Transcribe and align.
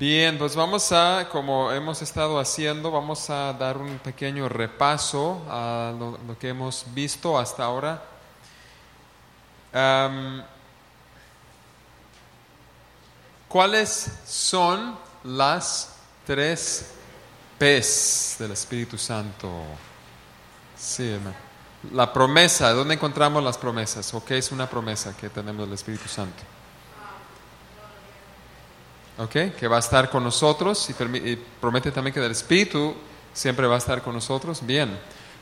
Bien, 0.00 0.38
pues 0.38 0.56
vamos 0.56 0.92
a, 0.92 1.28
como 1.30 1.70
hemos 1.72 2.00
estado 2.00 2.40
haciendo, 2.40 2.90
vamos 2.90 3.28
a 3.28 3.52
dar 3.52 3.76
un 3.76 3.98
pequeño 3.98 4.48
repaso 4.48 5.42
a 5.46 5.92
lo, 5.94 6.38
que 6.38 6.48
hemos 6.48 6.86
visto 6.94 7.38
hasta 7.38 7.64
ahora. 7.64 8.02
¿Cuáles 13.46 14.10
son 14.26 14.96
las 15.22 15.96
tres 16.26 16.92
P's 17.58 18.36
del 18.38 18.52
Espíritu 18.52 18.96
Santo? 18.96 19.50
Sí. 20.78 21.14
La 21.92 22.10
promesa, 22.10 22.72
¿dónde 22.72 22.94
encontramos 22.94 23.44
las 23.44 23.58
promesas? 23.58 24.14
¿O 24.14 24.24
qué 24.24 24.38
es 24.38 24.50
una 24.50 24.66
promesa 24.66 25.14
que 25.14 25.28
tenemos 25.28 25.66
del 25.66 25.74
Espíritu 25.74 26.08
Santo? 26.08 26.42
¿Ok? 29.20 29.54
Que 29.58 29.68
va 29.68 29.76
a 29.76 29.80
estar 29.80 30.08
con 30.08 30.24
nosotros 30.24 30.88
y, 30.88 31.36
promete 31.60 31.90
también 31.90 32.14
que 32.14 32.20
del 32.20 32.32
Espíritu 32.32 32.94
siempre 33.34 33.66
va 33.66 33.74
a 33.74 33.78
estar 33.78 34.00
con 34.00 34.14
nosotros. 34.14 34.64
Bien. 34.64 34.88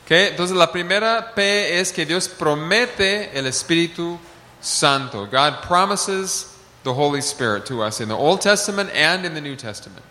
¿Ok? 0.03 0.11
Entonces 0.11 0.57
la 0.57 0.69
primera 0.69 1.33
P 1.33 1.79
es 1.79 1.93
que 1.93 2.05
Dios 2.05 2.27
promete 2.27 3.37
el 3.37 3.47
Espíritu 3.47 4.19
Santo. 4.59 5.27
God 5.27 5.61
promises 5.65 6.47
the 6.83 6.89
Holy 6.89 7.21
Spirit 7.21 7.63
to 7.65 7.81
us 7.81 8.01
in 8.01 8.09
the 8.09 8.15
Old 8.15 8.41
Testament 8.41 8.89
and 8.93 9.25
in 9.25 9.33
the 9.33 9.41
New 9.41 9.55
Testament. 9.55 10.03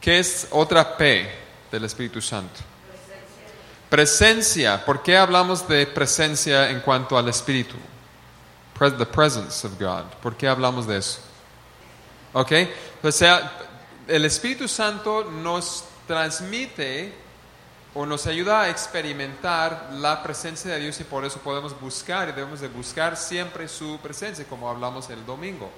¿Qué 0.00 0.18
es 0.18 0.48
otra 0.50 0.96
P 0.98 1.26
del 1.72 1.84
Espíritu 1.84 2.20
Santo? 2.20 2.60
Presencia. 3.88 4.84
¿Por 4.84 5.02
qué 5.02 5.16
hablamos 5.16 5.66
de 5.66 5.86
presencia 5.86 6.68
en 6.70 6.80
cuanto 6.80 7.16
al 7.16 7.28
Espíritu? 7.28 7.76
The 8.78 9.06
presence 9.06 9.66
of 9.66 9.78
God. 9.78 10.04
¿Por 10.22 10.36
qué 10.36 10.48
hablamos 10.48 10.86
de 10.86 10.98
eso? 10.98 11.20
¿Ok? 12.32 12.52
O 13.02 13.10
sea, 13.10 13.52
el 14.06 14.24
Espíritu 14.26 14.68
Santo 14.68 15.24
nos 15.24 15.84
transmite 16.06 17.14
o 17.94 18.04
nos 18.04 18.26
ayuda 18.26 18.62
a 18.62 18.68
experimentar 18.68 19.88
la 19.92 20.22
presencia 20.22 20.72
de 20.72 20.80
Dios 20.80 21.00
y 21.00 21.04
por 21.04 21.24
eso 21.24 21.40
podemos 21.40 21.78
buscar 21.80 22.28
y 22.28 22.32
debemos 22.32 22.60
de 22.60 22.68
buscar 22.68 23.16
siempre 23.16 23.68
su 23.68 23.98
presencia, 24.02 24.44
como 24.44 24.68
hablamos 24.68 25.08
el 25.10 25.24
domingo. 25.24 25.70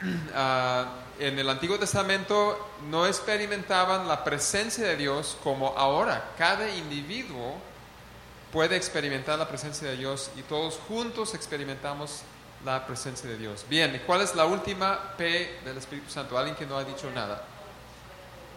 Ah, 0.34 0.84
en 1.18 1.38
el 1.38 1.48
Antiguo 1.48 1.78
Testamento 1.78 2.68
no 2.90 3.06
experimentaban 3.06 4.06
la 4.06 4.22
presencia 4.22 4.84
de 4.84 4.96
Dios 4.96 5.38
como 5.42 5.68
ahora. 5.78 6.32
Cada 6.36 6.68
individuo 6.68 7.54
puede 8.52 8.76
experimentar 8.76 9.38
la 9.38 9.48
presencia 9.48 9.88
de 9.88 9.96
Dios 9.96 10.30
y 10.36 10.42
todos 10.42 10.78
juntos 10.88 11.34
experimentamos 11.34 12.22
la 12.64 12.86
presencia 12.86 13.28
de 13.28 13.38
Dios. 13.38 13.64
Bien, 13.68 13.94
¿y 13.94 13.98
cuál 14.00 14.22
es 14.22 14.34
la 14.34 14.46
última 14.46 15.14
P 15.16 15.60
del 15.64 15.78
Espíritu 15.78 16.10
Santo? 16.10 16.36
Alguien 16.36 16.56
que 16.56 16.66
no 16.66 16.76
ha 16.76 16.84
dicho 16.84 17.10
nada. 17.10 17.42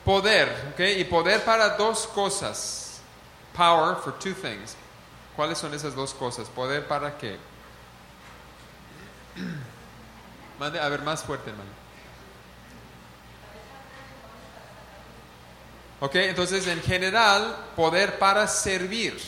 Poder, 0.04 0.72
¿ok? 0.74 0.80
Y 0.98 1.04
poder 1.04 1.44
para 1.44 1.70
dos 1.78 2.08
cosas. 2.08 3.02
Power 3.56 3.96
for 3.98 4.14
two 4.18 4.34
things. 4.34 4.76
¿Cuáles 5.36 5.58
son 5.58 5.74
esas 5.74 5.96
dos 5.96 6.14
cosas? 6.14 6.48
Poder 6.50 6.88
para 6.88 7.18
qué? 7.18 7.38
Mande, 10.60 10.80
a 10.80 10.90
ver, 10.90 11.02
más 11.02 11.24
fuerte, 11.24 11.50
hermano. 11.50 11.70
Ok, 16.02 16.16
entonces 16.16 16.66
en 16.68 16.82
general, 16.82 17.56
poder 17.76 18.20
para 18.20 18.48
servir. 18.48 19.20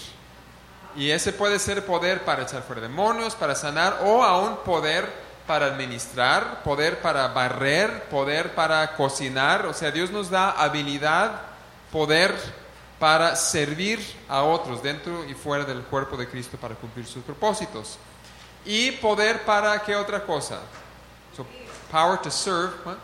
Y 0.96 1.12
ese 1.12 1.34
puede 1.34 1.60
ser 1.60 1.86
poder 1.86 2.24
para 2.26 2.44
echar 2.44 2.64
fuera 2.64 2.82
demonios, 2.82 3.36
para 3.36 3.56
sanar, 3.56 4.00
o 4.04 4.24
aún 4.24 4.58
poder 4.66 5.08
para 5.48 5.68
administrar, 5.68 6.64
poder 6.64 7.02
para 7.02 7.28
barrer, 7.30 8.04
poder 8.10 8.54
para 8.54 8.96
cocinar. 8.96 9.66
O 9.66 9.74
sea, 9.74 9.92
Dios 9.92 10.12
nos 10.12 10.30
da 10.30 10.52
habilidad, 10.52 11.42
poder 11.92 12.34
para 13.00 13.36
servir 13.36 14.00
a 14.30 14.44
otros 14.44 14.84
dentro 14.84 15.26
y 15.26 15.34
fuera 15.34 15.66
del 15.66 15.82
cuerpo 15.84 16.16
de 16.16 16.30
Cristo 16.30 16.58
para 16.58 16.76
cumplir 16.76 17.06
sus 17.06 17.24
propósitos. 17.24 17.98
Y 18.66 18.92
poder 18.92 19.44
para 19.44 19.82
qué 19.82 19.96
otra 19.96 20.24
cosa? 20.24 20.60
So, 21.36 21.46
power 21.92 22.20
to 22.20 22.30
serve. 22.30 22.74
what? 22.86 22.98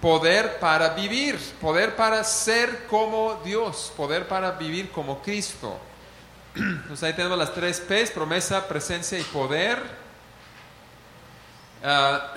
Poder 0.00 0.58
para 0.58 0.88
vivir, 0.90 1.38
poder 1.60 1.94
para 1.94 2.24
ser 2.24 2.86
como 2.86 3.38
Dios, 3.44 3.92
poder 3.96 4.26
para 4.26 4.50
vivir 4.52 4.90
como 4.90 5.20
Cristo. 5.20 5.78
Entonces 6.54 7.02
ahí 7.02 7.12
tenemos 7.12 7.38
las 7.38 7.54
tres 7.54 7.80
P's, 7.80 8.10
promesa, 8.10 8.66
presencia 8.66 9.18
y 9.18 9.22
poder. 9.24 9.80
Ah, 11.84 12.34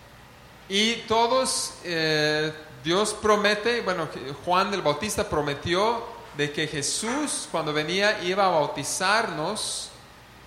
y 0.68 0.96
todos, 1.08 1.74
eh, 1.84 2.52
Dios 2.84 3.14
promete, 3.14 3.80
bueno, 3.82 4.08
Juan 4.44 4.72
el 4.72 4.82
Bautista 4.82 5.28
prometió 5.28 6.04
de 6.36 6.52
que 6.52 6.66
Jesús 6.66 7.48
cuando 7.50 7.72
venía 7.72 8.22
iba 8.22 8.46
a 8.46 8.50
bautizarnos 8.50 9.90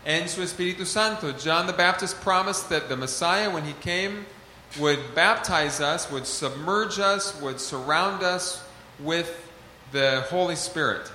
en 0.05 0.27
su 0.27 0.41
Espíritu 0.41 0.85
Santo. 0.85 1.33
John 1.33 1.67
the 1.67 1.73
Baptist 1.73 2.21
promised 2.21 2.69
that 2.69 2.89
the 2.89 2.95
Messiah, 2.95 3.49
when 3.49 3.63
he 3.63 3.73
came, 3.73 4.25
would 4.79 4.99
baptize 5.13 5.79
us, 5.79 6.09
would 6.09 6.25
submerge 6.25 6.99
us, 6.99 7.39
would 7.41 7.59
surround 7.59 8.23
us 8.23 8.63
with 8.99 9.29
the 9.91 10.25
Holy 10.29 10.55
Spirit. 10.55 11.11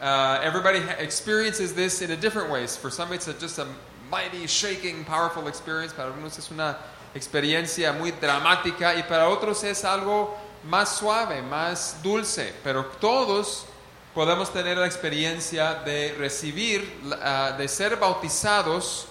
Uh, 0.00 0.40
everybody 0.42 0.80
experiences 0.98 1.74
this 1.74 2.00
in 2.00 2.10
a 2.10 2.16
different 2.16 2.50
ways. 2.50 2.74
For 2.74 2.90
some, 2.90 3.12
it's 3.12 3.28
a, 3.28 3.34
just 3.34 3.58
a 3.58 3.66
mighty, 4.10 4.46
shaking, 4.46 5.04
powerful 5.04 5.46
experience. 5.46 5.92
Para 5.92 6.08
algunos 6.08 6.38
es 6.38 6.50
una 6.50 6.78
experiencia 7.14 7.92
muy 7.92 8.12
dramática 8.12 8.94
y 8.96 9.02
para 9.02 9.28
otros 9.28 9.62
es 9.62 9.84
algo 9.84 10.34
más 10.64 10.96
suave, 10.96 11.42
más 11.42 12.02
dulce. 12.02 12.54
Pero 12.64 12.84
todos 12.98 13.66
podemos 14.14 14.50
tener 14.50 14.78
la 14.78 14.86
experiencia 14.86 15.74
de 15.84 16.14
recibir, 16.18 16.90
ah, 17.20 17.54
de 17.58 17.68
ser 17.68 17.96
bautizados 17.96 19.06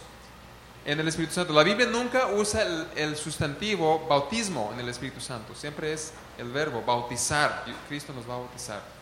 en 0.86 1.00
el 1.00 1.08
Espíritu 1.08 1.36
Santo. 1.36 1.54
La 1.54 1.64
Biblia 1.64 1.86
nunca 1.86 2.30
usa 2.30 2.64
el, 2.64 2.88
el 2.96 3.16
sustantivo 3.16 4.08
bautismo 4.10 4.72
en 4.74 4.80
el 4.80 4.90
Espíritu 4.90 5.22
Santo. 5.22 5.54
Siempre 5.54 5.94
es 5.94 6.14
el 6.40 6.50
verbo 6.50 6.82
bautizar. 6.82 7.64
Cristo 7.88 8.12
nos 8.12 8.28
va 8.28 8.34
a 8.34 8.38
bautizar. 8.38 8.99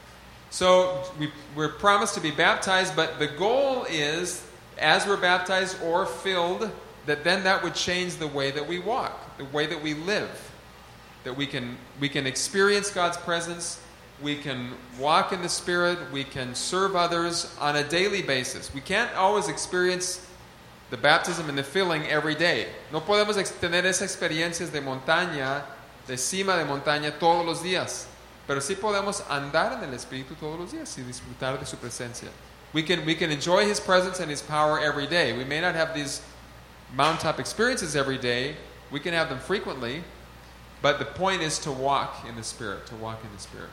So 0.50 1.04
we, 1.20 1.32
we're 1.56 1.70
promised 1.70 2.16
to 2.16 2.22
be 2.22 2.32
baptized, 2.32 2.96
but 2.96 3.20
the 3.20 3.28
goal 3.28 3.86
is, 3.90 4.46
as 4.78 5.06
we're 5.06 5.18
baptized 5.18 5.78
or 5.84 6.06
filled, 6.06 6.72
that 7.06 7.24
then 7.24 7.44
that 7.44 7.64
would 7.64 7.76
change 7.76 8.16
the 8.16 8.28
way 8.28 8.52
that 8.52 8.68
we 8.68 8.80
walk, 8.80 9.38
the 9.38 9.46
way 9.46 9.66
that 9.66 9.82
we 9.82 9.94
live. 9.94 10.52
That 11.24 11.36
we 11.36 11.48
can, 11.48 11.78
we 12.00 12.08
can 12.10 12.26
experience 12.26 12.90
God's 12.90 13.18
presence, 13.18 13.82
we 14.22 14.36
can 14.36 14.72
walk 15.00 15.34
in 15.34 15.42
the 15.42 15.50
Spirit, 15.50 16.00
we 16.12 16.24
can 16.24 16.56
serve 16.56 16.96
others 16.96 17.54
on 17.60 17.76
a 17.76 17.84
daily 17.84 18.22
basis. 18.22 18.74
We 18.74 18.82
can't 18.82 19.14
always 19.16 19.48
experience 19.48 20.26
the 20.90 20.98
baptism 20.98 21.50
and 21.50 21.58
the 21.58 21.64
filling 21.64 22.04
every 22.08 22.36
day. 22.36 22.68
No 22.92 23.02
podemos 23.02 23.36
tener 23.60 23.84
esas 23.84 24.04
experiencias 24.04 24.72
de 24.72 24.80
montaña, 24.82 25.64
de 26.08 26.18
cima 26.18 26.58
de 26.58 26.66
montaña 26.66 27.20
todos 27.20 27.46
los 27.46 27.62
días, 27.62 28.08
pero 28.48 28.62
sí 28.62 28.76
podemos 28.76 29.22
andar 29.30 29.74
en 29.74 29.84
el 29.84 29.94
Espíritu 29.94 30.36
todos 30.36 30.58
los 30.58 30.72
días 30.72 30.98
y 30.98 31.02
disfrutar 31.02 31.60
de 31.60 31.66
su 31.66 31.78
presencia. 31.78 32.30
We 32.74 32.84
can, 32.84 33.06
we 33.06 33.16
can 33.16 33.32
enjoy 33.32 33.66
His 33.66 33.80
presence 33.80 34.20
and 34.20 34.32
His 34.32 34.42
power 34.42 34.80
every 34.80 35.08
day. 35.08 35.34
We 35.34 35.44
may 35.44 35.60
not 35.60 35.76
have 35.76 35.94
these 35.94 36.22
mountaintop 36.96 37.40
experiences 37.40 37.96
every 37.96 38.18
day, 38.18 38.56
we 38.92 39.00
can 39.00 39.14
have 39.14 39.30
them 39.30 39.40
frequently, 39.40 40.04
but 40.82 41.00
the 41.00 41.06
point 41.06 41.42
is 41.42 41.60
to 41.60 41.72
walk 41.72 42.26
in 42.28 42.36
the 42.36 42.44
Spirit, 42.44 42.86
to 42.88 42.96
walk 42.96 43.20
in 43.24 43.30
the 43.36 43.42
Spirit. 43.42 43.70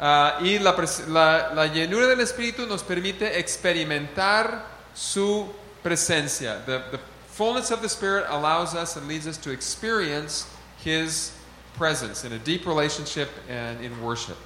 Ah, 0.00 0.38
y 0.40 0.58
la, 0.58 0.70
la, 1.08 1.52
la 1.54 1.68
llenura 1.68 2.08
del 2.08 2.24
Espíritu 2.24 2.66
nos 2.66 2.82
permite 2.82 3.38
experimentar 3.38 4.62
su 4.94 5.46
presencia. 5.84 6.64
The, 6.64 6.82
the 6.90 7.00
fullness 7.26 7.70
of 7.70 7.82
the 7.82 7.88
Spirit 7.88 8.24
allows 8.28 8.74
us 8.74 8.96
and 8.96 9.06
leads 9.06 9.26
us 9.26 9.36
to 9.38 9.50
experience 9.50 10.46
His 10.78 11.32
presence 11.80 12.26
in 12.26 12.32
a 12.34 12.38
deep 12.38 12.66
relationship 12.66 13.30
and 13.48 13.82
in 13.82 13.90
worship. 14.02 14.36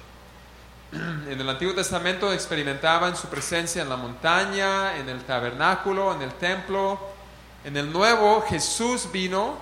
En 0.93 1.37
el 1.37 1.49
Antiguo 1.49 1.75
Testamento 1.75 2.31
experimentaban 2.31 3.17
su 3.17 3.27
presencia 3.27 3.81
en 3.81 3.89
la 3.89 3.97
montaña, 3.97 4.97
en 4.97 5.09
el 5.09 5.21
tabernáculo, 5.25 6.13
en 6.15 6.21
el 6.21 6.31
templo. 6.35 6.97
En 7.65 7.75
el 7.75 7.91
Nuevo 7.91 8.39
Jesús 8.47 9.11
vino 9.11 9.57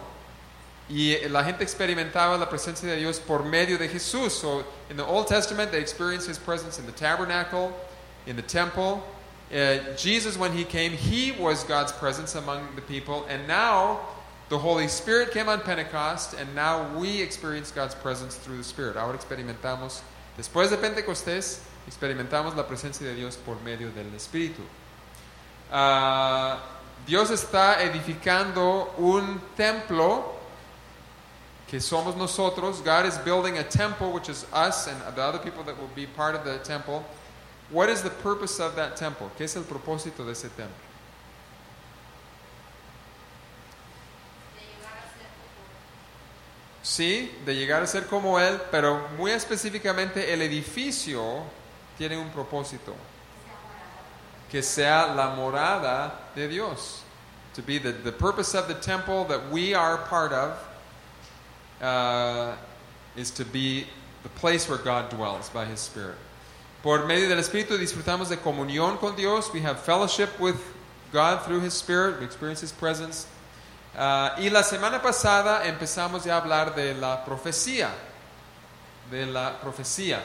y 0.87 1.17
la 1.29 1.43
gente 1.43 1.63
experimentaba 1.63 2.37
la 2.37 2.47
presencia 2.47 2.87
de 2.87 2.97
Dios 2.97 3.19
por 3.19 3.43
medio 3.43 3.79
de 3.79 3.89
Jesús. 3.89 4.33
So 4.33 4.63
in 4.91 4.95
the 4.95 5.03
Old 5.03 5.25
Testament, 5.25 5.71
they 5.71 5.81
experienced 5.81 6.27
His 6.27 6.37
presence 6.37 6.77
in 6.77 6.85
the 6.85 6.91
tabernacle, 6.91 7.73
in 8.27 8.35
the 8.35 8.43
temple. 8.43 9.01
Uh, 9.51 9.79
Jesus, 9.97 10.37
when 10.37 10.51
He 10.51 10.63
came, 10.63 10.91
He 10.91 11.31
was 11.31 11.63
God's 11.63 11.91
presence 11.91 12.35
among 12.35 12.75
the 12.75 12.83
people. 12.83 13.25
And 13.29 13.47
now 13.47 14.01
the 14.53 14.59
Holy 14.59 14.87
Spirit 14.87 15.31
came 15.31 15.49
on 15.49 15.61
Pentecost, 15.61 16.35
and 16.35 16.53
now 16.53 16.87
we 16.95 17.19
experience 17.19 17.71
God's 17.71 17.95
presence 17.95 18.35
through 18.35 18.57
the 18.57 18.63
Spirit. 18.63 18.95
Ahora 18.95 19.17
experimentamos, 19.17 20.01
después 20.37 20.69
de 20.69 20.77
Pentecostés, 20.77 21.59
experimentamos 21.87 22.55
la 22.55 22.61
presencia 22.61 22.99
de 22.99 23.15
Dios 23.15 23.35
por 23.35 23.55
medio 23.65 23.89
del 23.89 24.05
Espíritu. 24.15 24.61
Ah, 25.71 26.59
Dios 27.07 27.31
está 27.31 27.81
edificando 27.81 28.95
un 28.99 29.41
templo 29.57 30.35
que 31.65 31.79
somos 31.79 32.15
nosotros. 32.15 32.79
God 32.81 33.07
is 33.07 33.17
building 33.17 33.57
a 33.57 33.63
temple, 33.63 34.11
which 34.11 34.29
is 34.29 34.45
us 34.53 34.85
and 34.85 35.01
the 35.15 35.21
other 35.23 35.39
people 35.39 35.63
that 35.63 35.75
will 35.79 35.89
be 35.95 36.05
part 36.05 36.35
of 36.35 36.45
the 36.45 36.59
temple. 36.59 37.03
What 37.71 37.89
is 37.89 38.03
the 38.03 38.11
purpose 38.11 38.59
of 38.59 38.75
that 38.75 38.97
temple? 38.97 39.31
¿Qué 39.35 39.45
es 39.45 39.55
el 39.55 39.63
propósito 39.63 40.23
de 40.23 40.33
ese 40.33 40.49
templo? 40.49 40.82
Sí, 46.83 47.31
de 47.45 47.55
llegar 47.55 47.81
a 47.81 47.87
ser 47.87 48.07
como 48.07 48.37
Él, 48.37 48.59
pero 48.69 49.07
muy 49.17 49.31
específicamente 49.31 50.33
el 50.33 50.41
edificio 50.41 51.41
tiene 51.97 52.17
un 52.17 52.29
propósito. 52.29 52.93
Que 54.51 54.61
sea 54.61 55.07
la 55.15 55.29
morada 55.29 56.29
de 56.35 56.47
Dios. 56.49 57.01
To 57.55 57.61
be 57.61 57.79
the, 57.79 57.93
the 57.93 58.11
purpose 58.11 58.53
of 58.53 58.67
the 58.67 58.73
temple 58.73 59.23
that 59.25 59.49
we 59.49 59.73
are 59.73 59.97
part 60.09 60.33
of 60.33 60.57
uh, 61.81 62.55
is 63.15 63.31
to 63.31 63.45
be 63.45 63.87
the 64.23 64.29
place 64.29 64.67
where 64.67 64.77
God 64.77 65.09
dwells 65.09 65.49
by 65.49 65.65
His 65.65 65.79
Spirit. 65.79 66.17
Por 66.81 67.05
medio 67.05 67.29
del 67.29 67.37
Espíritu 67.37 67.77
disfrutamos 67.77 68.27
de 68.27 68.35
comunión 68.35 68.99
con 68.99 69.15
Dios. 69.15 69.53
We 69.53 69.61
have 69.61 69.79
fellowship 69.79 70.37
with 70.37 70.61
God 71.13 71.43
through 71.43 71.61
His 71.61 71.73
Spirit. 71.73 72.19
We 72.19 72.25
experience 72.25 72.59
His 72.59 72.73
presence. 72.73 73.27
Uh, 73.95 74.41
y 74.41 74.49
la 74.49 74.63
semana 74.63 75.01
pasada 75.01 75.67
empezamos 75.67 76.23
ya 76.23 76.33
a 76.33 76.37
hablar 76.37 76.73
de 76.73 76.95
la 76.95 77.23
profecía. 77.23 77.91
De 79.11 79.25
la 79.25 79.59
profecía. 79.59 80.23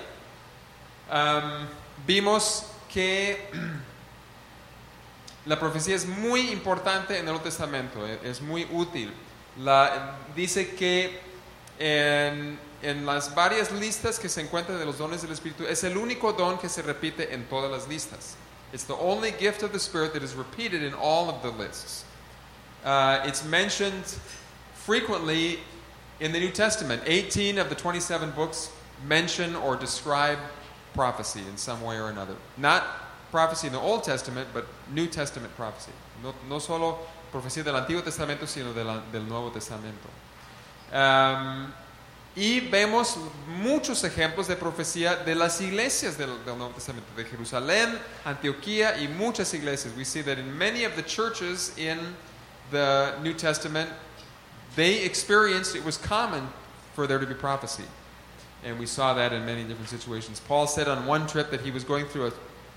Vimos 2.07 2.65
que 2.93 3.51
la 5.47 5.59
profecía 5.59 5.97
es 5.97 6.07
muy 6.07 6.51
importante 6.51 7.15
en 7.15 7.21
el 7.21 7.25
Nuevo 7.27 7.41
Testamento, 7.41 8.07
e- 8.07 8.21
es 8.25 8.41
muy 8.41 8.67
útil. 8.73 9.13
Dice 10.35 10.75
que 10.75 11.21
en, 11.79 12.59
en 12.83 13.05
las 13.05 13.35
varias 13.35 13.71
listas 13.73 14.19
que 14.19 14.29
se 14.29 14.41
encuentran 14.41 14.79
de 14.79 14.87
los 14.87 14.97
dones 14.97 15.21
del 15.21 15.33
Espíritu, 15.33 15.67
es 15.67 15.85
el 15.85 15.97
único 15.97 16.33
don 16.33 16.59
que 16.59 16.69
se 16.69 16.81
repite 16.81 17.35
en 17.35 17.45
todas 17.49 17.71
las 17.71 17.87
listas. 17.89 18.37
It's 18.73 18.85
the 18.85 18.95
only 18.95 19.33
gift 19.33 19.63
of 19.63 19.73
the 19.73 19.79
Spirit 19.79 20.13
that 20.13 20.23
is 20.23 20.35
repeated 20.35 20.83
in 20.83 20.95
all 20.95 21.29
of 21.29 21.43
the 21.43 21.51
lists. 21.51 22.05
Uh, 22.85 23.23
it's 23.27 23.45
mentioned 23.45 24.05
frequently 24.75 25.59
in 26.21 26.33
the 26.33 26.39
New 26.41 26.51
Testament. 26.51 27.03
18 27.07 27.59
of 27.59 27.69
the 27.69 27.75
27 27.75 28.31
books 28.33 28.71
mention 29.07 29.55
or 29.57 29.77
describe 29.77 30.39
prophecy 30.95 31.41
in 31.49 31.57
some 31.57 31.83
way 31.83 31.97
or 31.99 32.09
another. 32.09 32.35
Not 32.57 32.85
prophecy 33.31 33.67
in 33.67 33.73
the 33.73 33.79
Old 33.81 34.05
Testament, 34.05 34.49
but 34.55 34.67
New 34.93 35.07
Testament 35.07 35.55
prophecy. 35.57 35.93
No, 36.23 36.35
no 36.49 36.59
solo 36.59 36.99
profecía 37.33 37.63
del 37.63 37.75
Antiguo 37.75 38.03
Testamento, 38.03 38.47
sino 38.47 38.73
de 38.73 38.83
la- 38.85 39.03
del 39.13 39.23
Nuevo 39.29 39.51
Testamento. 39.51 40.09
Um, 40.93 41.73
y 42.35 42.61
vemos 42.61 43.19
muchos 43.49 44.03
ejemplos 44.05 44.47
de 44.47 44.57
profecía 44.57 45.17
de 45.25 45.35
las 45.35 45.61
iglesias 45.61 46.17
del, 46.17 46.31
del 46.45 46.57
Nuevo 46.57 46.73
Testamento, 46.73 47.07
de 47.17 47.25
Jerusalén, 47.25 47.99
Antioquía 48.25 48.97
y 48.99 49.09
muchas 49.09 49.53
iglesias. 49.55 49.93
We 49.97 50.05
see 50.05 50.23
that 50.23 50.39
in 50.39 50.57
many 50.57 50.85
of 50.85 50.95
the 50.97 51.03
churches 51.03 51.77
in 51.77 51.99
the 52.71 53.15
New 53.23 53.35
Testament, 53.35 53.91
they 54.77 55.03
experienced 55.05 55.75
it 55.75 55.85
was 55.85 55.97
common 55.97 56.49
for 56.95 57.07
there 57.07 57.19
to 57.19 57.27
be 57.27 57.35
prophecy. 57.35 57.85
And 58.65 58.79
we 58.79 58.87
saw 58.87 59.15
that 59.15 59.33
in 59.33 59.47
many 59.47 59.65
different 59.65 59.89
situations. 59.89 60.41
Paul 60.41 60.67
said 60.67 60.89
on 60.89 61.07
one 61.07 61.27
trip 61.27 61.51
that 61.51 61.61
he 61.61 61.71
was 61.71 61.85
going 61.85 62.07
through 62.07 62.29
a 62.29 62.33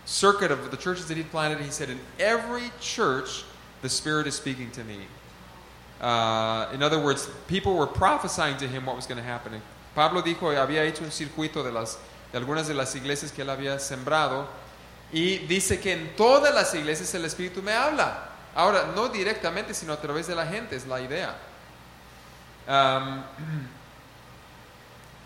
circuit 0.06 0.52
of 0.52 0.70
the 0.72 0.78
churches 0.78 1.08
that 1.08 1.18
he'd 1.18 1.32
planted. 1.32 1.60
He 1.60 1.72
said, 1.72 1.90
In 1.90 2.00
every 2.20 2.72
church, 2.80 3.44
the 3.82 3.90
Spirit 3.90 4.28
is 4.28 4.36
speaking 4.36 4.72
to 4.72 4.84
me. 4.84 4.98
Uh, 6.00 6.68
in 6.74 6.82
other 6.82 7.00
words, 7.00 7.30
people 7.48 7.76
were 7.76 7.88
prophesying 7.88 8.58
to 8.58 8.68
him 8.68 8.86
what 8.86 8.96
was 8.96 9.06
going 9.06 9.18
to 9.18 9.24
happen. 9.24 9.54
And 9.54 9.62
Pablo 9.96 10.22
dijo, 10.22 10.52
que 10.52 10.58
había 10.58 10.84
hecho 10.88 11.04
un 11.04 11.12
circuito 11.12 11.64
de, 11.64 11.72
las, 11.72 11.98
de 12.32 12.40
algunas 12.40 12.68
de 12.68 12.74
las 12.74 12.96
iglesias 12.96 13.32
que 13.32 13.44
él 13.44 13.50
había 13.50 13.80
sembrado 13.80 14.48
y 15.12 15.40
dice 15.40 15.80
que 15.80 15.94
en 15.94 16.16
todas 16.16 16.54
las 16.54 16.74
iglesias 16.74 17.14
el 17.14 17.26
Espíritu 17.26 17.62
me 17.62 17.74
habla. 17.74 18.31
Ahora, 18.56 18.92
no 18.96 19.08
directamente, 19.10 19.74
sino 19.74 19.94
a 19.94 19.98
través 20.02 20.28
de 20.28 20.36
la 20.36 20.46
gente, 20.46 20.76
es 20.76 20.86
la 20.86 21.00
idea. 21.00 21.36
Um, 22.68 23.24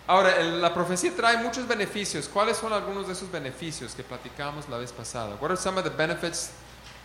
ahora, 0.07 0.36
el- 0.38 0.62
la 0.62 0.74
profecía 0.74 1.12
trae 1.16 1.38
muchos 1.38 1.68
beneficios. 1.68 2.27
¿Cuáles 2.27 2.57
son 2.57 2.74
algunos 2.74 3.07
de 3.07 3.13
esos 3.13 3.31
beneficios 3.31 3.95
que 3.95 4.04
platicamos 4.04 4.69
la 4.69 4.77
vez 4.77 4.92
pasada? 4.92 5.36
What 5.39 5.50
are 5.51 5.57
some 5.57 5.77
of 5.77 5.83
the 5.83 5.89
benefits 5.89 6.51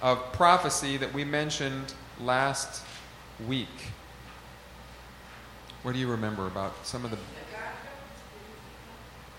of 0.02 0.19
prophecy 0.32 0.99
that 0.99 1.12
we 1.14 1.25
mentioned 1.25 1.94
last 2.20 2.82
week? 3.49 3.69
What 5.82 5.94
do 5.94 5.99
you 5.99 6.11
remember 6.11 6.46
about 6.46 6.72
some 6.84 7.05
of 7.06 7.11
the... 7.11 7.17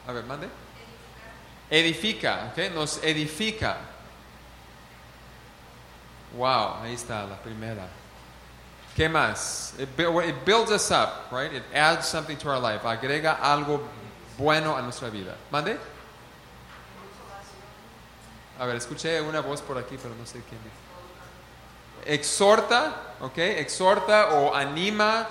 A 0.07 0.13
ver, 0.13 0.23
mande. 0.23 0.49
Edifica, 1.69 2.51
¿ok? 2.51 2.73
Nos 2.73 2.97
edifica. 3.03 3.77
Wow, 6.37 6.81
ahí 6.83 6.93
está 6.93 7.25
la 7.25 7.35
primera. 7.37 7.87
¿Qué 8.95 9.09
más? 9.09 9.73
It, 9.79 9.89
bu- 9.97 10.21
it 10.27 10.35
builds 10.45 10.71
us 10.71 10.91
up, 10.91 11.31
right? 11.31 11.51
It 11.53 11.63
adds 11.73 12.07
something 12.07 12.37
to 12.37 12.49
our 12.49 12.59
life. 12.59 12.83
Agrega 12.85 13.37
algo 13.41 13.81
bueno 14.37 14.75
a 14.77 14.81
nuestra 14.81 15.09
vida. 15.09 15.35
¿Mande? 15.51 15.77
A 18.59 18.65
ver, 18.65 18.75
escuché 18.75 19.19
una 19.21 19.41
voz 19.41 19.61
por 19.61 19.77
aquí, 19.77 19.97
pero 20.01 20.13
no 20.15 20.25
sé 20.25 20.41
quién 20.47 20.61
dijo. 20.63 20.75
Exhorta, 22.05 22.93
¿ok? 23.21 23.37
Exhorta 23.37 24.33
o 24.33 24.53
anima, 24.55 25.27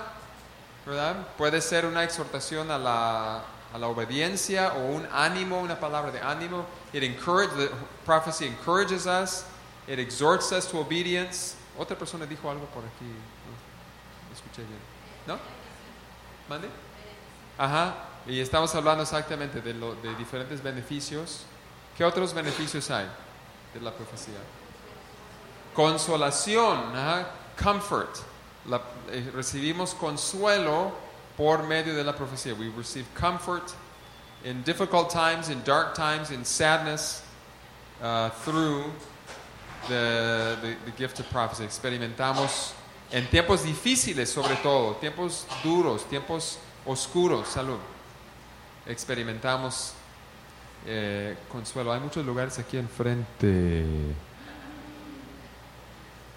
¿verdad? 0.85 1.15
Puede 1.37 1.61
ser 1.61 1.85
una 1.85 2.03
exhortación 2.03 2.71
a 2.71 2.77
la, 2.77 3.41
a 3.73 3.77
la 3.77 3.87
obediencia 3.87 4.73
o 4.73 4.85
un 4.87 5.07
ánimo, 5.11 5.59
una 5.59 5.79
palabra 5.79 6.11
de 6.11 6.19
ánimo. 6.21 6.65
It 6.93 7.03
encourages, 7.03 7.55
the 7.57 7.69
prophecy 8.05 8.47
encourages 8.47 9.05
us. 9.05 9.45
It 9.91 9.99
exhorts 9.99 10.53
us 10.53 10.65
to 10.67 10.79
obedience. 10.79 11.57
Otra 11.77 11.97
persona 11.97 12.25
dijo 12.25 12.49
algo 12.49 12.65
por 12.67 12.81
aquí. 12.83 13.03
No, 13.03 14.33
escuché 14.33 14.65
bien. 14.65 14.79
¿No? 15.27 15.37
¿Mande? 16.47 16.69
Ajá. 17.57 17.95
Y 18.25 18.39
estamos 18.39 18.73
hablando 18.73 19.03
exactamente 19.03 19.59
de, 19.59 19.73
diferentes 20.17 20.61
beneficios. 20.63 21.43
¿Qué 21.97 22.05
otros 22.05 22.33
beneficios 22.33 22.89
hay 22.89 23.05
de 23.73 23.81
la 23.81 23.91
profecía? 23.91 24.39
Consolación, 25.75 26.95
ajá. 26.95 27.27
comfort. 27.61 28.15
Eh, 29.09 29.29
recibimos 29.35 29.93
consuelo 29.93 30.93
por 31.35 31.63
medio 31.63 31.93
de 31.93 32.05
la 32.05 32.13
profecía. 32.13 32.53
We 32.57 32.69
receive 32.69 33.05
comfort 33.13 33.73
in 34.45 34.63
difficult 34.63 35.09
times, 35.09 35.49
in 35.49 35.61
dark 35.65 35.95
times, 35.95 36.31
in 36.31 36.45
sadness, 36.45 37.23
uh, 38.01 38.29
through 38.45 38.85
the, 39.87 40.57
the, 40.61 40.75
the 40.85 40.97
gift 40.97 41.19
of 41.19 41.29
prophecy. 41.29 41.63
Experimentamos 41.63 42.73
en 43.11 43.27
tiempos 43.27 43.63
difíciles, 43.63 44.29
sobre 44.29 44.55
todo, 44.57 44.95
tiempos 44.95 45.45
duros, 45.63 46.07
tiempos 46.09 46.57
oscuros, 46.85 47.47
salud. 47.47 47.79
Experimentamos 48.85 49.93
eh, 50.85 51.37
consuelo. 51.49 51.91
Hay 51.91 51.99
muchos 51.99 52.25
lugares 52.25 52.57
aquí 52.59 52.77
enfrente. 52.77 53.85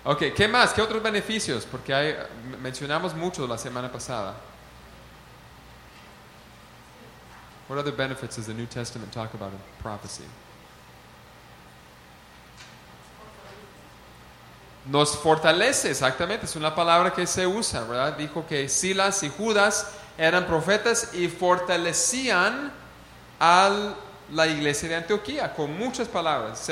Ok, 0.04 0.34
¿qué 0.36 0.48
más? 0.48 0.74
¿Qué 0.74 0.82
otros 0.82 1.02
beneficios? 1.02 1.64
Porque 1.64 1.94
hay, 1.94 2.14
mencionamos 2.60 3.14
mucho 3.14 3.46
la 3.46 3.56
semana 3.56 3.90
pasada. 3.90 4.34
What 7.68 7.78
other 7.78 7.92
benefits 7.92 8.36
does 8.36 8.46
the 8.46 8.52
New 8.52 8.66
Testament 8.66 9.10
talk 9.12 9.32
about 9.32 9.52
in 9.52 9.58
prophecy? 9.80 10.24
Nos 14.86 15.16
fortalece, 15.16 15.90
exactamente, 15.90 16.44
es 16.44 16.56
una 16.56 16.74
palabra 16.74 17.12
que 17.12 17.26
se 17.26 17.46
usa, 17.46 17.84
¿verdad? 17.84 18.16
Dijo 18.18 18.46
que 18.46 18.68
Silas 18.68 19.22
y 19.22 19.30
Judas 19.30 19.92
eran 20.18 20.46
profetas 20.46 21.14
y 21.14 21.28
fortalecían 21.28 22.70
a 23.40 23.94
la 24.32 24.46
iglesia 24.46 24.88
de 24.88 24.96
Antioquía 24.96 25.54
con 25.54 25.76
muchas 25.78 26.08
palabras. 26.08 26.68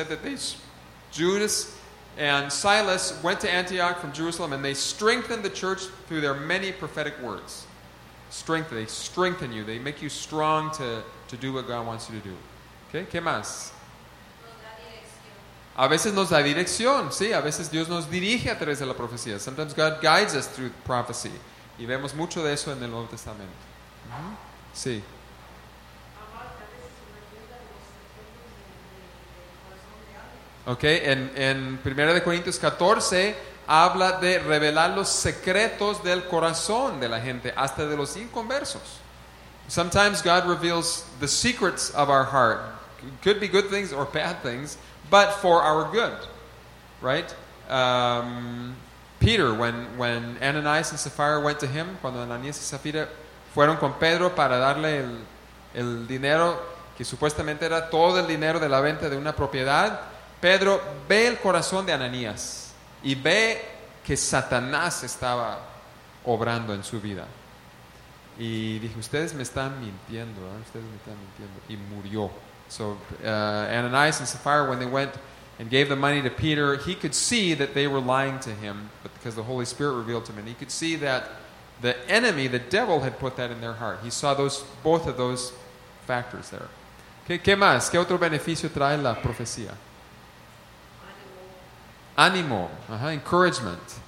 Judas 1.11 1.75
and 2.19 2.51
Silas 2.53 3.19
went 3.23 3.41
to 3.41 3.51
Antioch 3.51 3.99
from 3.99 4.13
Jerusalem 4.13 4.53
and 4.53 4.65
they 4.65 4.75
strengthened 4.75 5.43
the 5.43 5.51
church 5.51 5.81
through 6.07 6.21
their 6.21 6.35
many 6.35 6.73
prophetic 6.73 7.19
words. 7.23 7.67
Strengthen, 8.31 8.79
they 8.79 8.87
strengthen 8.87 9.53
you, 9.53 9.65
they 9.65 9.79
make 9.79 10.01
you 10.01 10.09
strong 10.09 10.71
to, 10.73 11.03
to 11.29 11.37
do 11.37 11.53
what 11.53 11.67
God 11.67 11.87
wants 11.87 12.09
you 12.09 12.19
to 12.19 12.29
do. 12.29 12.35
¿Okay? 12.89 13.07
¿Qué 13.11 13.23
más? 13.23 13.73
A 15.77 15.89
veces 15.89 16.13
nos 16.13 16.31
da 16.31 16.43
dirección, 16.43 17.13
sí, 17.13 17.33
a 17.33 17.41
veces 17.41 17.71
Dios 17.71 17.89
nos 17.89 18.11
dirige 18.11 18.51
a 18.51 18.59
través 18.59 18.79
de 18.79 18.87
la 18.87 18.95
profecía. 18.95 19.39
Sometimes 19.39 19.75
God 19.75 20.01
guides 20.03 20.35
us 20.35 20.47
through 20.47 20.71
prophecy. 20.85 21.33
Y 21.79 21.87
vemos 21.87 22.15
mucho 22.15 22.45
de 22.45 22.53
eso 22.53 22.73
en 22.73 22.83
el 22.83 22.91
Nuevo 22.91 23.07
Testamento. 23.07 23.53
Sí. 24.75 25.03
Ok, 30.67 30.85
en, 30.85 31.33
en 31.35 31.81
1 31.85 32.15
de 32.15 32.23
Corintios 32.23 32.59
14 32.59 33.35
habla 33.67 34.13
de 34.21 34.39
revelar 34.39 34.91
los 34.91 35.09
secretos 35.09 36.05
del 36.05 36.25
corazón 36.27 37.01
de 37.01 37.09
la 37.09 37.21
gente, 37.21 37.53
hasta 37.57 37.87
de 37.87 37.97
los 37.97 38.17
inconversos. 38.17 39.01
Sometimes 39.69 40.23
God 40.23 40.47
reveals 40.47 41.05
the 41.21 41.29
secrets 41.29 41.91
of 41.95 42.09
our 42.09 42.25
heart. 42.25 42.61
Could 43.23 43.41
be 43.41 43.49
good 43.49 43.71
things 43.71 43.93
or 43.93 44.05
bad 44.05 44.43
things, 44.43 44.77
but 45.13 45.35
for 45.43 45.63
our 45.63 45.93
good, 45.93 46.17
right? 47.03 47.29
Um, 47.69 48.75
Peter, 49.21 49.53
when, 49.53 49.99
when 49.99 50.39
Ananias 50.41 50.91
and 50.91 50.99
Sapphira 50.99 51.39
went 51.39 51.61
to 51.61 51.67
him, 51.67 51.99
cuando 52.01 52.21
Ananías 52.21 52.59
y 52.59 52.65
Zafira 52.65 53.09
fueron 53.55 53.77
con 53.77 53.93
Pedro 53.99 54.35
para 54.35 54.57
darle 54.57 55.01
el, 55.01 55.19
el 55.75 56.07
dinero 56.09 56.59
que 56.97 57.05
supuestamente 57.05 57.67
era 57.67 57.91
todo 57.91 58.19
el 58.19 58.27
dinero 58.27 58.59
de 58.59 58.71
la 58.71 58.81
venta 58.81 59.11
de 59.11 59.17
una 59.19 59.37
propiedad, 59.37 60.01
Pedro 60.41 60.81
ve 61.07 61.27
el 61.27 61.39
corazón 61.39 61.85
de 61.85 61.93
Ananías 61.93 62.73
y 63.03 63.15
ve 63.15 63.63
que 64.05 64.17
Satanás 64.17 65.05
estaba 65.05 65.61
obrando 66.25 66.75
en 66.75 66.83
su 66.83 67.01
vida. 67.01 67.27
Y 68.39 68.79
dije, 68.79 68.99
ustedes 68.99 69.35
me 69.35 69.43
están 69.43 69.79
mintiendo, 69.79 70.41
¿eh? 70.41 70.61
ustedes 70.65 70.87
me 70.87 70.97
están 70.97 71.15
mintiendo. 71.21 71.61
Y 71.69 71.77
murió. 71.77 72.31
So 72.73 72.97
uh, 73.23 73.29
Ananias 73.29 74.19
and 74.21 74.27
Sapphira, 74.27 74.67
when 74.67 74.79
they 74.79 74.87
went 74.87 75.13
and 75.59 75.69
gave 75.69 75.91
the 75.91 75.97
money 75.97 76.23
to 76.23 76.31
Peter, 76.31 76.79
he 76.79 76.95
could 76.95 77.15
see 77.15 77.53
that 77.53 77.75
they 77.75 77.87
were 77.87 78.01
lying 78.01 78.41
to 78.41 78.51
him, 78.51 78.89
but 79.03 79.13
because 79.13 79.35
the 79.35 79.43
Holy 79.43 79.67
Spirit 79.67 79.93
revealed 79.93 80.25
to 80.25 80.33
him, 80.33 80.39
and 80.39 80.49
he 80.49 80.55
could 80.55 80.71
see 80.71 80.97
that 80.97 81.33
the 81.83 81.95
enemy, 82.11 82.47
the 82.47 82.59
devil, 82.59 83.01
had 83.01 83.19
put 83.19 83.37
that 83.37 83.51
in 83.51 83.61
their 83.61 83.75
heart. 83.75 83.99
He 84.03 84.09
saw 84.09 84.33
those, 84.33 84.65
both 84.83 85.07
of 85.07 85.19
those 85.19 85.53
factors 86.07 86.49
there. 86.49 86.69
¿Qué, 87.29 87.43
qué 87.43 87.57
más? 87.57 87.91
¿Qué 87.91 87.99
otro 87.99 88.17
beneficio 88.17 88.71
trae 88.71 88.97
la 88.97 89.17
profecía? 89.17 89.75
Ánimo, 92.17 92.71
ajá, 92.89 93.13
encouragement. 93.13 94.01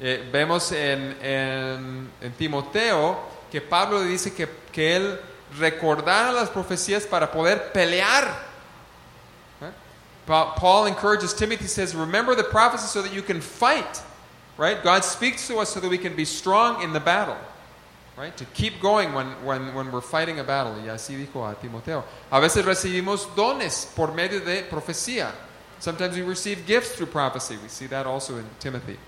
Eh, 0.00 0.28
vemos 0.30 0.70
en, 0.70 1.16
en, 1.20 2.08
en, 2.22 2.32
Timoteo 2.38 3.18
que 3.50 3.60
Pablo 3.60 4.04
dice 4.04 4.32
que, 4.32 4.48
que 4.70 4.96
él 4.96 5.18
recordara 5.58 6.32
las 6.32 6.50
profecías 6.50 7.08
para 7.08 7.30
poder 7.30 7.72
pelear. 7.72 8.48
Paul 10.26 10.86
encourages 10.86 11.34
Timothy, 11.34 11.66
says, 11.66 11.94
remember 11.94 12.36
the 12.36 12.44
prophecy 12.44 12.86
so 12.86 13.02
that 13.02 13.12
you 13.12 13.22
can 13.22 13.40
fight. 13.40 14.00
Right? 14.56 14.82
God 14.82 15.04
speaks 15.04 15.48
to 15.48 15.58
us 15.58 15.70
so 15.70 15.80
that 15.80 15.88
we 15.88 15.98
can 15.98 16.14
be 16.14 16.24
strong 16.24 16.82
in 16.82 16.92
the 16.92 17.00
battle. 17.00 17.36
Right? 18.16 18.36
To 18.36 18.44
keep 18.52 18.80
going 18.80 19.14
when, 19.14 19.28
when, 19.44 19.74
when 19.74 19.90
we're 19.90 20.02
fighting 20.02 20.38
a 20.38 20.44
battle. 20.44 20.74
Y 20.74 20.88
así 20.88 21.16
dijo 21.16 21.50
a 21.50 21.54
Timoteo. 21.54 22.04
A 22.30 22.40
veces 22.40 22.64
recibimos 22.64 23.34
dones 23.34 23.90
por 23.96 24.12
medio 24.12 24.40
de 24.40 24.64
profecía. 24.64 25.32
Sometimes 25.78 26.14
we 26.14 26.22
receive 26.22 26.66
gifts 26.66 26.92
through 26.92 27.06
prophecy. 27.06 27.56
We 27.62 27.68
see 27.68 27.86
that 27.86 28.06
also 28.06 28.36
in 28.36 28.44
Timothy. 28.60 28.98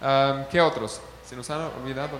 Um, 0.00 0.46
¿Qué 0.46 0.58
otros? 0.58 1.00
Se 1.22 1.36
nos 1.36 1.48
han 1.50 1.70
olvidado. 1.72 2.18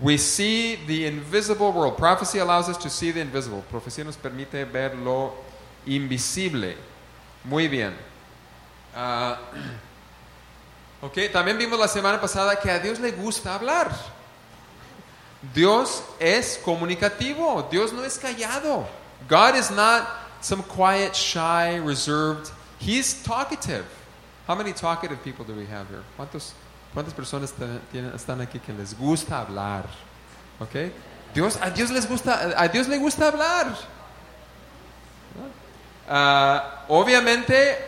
We 0.00 0.16
see 0.16 0.76
the 0.86 1.06
invisible 1.06 1.72
world. 1.72 1.96
Prophecy 1.96 2.38
allows 2.38 2.68
us 2.68 2.76
to 2.78 2.90
see 2.90 3.12
the 3.12 3.20
invisible. 3.20 3.64
Profecía 3.70 4.04
nos 4.04 4.16
permite 4.16 4.64
ver 4.64 4.96
lo 4.96 5.34
invisible. 5.86 6.74
Muy 7.44 7.68
bien. 7.68 7.94
Uh, 8.94 9.36
ok, 11.02 11.30
también 11.32 11.58
vimos 11.58 11.78
la 11.78 11.86
semana 11.86 12.20
pasada 12.20 12.60
que 12.60 12.70
a 12.70 12.80
Dios 12.80 12.98
le 12.98 13.12
gusta 13.12 13.54
hablar. 13.54 13.92
Dios 15.52 16.02
es 16.18 16.58
comunicativo. 16.64 17.68
Dios 17.70 17.92
no 17.92 18.02
es 18.02 18.18
callado. 18.18 18.86
God 19.28 19.54
is 19.56 19.70
not 19.70 20.08
some 20.40 20.62
quiet, 20.62 21.14
shy, 21.14 21.76
reserved. 21.76 22.50
He's 22.78 23.22
talkative. 23.22 23.84
How 24.46 24.54
many 24.54 24.72
talkative 24.72 25.22
people 25.22 25.44
do 25.44 25.54
we 25.54 25.66
have 25.66 25.88
here? 25.88 26.02
¿Cuántos, 26.18 26.52
¿Cuántas 26.94 27.12
personas 27.12 27.52
están 28.14 28.40
aquí 28.40 28.60
que 28.60 28.72
les 28.72 28.96
gusta 28.96 29.40
hablar? 29.40 29.84
¿Ok? 30.60 30.92
Dios, 31.34 31.58
a 31.60 31.70
Dios 31.70 31.90
les 31.90 32.08
gusta, 32.08 32.54
a 32.56 32.68
Dios 32.68 32.86
le 32.86 32.98
gusta 32.98 33.26
hablar. 33.26 33.66
Uh, 36.08 36.92
obviamente, 36.92 37.78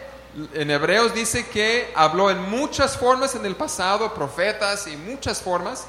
en 0.55 0.71
Hebreos 0.71 1.15
dice 1.15 1.47
que 1.47 1.93
habló 1.95 2.31
en 2.31 2.51
muchas 2.51 2.97
formas 2.97 3.37
en 3.37 3.47
el 3.47 3.55
pasado, 3.55 4.13
profetas 4.13 4.89
y 4.89 4.97
muchas 4.97 5.41
formas, 5.41 5.87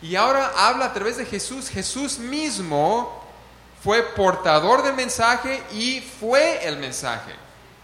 y 0.00 0.16
ahora 0.16 0.52
habla 0.56 0.86
a 0.86 0.92
través 0.94 1.18
de 1.18 1.26
Jesús. 1.26 1.68
Jesús 1.68 2.18
mismo 2.18 3.22
fue 3.82 4.02
portador 4.02 4.82
del 4.82 4.94
mensaje 4.94 5.62
y 5.72 6.00
fue 6.00 6.66
el 6.66 6.78
mensaje. 6.78 7.32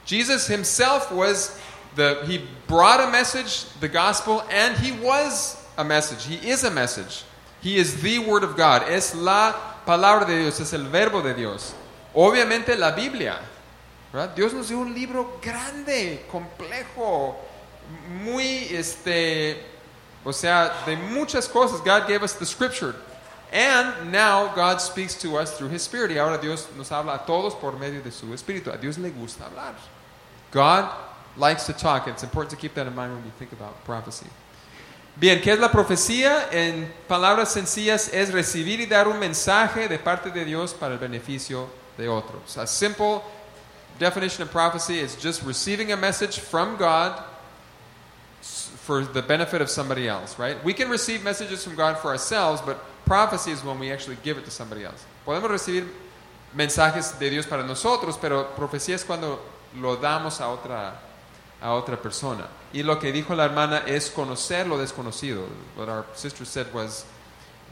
Jesus 0.06 0.48
himself 0.48 1.12
was 1.12 1.52
the 1.96 2.22
he 2.26 2.44
brought 2.66 3.00
a 3.00 3.10
message, 3.10 3.64
the 3.80 3.88
gospel, 3.88 4.42
and 4.50 4.76
he 4.76 4.92
was 4.92 5.56
a 5.76 5.84
message. 5.84 6.24
He 6.24 6.48
is 6.48 6.64
a 6.64 6.70
message. 6.70 7.24
He 7.60 7.76
is 7.76 8.00
the 8.02 8.20
word 8.20 8.44
of 8.44 8.56
God. 8.56 8.88
Es 8.88 9.14
la 9.14 9.54
palabra 9.86 10.26
de 10.26 10.42
Dios, 10.42 10.60
es 10.60 10.72
el 10.72 10.84
verbo 10.84 11.22
de 11.22 11.34
Dios. 11.34 11.74
Obviamente 12.14 12.76
la 12.78 12.94
Biblia. 12.94 13.38
¿verdad? 14.12 14.34
Dios 14.34 14.52
nos 14.52 14.68
dio 14.68 14.78
un 14.78 14.92
libro 14.94 15.38
grande, 15.40 16.26
complejo, 16.30 17.36
muy 18.24 18.66
este 18.70 19.70
o 20.24 20.32
sea, 20.32 20.84
de 20.86 20.96
muchas 20.96 21.48
cosas. 21.48 21.80
God 21.80 22.06
gave 22.06 22.22
us 22.22 22.34
the 22.34 22.46
scripture. 22.46 22.94
And 23.52 24.12
now 24.12 24.52
God 24.54 24.80
speaks 24.80 25.14
to 25.22 25.36
us 25.36 25.56
through 25.56 25.70
His 25.70 25.82
Spirit. 25.82 26.12
Y 26.12 26.18
ahora 26.18 26.38
Dios 26.38 26.68
nos 26.76 26.90
habla 26.90 27.14
a 27.14 27.26
todos 27.26 27.54
por 27.54 27.72
medio 27.72 28.00
de 28.02 28.10
su 28.10 28.26
Espíritu. 28.26 28.72
A 28.72 28.76
Dios 28.76 28.98
le 28.98 29.10
gusta 29.10 29.44
hablar. 29.44 29.74
God 30.52 30.90
likes 31.36 31.66
to 31.66 31.72
talk. 31.72 32.08
It's 32.08 32.22
important 32.22 32.50
to 32.50 32.56
keep 32.56 32.74
that 32.74 32.86
in 32.86 32.94
mind 32.94 33.14
when 33.14 33.24
you 33.24 33.32
think 33.38 33.52
about 33.52 33.84
prophecy. 33.84 34.26
Bien, 35.18 35.40
¿qué 35.40 35.52
es 35.52 35.58
la 35.58 35.68
profecía? 35.68 36.52
En 36.52 36.92
palabras 37.08 37.52
sencillas 37.52 38.12
es 38.12 38.32
recibir 38.32 38.80
y 38.80 38.86
dar 38.86 39.06
un 39.08 39.18
mensaje 39.18 39.88
de 39.88 39.98
parte 39.98 40.30
de 40.30 40.44
Dios 40.44 40.72
para 40.72 40.94
el 40.94 40.98
beneficio 40.98 41.68
de 41.98 42.08
otros. 42.08 42.56
A 42.56 42.66
simple 42.66 43.22
definition 43.98 44.42
of 44.42 44.50
prophecy 44.50 44.98
is 44.98 45.16
just 45.16 45.42
receiving 45.42 45.92
a 45.92 45.96
message 45.96 46.38
from 46.38 46.76
God 46.76 47.22
for 48.40 49.04
the 49.04 49.22
benefit 49.22 49.60
of 49.60 49.68
somebody 49.68 50.08
else, 50.08 50.38
right? 50.38 50.62
We 50.64 50.72
can 50.72 50.88
receive 50.88 51.22
messages 51.22 51.62
from 51.62 51.76
God 51.76 51.98
for 51.98 52.08
ourselves, 52.08 52.62
but 52.62 52.78
prophecy 53.04 53.50
is 53.50 53.62
when 53.62 53.78
we 53.78 53.92
actually 53.92 54.16
give 54.22 54.38
it 54.38 54.44
to 54.46 54.50
somebody 54.50 54.84
else. 54.84 55.04
Podemos 55.26 55.50
recibir 55.50 55.86
mensajes 56.56 57.18
de 57.18 57.30
Dios 57.30 57.46
para 57.46 57.62
nosotros, 57.62 58.16
pero 58.18 58.48
profecía 58.56 58.94
es 58.94 59.04
cuando 59.04 59.38
lo 59.76 59.96
damos 59.96 60.40
a 60.40 60.48
otra, 60.48 60.94
a 61.60 61.72
otra 61.74 61.96
persona. 61.96 62.46
Y 62.72 62.82
lo 62.82 62.98
que 62.98 63.12
dijo 63.12 63.34
la 63.34 63.44
hermana 63.44 63.82
es 63.86 64.10
conocer 64.10 64.66
lo 64.66 64.78
desconocido. 64.78 65.46
What 65.76 65.88
our 65.88 66.06
sister 66.14 66.44
said 66.44 66.72
was, 66.72 67.04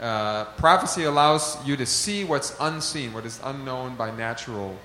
uh, 0.01 0.45
prophecy 0.57 1.05
allows 1.05 1.57
you 1.65 1.75
to 1.77 1.85
see 1.85 2.23
what's 2.23 2.55
unseen, 2.59 3.13
what 3.13 3.25
is 3.25 3.39
unknown 3.43 3.95
by 3.95 4.11
natural 4.11 4.75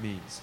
means. 0.00 0.40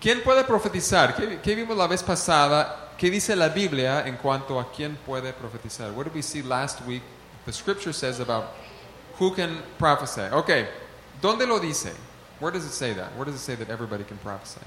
¿Quién 0.00 0.22
puede 0.22 0.44
profetizar? 0.44 1.16
¿Qué, 1.16 1.40
¿Qué, 1.42 1.54
vimos 1.54 1.76
la 1.76 1.86
vez 1.86 2.02
pasada? 2.02 2.92
¿Qué 2.98 3.10
dice 3.10 3.34
la 3.34 3.48
Biblia 3.48 4.06
en 4.06 4.16
cuanto 4.16 4.60
a 4.60 4.70
quién 4.70 4.96
puede 5.04 5.32
profetizar? 5.32 5.92
What 5.92 6.04
did 6.04 6.14
we 6.14 6.22
see 6.22 6.42
last 6.42 6.80
week? 6.86 7.02
The 7.44 7.52
scripture 7.52 7.92
says 7.92 8.20
about 8.20 8.52
who 9.18 9.34
can 9.34 9.62
prophesy. 9.78 10.22
Okay, 10.32 10.68
¿dónde 11.20 11.46
lo 11.46 11.58
dice? 11.58 11.92
Where 12.40 12.52
does 12.52 12.64
it 12.64 12.72
say 12.72 12.92
that? 12.92 13.16
Where 13.16 13.24
does 13.24 13.34
it 13.34 13.40
say 13.40 13.54
that 13.54 13.70
everybody 13.70 14.04
can 14.04 14.18
prophesy? 14.18 14.60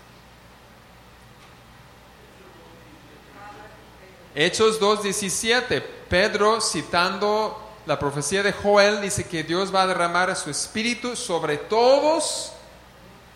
Hechos 4.36 4.80
2.17, 4.80 5.82
Pedro 6.08 6.62
citando 6.62 7.70
la 7.90 7.98
profecía 7.98 8.44
de 8.44 8.52
Joel 8.52 9.02
dice 9.02 9.24
que 9.24 9.44
Dios 9.44 9.74
va 9.74 9.82
a 9.82 9.88
derramar 9.88 10.36
su 10.36 10.52
espíritu 10.52 11.16
sobre 11.16 11.58
todos 11.58 12.52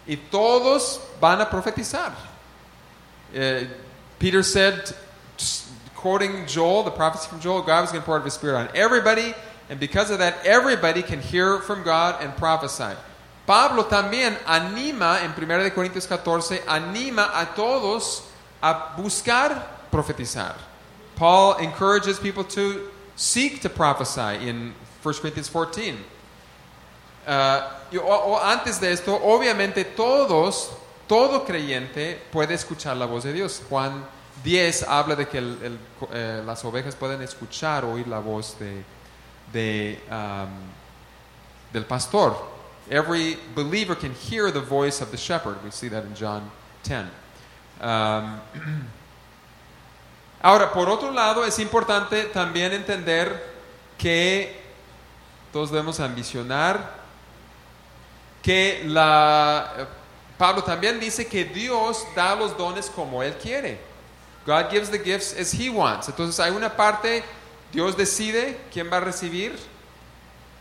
y 0.06 0.16
todos 0.16 1.02
van 1.20 1.42
a 1.42 1.50
profetizar. 1.50 2.12
Uh, 3.34 3.66
Peter 4.20 4.44
said, 4.44 4.94
quoting 5.96 6.46
Joel, 6.46 6.84
the 6.84 6.92
prophecy 6.92 7.28
from 7.28 7.40
Joel, 7.40 7.64
God 7.64 7.82
was 7.82 7.92
going 7.92 8.02
to 8.02 8.06
pour 8.06 8.18
out 8.20 8.26
his 8.26 8.36
spirit 8.36 8.56
on 8.56 8.70
everybody, 8.76 9.34
and 9.72 9.80
because 9.80 10.12
of 10.12 10.20
that, 10.20 10.46
everybody 10.46 11.02
can 11.02 11.20
hear 11.20 11.58
from 11.58 11.82
God 11.82 12.22
and 12.22 12.36
prophesy. 12.38 12.96
Pablo 13.48 13.86
también 13.86 14.38
anima 14.46 15.20
en 15.24 15.32
1 15.32 15.72
Corintios 15.72 16.08
14, 16.08 16.62
anima 16.68 17.32
a 17.34 17.56
todos 17.56 18.22
a 18.62 18.94
buscar 18.96 19.90
profetizar. 19.92 20.73
Paul 21.16 21.58
encourages 21.58 22.20
people 22.20 22.44
to 22.46 22.90
seek 23.16 23.62
to 23.62 23.70
prophesy 23.70 24.48
in 24.48 24.74
1 25.02 25.14
Corinthians 25.16 25.48
14. 25.48 25.98
Uh, 27.26 27.70
antes 28.44 28.80
de 28.80 28.92
esto, 28.92 29.20
obviamente 29.24 29.96
todos, 29.96 30.72
todo 31.08 31.46
creyente 31.46 32.20
puede 32.32 32.54
escuchar 32.54 32.98
la 32.98 33.06
voz 33.06 33.24
de 33.24 33.34
Dios. 33.34 33.62
Juan 33.70 34.06
10 34.44 34.84
habla 34.84 35.16
de 35.16 35.28
que 35.28 35.38
el, 35.38 35.58
el, 35.64 35.80
eh, 36.12 36.44
las 36.46 36.66
ovejas 36.66 36.96
pueden 36.96 37.22
escuchar, 37.22 37.86
oír 37.86 38.08
la 38.08 38.20
voz 38.20 38.58
de, 38.60 38.84
de, 39.54 40.00
um, 40.10 40.50
del 41.72 41.86
pastor. 41.86 42.36
Every 42.90 43.38
believer 43.56 43.96
can 43.96 44.14
hear 44.14 44.52
the 44.52 44.60
voice 44.60 45.02
of 45.02 45.12
the 45.12 45.18
shepherd. 45.18 45.64
We 45.64 45.72
see 45.72 45.88
that 45.90 46.04
in 46.04 46.16
John 46.16 46.52
10. 46.84 47.10
Um, 47.80 48.42
Ahora, 50.44 50.72
por 50.72 50.90
otro 50.90 51.10
lado, 51.10 51.44
es 51.46 51.58
importante 51.58 52.26
también 52.26 52.74
entender 52.74 53.52
que 53.98 54.62
todos 55.54 55.72
debemos 55.72 56.00
ambicionar, 56.00 57.02
que 58.42 58.84
la... 58.86 59.88
Pablo 60.38 60.62
también 60.62 61.00
dice 61.00 61.26
que 61.26 61.46
Dios 61.46 62.06
da 62.16 62.36
los 62.36 62.58
dones 62.58 62.90
como 62.90 63.24
Él 63.24 63.34
quiere. 63.42 63.80
God 64.46 64.70
gives 64.70 64.90
the 64.90 65.00
gifts 65.00 65.34
as 65.40 65.54
He 65.54 65.70
wants. 65.70 66.10
Entonces 66.10 66.40
hay 66.40 66.52
una 66.52 66.76
parte, 66.76 67.24
Dios 67.72 67.96
decide 67.96 68.60
quién 68.72 68.92
va 68.92 68.98
a 68.98 69.00
recibir. 69.00 69.58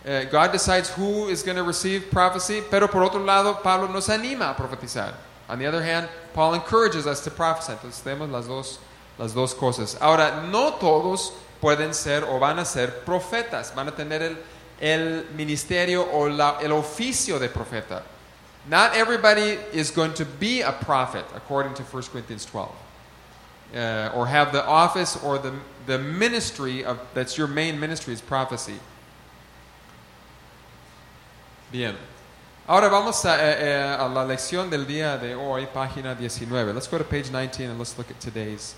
Eh, 0.05 0.29
God 0.31 0.53
decides 0.53 0.91
who 0.97 1.29
is 1.29 1.43
going 1.43 1.57
to 1.57 1.65
receive 1.65 2.09
prophecy. 2.11 2.63
Pero 2.71 2.89
por 2.89 3.03
otro 3.03 3.19
lado, 3.19 3.61
Pablo 3.63 3.89
nos 3.89 4.09
anima 4.09 4.51
a 4.51 4.55
profetizar. 4.57 5.15
On 5.49 5.59
the 5.59 5.67
other 5.67 5.83
hand, 5.83 6.09
Paul 6.35 6.55
encourages 6.55 7.07
us 7.07 7.21
to 7.21 7.31
prophesy. 7.31 7.73
Entonces 7.73 8.01
tenemos 8.03 8.31
las 8.31 8.47
dos, 8.47 8.79
las 9.19 9.35
dos 9.35 9.55
cosas. 9.55 9.97
Ahora, 10.01 10.43
no 10.51 10.75
todos 10.75 11.33
pueden 11.61 11.95
ser 11.95 12.25
o 12.25 12.39
van 12.39 12.59
a 12.59 12.65
ser 12.65 13.05
profetas. 13.05 13.75
Van 13.75 13.89
a 13.89 13.93
tener 13.93 14.23
el, 14.23 14.37
el 14.81 15.27
ministerio 15.37 16.03
o 16.13 16.29
la, 16.29 16.59
el 16.61 16.73
oficio 16.73 17.39
de 17.39 17.49
profeta. 17.49 18.03
Not 18.69 18.95
everybody 18.95 19.59
is 19.73 19.91
going 19.91 20.15
to 20.15 20.25
be 20.25 20.63
a 20.63 20.73
prophet, 20.73 21.25
according 21.35 21.75
to 21.75 21.83
1 21.83 22.03
Corinthians 22.13 22.45
12. 22.45 22.71
Uh, 23.75 24.11
or 24.15 24.27
have 24.27 24.53
the 24.53 24.65
office 24.67 25.17
or 25.25 25.39
the, 25.39 25.53
the 25.87 25.99
ministry 25.99 26.85
of, 26.85 27.01
that's 27.15 27.39
your 27.39 27.47
main 27.47 27.81
ministry 27.81 28.13
is 28.13 28.21
prophecy. 28.21 28.79
Bien. 31.71 31.97
Ahora 32.69 32.91
vamos 32.91 33.25
a, 33.25 33.31
eh, 33.31 33.57
eh, 33.61 33.97
a 33.99 34.09
la 34.09 34.25
lección 34.25 34.71
del 34.71 34.85
día 34.85 35.19
de 35.19 35.35
hoy, 35.35 35.67
página 35.67 36.15
19. 36.17 36.75
Let's 36.75 36.87
go 36.87 36.99
to 36.99 37.05
page 37.05 37.31
19 37.31 37.71
and 37.71 37.79
let's 37.79 37.97
look 37.97 38.11
at 38.11 38.21
today's 38.21 38.75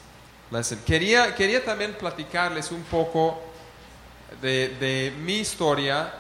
Quería, 0.87 1.35
quería 1.35 1.65
también 1.65 1.95
platicarles 1.95 2.71
un 2.71 2.83
poco 2.85 3.41
de, 4.41 4.69
de 4.81 5.13
mi 5.19 5.39
historia. 5.39 6.13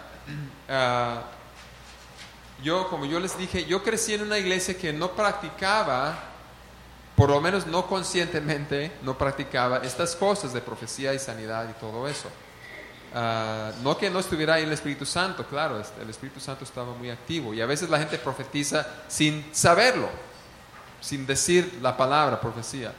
Uh, 0.69 1.21
yo, 2.63 2.89
como 2.89 3.05
yo 3.05 3.21
les 3.21 3.37
dije, 3.37 3.65
yo 3.65 3.83
crecí 3.83 4.15
en 4.15 4.23
una 4.23 4.39
iglesia 4.39 4.77
que 4.77 4.93
no 4.93 5.13
practicaba, 5.13 6.19
por 7.15 7.31
lo 7.31 7.41
menos 7.41 7.67
no 7.67 7.87
conscientemente, 7.87 8.93
no 9.03 9.17
practicaba 9.17 9.79
estas 9.79 10.17
cosas 10.17 10.53
de 10.53 10.61
profecía 10.61 11.13
y 11.15 11.19
sanidad 11.19 11.69
y 11.69 11.73
todo 11.75 12.09
eso. 12.09 12.29
Uh, 13.15 13.83
no 13.85 13.97
que 13.97 14.11
no 14.11 14.19
estuviera 14.19 14.55
ahí 14.55 14.65
el 14.65 14.73
Espíritu 14.73 15.07
Santo, 15.07 15.47
claro, 15.47 15.79
este, 15.79 16.03
el 16.03 16.11
Espíritu 16.11 16.41
Santo 16.41 16.65
estaba 16.65 16.93
muy 16.95 17.11
activo 17.11 17.55
y 17.55 17.61
a 17.61 17.67
veces 17.67 17.89
la 17.89 18.01
gente 18.01 18.19
profetiza 18.19 18.85
sin 19.07 19.55
saberlo, 19.55 20.09
sin 21.01 21.25
decir 21.25 21.79
la 21.81 21.97
palabra 21.97 22.41
profecía. 22.41 22.93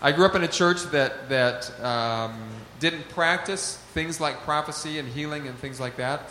I 0.00 0.12
grew 0.12 0.24
up 0.24 0.36
in 0.36 0.44
a 0.44 0.48
church 0.48 0.84
that, 0.92 1.28
that 1.28 1.68
um, 1.82 2.32
didn't 2.78 3.08
practice 3.08 3.76
things 3.94 4.20
like 4.20 4.44
prophecy 4.44 5.00
and 5.00 5.08
healing 5.08 5.48
and 5.48 5.58
things 5.58 5.80
like 5.80 5.96
that. 5.96 6.30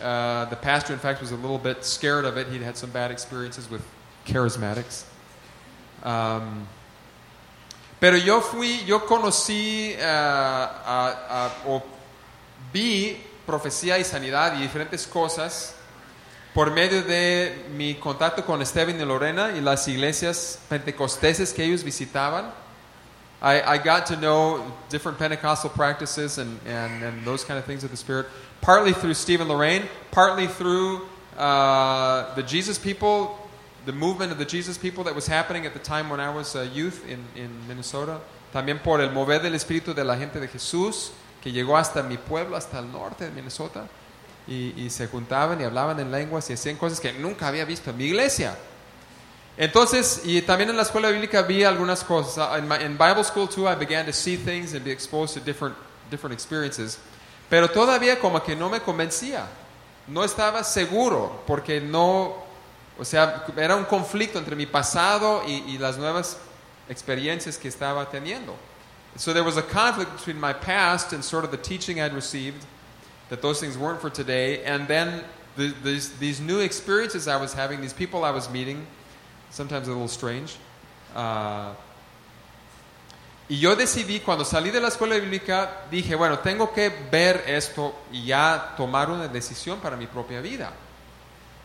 Uh, 0.00 0.44
the 0.46 0.56
pastor, 0.56 0.92
in 0.92 1.00
fact, 1.00 1.20
was 1.20 1.32
a 1.32 1.36
little 1.36 1.58
bit 1.58 1.84
scared 1.84 2.24
of 2.24 2.36
it. 2.36 2.46
He'd 2.46 2.62
had 2.62 2.76
some 2.76 2.90
bad 2.90 3.10
experiences 3.10 3.68
with 3.68 3.82
charismatics. 4.24 5.04
Um, 6.04 6.68
pero 7.98 8.16
yo 8.16 8.40
fui, 8.40 8.84
yo 8.84 9.00
conocí 9.00 9.96
uh, 9.96 10.02
a, 10.02 11.16
a, 11.28 11.50
o 11.68 11.82
vi 12.72 13.16
profecía 13.44 13.98
y 13.98 14.04
sanidad 14.04 14.56
y 14.56 14.62
diferentes 14.62 15.08
cosas 15.08 15.74
por 16.54 16.70
medio 16.70 17.02
de 17.02 17.66
mi 17.74 17.94
contacto 17.94 18.44
con 18.44 18.62
Esteban 18.62 19.00
y 19.00 19.04
Lorena 19.04 19.52
y 19.56 19.60
las 19.60 19.88
iglesias 19.88 20.60
pentecosteses 20.68 21.52
que 21.52 21.64
ellos 21.64 21.82
visitaban. 21.82 22.61
I, 23.42 23.74
I 23.74 23.78
got 23.78 24.06
to 24.06 24.16
know 24.16 24.64
different 24.88 25.18
Pentecostal 25.18 25.70
practices 25.70 26.38
and, 26.38 26.60
and, 26.64 27.02
and 27.02 27.24
those 27.24 27.44
kind 27.44 27.58
of 27.58 27.64
things 27.64 27.82
of 27.82 27.90
the 27.90 27.96
Spirit, 27.96 28.26
partly 28.60 28.92
through 28.92 29.14
Stephen 29.14 29.48
Lorraine, 29.48 29.82
partly 30.12 30.46
through 30.46 31.02
uh, 31.36 32.32
the 32.36 32.44
Jesus 32.44 32.78
people, 32.78 33.36
the 33.84 33.92
movement 33.92 34.30
of 34.30 34.38
the 34.38 34.44
Jesus 34.44 34.78
people 34.78 35.02
that 35.04 35.14
was 35.16 35.26
happening 35.26 35.66
at 35.66 35.72
the 35.72 35.80
time 35.80 36.08
when 36.08 36.20
I 36.20 36.30
was 36.30 36.54
a 36.54 36.66
youth 36.68 37.04
in, 37.08 37.24
in 37.34 37.50
Minnesota. 37.66 38.20
También 38.54 38.80
por 38.80 39.00
el 39.00 39.10
mover 39.10 39.40
del 39.40 39.54
Espíritu 39.54 39.92
de 39.92 40.04
la 40.04 40.16
gente 40.16 40.38
de 40.38 40.46
Jesús, 40.46 41.10
que 41.42 41.50
llegó 41.50 41.76
hasta 41.76 42.04
mi 42.04 42.18
pueblo, 42.18 42.56
hasta 42.56 42.78
el 42.78 42.92
norte 42.92 43.24
de 43.24 43.32
Minnesota, 43.32 43.88
y, 44.46 44.72
y 44.76 44.90
se 44.90 45.08
juntaban 45.08 45.60
y 45.60 45.64
hablaban 45.64 45.98
en 45.98 46.12
lenguas 46.12 46.48
y 46.50 46.52
hacían 46.52 46.76
cosas 46.76 47.00
que 47.00 47.12
nunca 47.12 47.48
había 47.48 47.64
visto 47.64 47.90
en 47.90 47.96
mi 47.96 48.04
iglesia. 48.04 48.56
Entonces, 49.56 50.22
y 50.24 50.40
también 50.42 50.70
en 50.70 50.76
la 50.76 50.82
escuela 50.82 51.10
bíblica 51.10 51.42
vi 51.42 51.64
algunas 51.64 52.02
cosas. 52.02 52.58
In, 52.58 52.66
my, 52.66 52.76
in 52.76 52.96
Bible 52.96 53.22
school 53.22 53.46
too, 53.46 53.68
I 53.68 53.74
began 53.74 54.06
to 54.06 54.12
see 54.12 54.36
things 54.36 54.72
and 54.74 54.84
be 54.84 54.90
exposed 54.90 55.34
to 55.34 55.40
different, 55.40 55.76
different 56.10 56.32
experiences. 56.32 56.98
Pero 57.50 57.68
todavía 57.68 58.18
como 58.18 58.40
que 58.40 58.56
no 58.56 58.70
me 58.70 58.80
convencía. 58.80 59.46
No 60.08 60.24
estaba 60.24 60.64
seguro 60.64 61.42
porque 61.46 61.80
no, 61.80 62.34
o 62.98 63.04
sea, 63.04 63.44
era 63.56 63.76
un 63.76 63.84
conflicto 63.84 64.38
entre 64.38 64.56
mi 64.56 64.66
pasado 64.66 65.42
y, 65.46 65.62
y 65.74 65.78
las 65.78 65.98
nuevas 65.98 66.38
experiencias 66.88 67.58
que 67.58 67.68
estaba 67.68 68.10
teniendo. 68.10 68.54
So 69.16 69.34
there 69.34 69.44
was 69.44 69.58
a 69.58 69.62
conflict 69.62 70.16
between 70.16 70.40
my 70.40 70.54
past 70.54 71.12
and 71.12 71.22
sort 71.22 71.44
of 71.44 71.50
the 71.50 71.58
teaching 71.58 72.00
I'd 72.00 72.14
received 72.14 72.64
that 73.28 73.42
those 73.42 73.60
things 73.60 73.76
weren't 73.76 74.00
for 74.00 74.10
today, 74.10 74.64
and 74.64 74.88
then 74.88 75.22
the, 75.56 75.74
these, 75.84 76.12
these 76.18 76.40
new 76.40 76.60
experiences 76.60 77.28
I 77.28 77.36
was 77.36 77.52
having, 77.52 77.80
these 77.80 77.92
people 77.92 78.24
I 78.24 78.30
was 78.30 78.48
meeting, 78.50 78.86
sometimes 79.52 79.86
a 79.86 79.92
little 79.92 80.08
strange. 80.08 80.56
Uh, 81.14 81.74
y 83.48 83.58
yo 83.58 83.76
decidí, 83.76 84.20
cuando 84.20 84.44
salí 84.44 84.70
de 84.70 84.80
la 84.80 84.88
escuela 84.88 85.16
bíblica, 85.16 85.82
dije, 85.90 86.14
bueno, 86.14 86.38
tengo 86.38 86.72
que 86.72 86.88
ver 87.10 87.44
esto 87.46 87.94
y 88.10 88.24
ya 88.24 88.74
tomar 88.76 89.10
una 89.10 89.28
decisión 89.28 89.78
para 89.78 89.96
mi 89.96 90.06
propia 90.06 90.40
vida. 90.40 90.72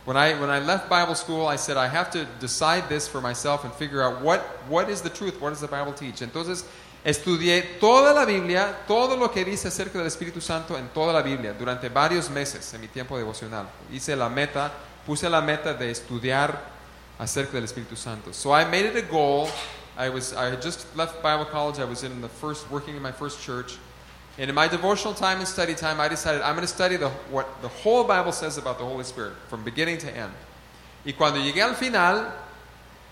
When 0.06 0.18
I, 0.18 0.34
when 0.36 0.50
I 0.50 0.60
left 0.60 0.90
Bible 0.90 1.16
school, 1.16 1.48
I 1.48 1.58
said, 1.58 1.78
I 1.78 1.88
have 1.88 2.10
to 2.12 2.26
decide 2.40 2.90
this 2.90 3.08
for 3.08 3.22
myself 3.22 3.64
and 3.64 3.74
figure 3.74 4.02
out 4.02 4.22
what, 4.22 4.42
what 4.70 4.90
is 4.90 5.02
the 5.02 5.10
truth, 5.10 5.40
what 5.40 5.52
does 5.52 5.62
the 5.62 5.68
Bible 5.68 5.94
teach. 5.94 6.22
Entonces, 6.22 6.66
estudié 7.06 7.80
toda 7.80 8.14
la 8.14 8.26
Biblia, 8.26 8.84
todo 8.88 9.16
lo 9.16 9.30
que 9.32 9.46
dice 9.46 9.70
acerca 9.70 9.98
del 9.98 10.08
Espíritu 10.08 10.42
Santo 10.42 10.78
en 10.78 10.90
toda 10.90 11.14
la 11.14 11.22
Biblia, 11.22 11.54
durante 11.54 11.90
varios 11.90 12.30
meses 12.30 12.74
en 12.74 12.82
mi 12.82 12.88
tiempo 12.88 13.18
devocional. 13.18 13.68
Hice 13.92 14.16
la 14.16 14.28
meta, 14.28 14.72
puse 15.06 15.30
la 15.30 15.42
meta 15.42 15.74
de 15.74 15.92
estudiar 15.92 16.77
acerca 17.20 17.54
del 17.54 17.64
Espíritu 17.64 17.96
Santo. 17.96 18.32
So 18.32 18.52
I 18.52 18.66
made 18.66 18.86
it 18.86 18.96
a 18.96 19.02
goal. 19.02 19.50
I 19.98 20.10
was 20.10 20.34
I 20.34 20.50
had 20.50 20.62
just 20.62 20.86
left 20.96 21.24
Bible 21.24 21.46
college. 21.46 21.80
I 21.80 21.86
was 21.86 22.04
in 22.04 22.22
the 22.22 22.30
first 22.30 22.70
working 22.70 22.96
in 22.96 23.02
my 23.02 23.12
first 23.12 23.42
church. 23.42 23.78
And 24.40 24.50
in 24.50 24.56
my 24.56 24.68
devotional 24.68 25.16
time 25.16 25.40
and 25.40 25.48
study 25.48 25.74
time, 25.74 26.00
I 26.00 26.08
decided 26.08 26.44
I'm 26.44 26.54
going 26.54 26.68
to 26.68 26.72
study 26.72 26.96
the, 26.96 27.10
what 27.32 27.60
the 27.64 27.70
whole 27.70 28.04
Bible 28.04 28.32
says 28.32 28.60
about 28.60 28.78
the 28.78 28.86
Holy 28.86 29.04
Spirit 29.04 29.34
from 29.48 29.64
beginning 29.64 29.98
to 30.00 30.16
end. 30.16 30.32
Y 31.04 31.14
cuando 31.14 31.40
llegué 31.40 31.64
al 31.64 31.74
final, 31.74 32.32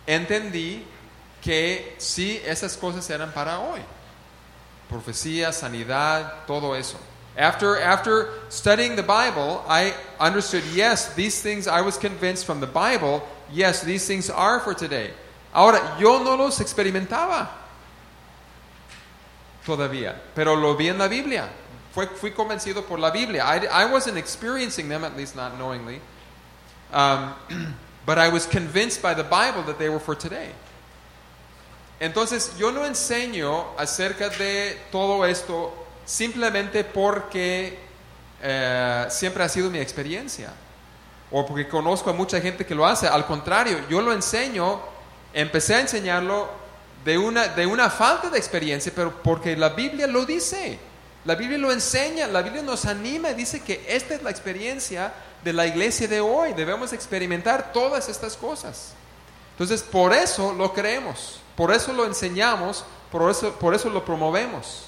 entendí 0.08 0.84
que 1.42 1.96
sí, 1.98 2.40
esas 2.46 2.78
cosas 2.78 3.10
eran 3.10 3.32
para 3.32 3.60
hoy. 3.60 3.82
Profecía, 4.88 5.52
sanidad, 5.52 6.46
todo 6.46 6.74
eso. 6.74 6.98
After, 7.36 7.82
after 7.82 8.30
studying 8.50 8.96
the 8.96 9.04
Bible, 9.04 9.64
I 9.68 9.94
understood, 10.20 10.64
yes, 10.74 11.14
these 11.16 11.42
things 11.42 11.68
I 11.68 11.82
was 11.82 11.98
convinced 11.98 12.46
from 12.46 12.60
the 12.60 12.68
Bible 12.68 13.24
yes, 13.52 13.84
these 13.84 14.06
things 14.08 14.30
are 14.30 14.60
for 14.60 14.74
today. 14.74 15.12
Ahora, 15.54 15.98
yo 16.00 16.22
no 16.24 16.36
los 16.36 16.60
experimentaba 16.60 17.50
todavía, 19.66 20.16
pero 20.36 20.56
lo 20.56 20.76
vi 20.76 20.90
en 20.90 20.98
la 20.98 21.08
Biblia. 21.08 21.50
Fui, 21.94 22.08
fui 22.08 22.32
convencido 22.32 22.86
por 22.86 23.00
la 23.00 23.10
Biblia. 23.10 23.44
I, 23.46 23.66
I 23.84 23.86
wasn't 23.86 24.18
experiencing 24.18 24.90
them, 24.90 25.04
at 25.04 25.16
least 25.16 25.36
not 25.36 25.58
knowingly. 25.58 26.02
Um, 26.92 27.34
but 28.06 28.18
I 28.18 28.30
was 28.30 28.46
convinced 28.46 29.02
by 29.02 29.14
the 29.14 29.24
Bible 29.24 29.64
that 29.64 29.80
they 29.80 29.90
were 29.90 30.00
for 30.00 30.16
today. 30.16 30.50
Entonces, 32.02 32.58
yo 32.60 32.72
no 32.72 32.82
enseño 32.82 33.78
acerca 33.78 34.30
de 34.38 34.78
todo 34.92 35.24
esto 35.24 35.72
simplemente 36.06 36.84
porque 36.84 37.80
eh, 38.42 39.06
siempre 39.10 39.44
ha 39.44 39.50
sido 39.50 39.72
mi 39.72 39.80
experiencia 39.80 40.52
o 41.38 41.46
porque 41.46 41.68
conozco 41.68 42.10
a 42.10 42.14
mucha 42.14 42.40
gente 42.40 42.66
que 42.66 42.74
lo 42.74 42.86
hace. 42.86 43.10
Al 43.10 43.26
contrario, 43.26 43.82
yo 43.90 44.02
lo 44.02 44.14
enseño, 44.14 44.80
empecé 45.34 45.76
a 45.76 45.82
enseñarlo 45.82 46.48
de 47.04 47.18
una, 47.18 47.50
de 47.50 47.66
una 47.66 47.90
falta 47.90 48.30
de 48.30 48.38
experiencia, 48.38 48.90
pero 48.96 49.22
porque 49.22 49.58
la 49.58 49.68
Biblia 49.68 50.08
lo 50.08 50.26
dice. 50.26 50.80
La 51.26 51.36
Biblia 51.36 51.58
lo 51.58 51.74
enseña, 51.74 52.26
la 52.28 52.42
Biblia 52.42 52.62
nos 52.62 52.86
anima 52.86 53.32
y 53.32 53.34
dice 53.34 53.62
que 53.62 53.86
esta 53.86 54.16
es 54.16 54.24
la 54.24 54.30
experiencia 54.30 55.12
de 55.44 55.52
la 55.52 55.68
iglesia 55.68 56.08
de 56.08 56.22
hoy. 56.22 56.54
Debemos 56.54 56.94
experimentar 56.94 57.74
todas 57.74 58.08
estas 58.08 58.38
cosas. 58.38 58.94
Entonces, 59.56 59.84
por 59.84 60.14
eso 60.14 60.54
lo 60.54 60.72
creemos, 60.72 61.42
por 61.58 61.74
eso 61.74 61.92
lo 61.92 62.06
enseñamos, 62.06 62.86
por 63.12 63.30
eso, 63.30 63.52
por 63.56 63.76
eso 63.76 63.90
lo 63.90 64.06
promovemos. 64.06 64.86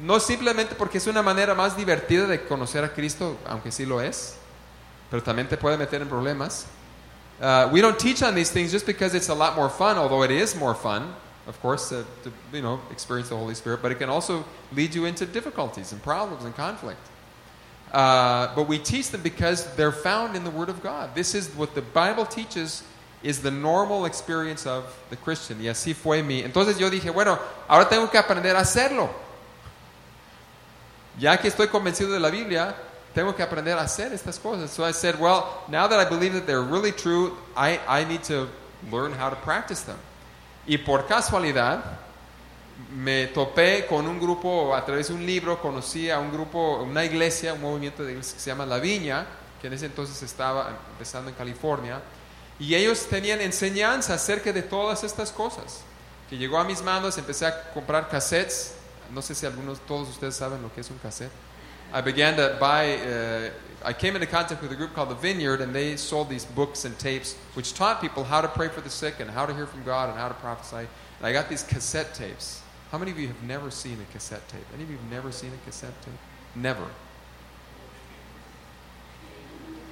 No 0.00 0.18
simplemente 0.18 0.74
porque 0.74 0.98
es 0.98 1.06
una 1.06 1.22
manera 1.22 1.54
más 1.54 1.76
divertida 1.76 2.26
de 2.26 2.44
conocer 2.44 2.82
a 2.82 2.92
Cristo, 2.92 3.36
aunque 3.46 3.70
sí 3.70 3.86
lo 3.86 4.00
es, 4.00 4.34
pero 5.10 5.22
también 5.22 5.48
te 5.48 5.56
puede 5.56 5.78
meter 5.78 6.00
en 6.00 6.08
problemas. 6.08 6.66
Uh, 7.40 7.68
we 7.70 7.80
don't 7.80 7.98
teach 7.98 8.22
on 8.22 8.34
these 8.34 8.50
things 8.50 8.72
just 8.72 8.86
because 8.86 9.14
it's 9.14 9.28
a 9.28 9.34
lot 9.34 9.56
more 9.56 9.68
fun, 9.68 9.98
although 9.98 10.22
it 10.22 10.30
is 10.30 10.56
more 10.56 10.74
fun. 10.74 11.14
of 11.46 11.60
course, 11.62 11.92
uh, 11.92 12.04
to 12.24 12.32
you 12.52 12.62
know 12.62 12.80
experience 12.90 13.28
the 13.28 13.36
Holy 13.36 13.54
Spirit, 13.54 13.80
but 13.82 13.92
it 13.92 13.98
can 13.98 14.10
also 14.10 14.44
lead 14.72 14.94
you 14.94 15.04
into 15.04 15.26
difficulties 15.26 15.92
and 15.92 16.02
problems 16.02 16.44
and 16.44 16.54
conflict. 16.54 17.00
Uh, 17.92 18.54
but 18.54 18.66
we 18.68 18.78
teach 18.78 19.10
them 19.10 19.22
because 19.22 19.74
they're 19.76 19.92
found 19.92 20.34
in 20.34 20.44
the 20.44 20.50
Word 20.50 20.68
of 20.68 20.82
God. 20.82 21.14
This 21.14 21.34
is 21.34 21.48
what 21.50 21.74
the 21.74 21.82
Bible 21.82 22.26
teaches 22.26 22.82
is 23.22 23.40
the 23.40 23.50
normal 23.50 24.04
experience 24.04 24.66
of 24.66 24.84
the 25.08 25.16
Christian. 25.16 25.58
Y 25.58 25.66
así 25.66 25.94
fue 25.94 26.22
mi. 26.22 26.42
Entonces 26.42 26.78
yo 26.78 26.90
dije, 26.90 27.12
bueno, 27.12 27.38
ahora 27.68 27.88
tengo 27.88 28.10
que 28.10 28.18
aprender 28.18 28.56
a 28.56 28.60
hacerlo. 28.60 29.08
Ya 31.18 31.36
que 31.38 31.48
estoy 31.48 31.68
convencido 31.68 32.12
de 32.12 32.20
la 32.20 32.30
Biblia, 32.30 32.74
tengo 33.16 33.34
que 33.34 33.42
aprender 33.42 33.78
a 33.78 33.80
hacer 33.80 34.12
estas 34.12 34.38
cosas. 34.38 34.70
So 34.70 34.86
I 34.86 34.92
said, 34.92 35.18
well, 35.18 35.64
now 35.68 35.88
that 35.88 35.98
I 35.98 36.04
believe 36.04 36.34
that 36.34 36.44
they're 36.44 36.60
really 36.60 36.92
true, 36.92 37.32
I, 37.56 37.80
I 37.88 38.04
need 38.04 38.22
to 38.24 38.46
learn 38.92 39.14
how 39.14 39.30
to 39.30 39.36
practice 39.36 39.86
them. 39.86 39.96
Y 40.66 40.76
por 40.76 41.06
casualidad, 41.06 41.82
me 42.94 43.28
topé 43.28 43.86
con 43.86 44.06
un 44.06 44.20
grupo, 44.20 44.74
a 44.74 44.84
través 44.84 45.08
de 45.08 45.14
un 45.14 45.24
libro, 45.24 45.62
conocí 45.62 46.10
a 46.10 46.18
un 46.18 46.30
grupo, 46.30 46.82
una 46.82 47.06
iglesia, 47.06 47.54
un 47.54 47.62
movimiento 47.62 48.04
de 48.04 48.12
iglesia 48.12 48.34
que 48.34 48.40
se 48.40 48.50
llama 48.50 48.66
La 48.66 48.80
Viña, 48.80 49.24
que 49.62 49.68
en 49.68 49.72
ese 49.72 49.86
entonces 49.86 50.22
estaba 50.22 50.76
empezando 50.92 51.30
en 51.30 51.36
California, 51.36 52.02
y 52.58 52.74
ellos 52.74 53.06
tenían 53.08 53.40
enseñanza 53.40 54.12
acerca 54.12 54.52
de 54.52 54.60
todas 54.60 55.04
estas 55.04 55.32
cosas. 55.32 55.80
Que 56.28 56.36
llegó 56.36 56.58
a 56.58 56.64
mis 56.64 56.82
manos, 56.82 57.16
empecé 57.16 57.46
a 57.46 57.72
comprar 57.72 58.10
cassettes, 58.10 58.74
no 59.10 59.22
sé 59.22 59.34
si 59.34 59.46
algunos, 59.46 59.80
todos 59.86 60.06
ustedes 60.10 60.36
saben 60.36 60.60
lo 60.60 60.70
que 60.74 60.82
es 60.82 60.90
un 60.90 60.98
cassette. 60.98 61.45
I 61.92 62.00
began 62.00 62.36
to 62.36 62.56
buy, 62.58 62.96
uh, 62.96 63.50
I 63.84 63.92
came 63.92 64.16
into 64.16 64.26
contact 64.26 64.60
with 64.60 64.72
a 64.72 64.74
group 64.74 64.94
called 64.94 65.10
The 65.10 65.14
Vineyard, 65.14 65.60
and 65.60 65.74
they 65.74 65.96
sold 65.96 66.28
these 66.28 66.44
books 66.44 66.84
and 66.84 66.98
tapes 66.98 67.34
which 67.54 67.74
taught 67.74 68.00
people 68.00 68.24
how 68.24 68.40
to 68.40 68.48
pray 68.48 68.68
for 68.68 68.80
the 68.80 68.90
sick 68.90 69.20
and 69.20 69.30
how 69.30 69.46
to 69.46 69.54
hear 69.54 69.66
from 69.66 69.84
God 69.84 70.10
and 70.10 70.18
how 70.18 70.28
to 70.28 70.34
prophesy. 70.34 70.88
And 71.18 71.26
I 71.26 71.32
got 71.32 71.48
these 71.48 71.62
cassette 71.62 72.14
tapes. 72.14 72.62
How 72.90 72.98
many 72.98 73.10
of 73.10 73.18
you 73.18 73.28
have 73.28 73.42
never 73.42 73.70
seen 73.70 73.98
a 74.00 74.12
cassette 74.12 74.46
tape? 74.48 74.66
Any 74.74 74.84
of 74.84 74.90
you 74.90 74.96
have 74.96 75.10
never 75.10 75.32
seen 75.32 75.52
a 75.52 75.64
cassette 75.64 76.00
tape? 76.02 76.14
Never. 76.54 76.86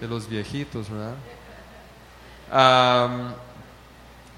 De 0.01 0.09
los 0.09 0.27
viejitos, 0.27 0.89
¿verdad? 0.89 1.17
Um, 2.51 3.35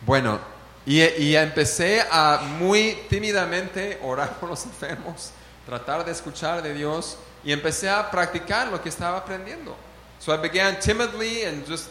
bueno, 0.07 0.39
y, 0.87 1.03
y 1.03 1.35
empecé 1.35 2.05
a 2.11 2.41
muy 2.59 2.97
tímidamente 3.09 3.99
orar 4.03 4.39
por 4.39 4.49
los 4.49 4.65
enfermos, 4.65 5.33
tratar 5.67 6.05
de 6.05 6.13
escuchar 6.13 6.63
de 6.63 6.73
Dios 6.73 7.19
y 7.47 7.53
empecé 7.53 7.89
a 7.89 8.11
practicar 8.11 8.73
lo 8.73 8.83
que 8.83 8.89
estaba 8.89 9.19
aprendiendo. 9.19 9.77
So 10.19 10.35
I 10.35 10.37
began 10.37 10.81
timidly 10.81 11.45
and 11.45 11.65
just 11.65 11.89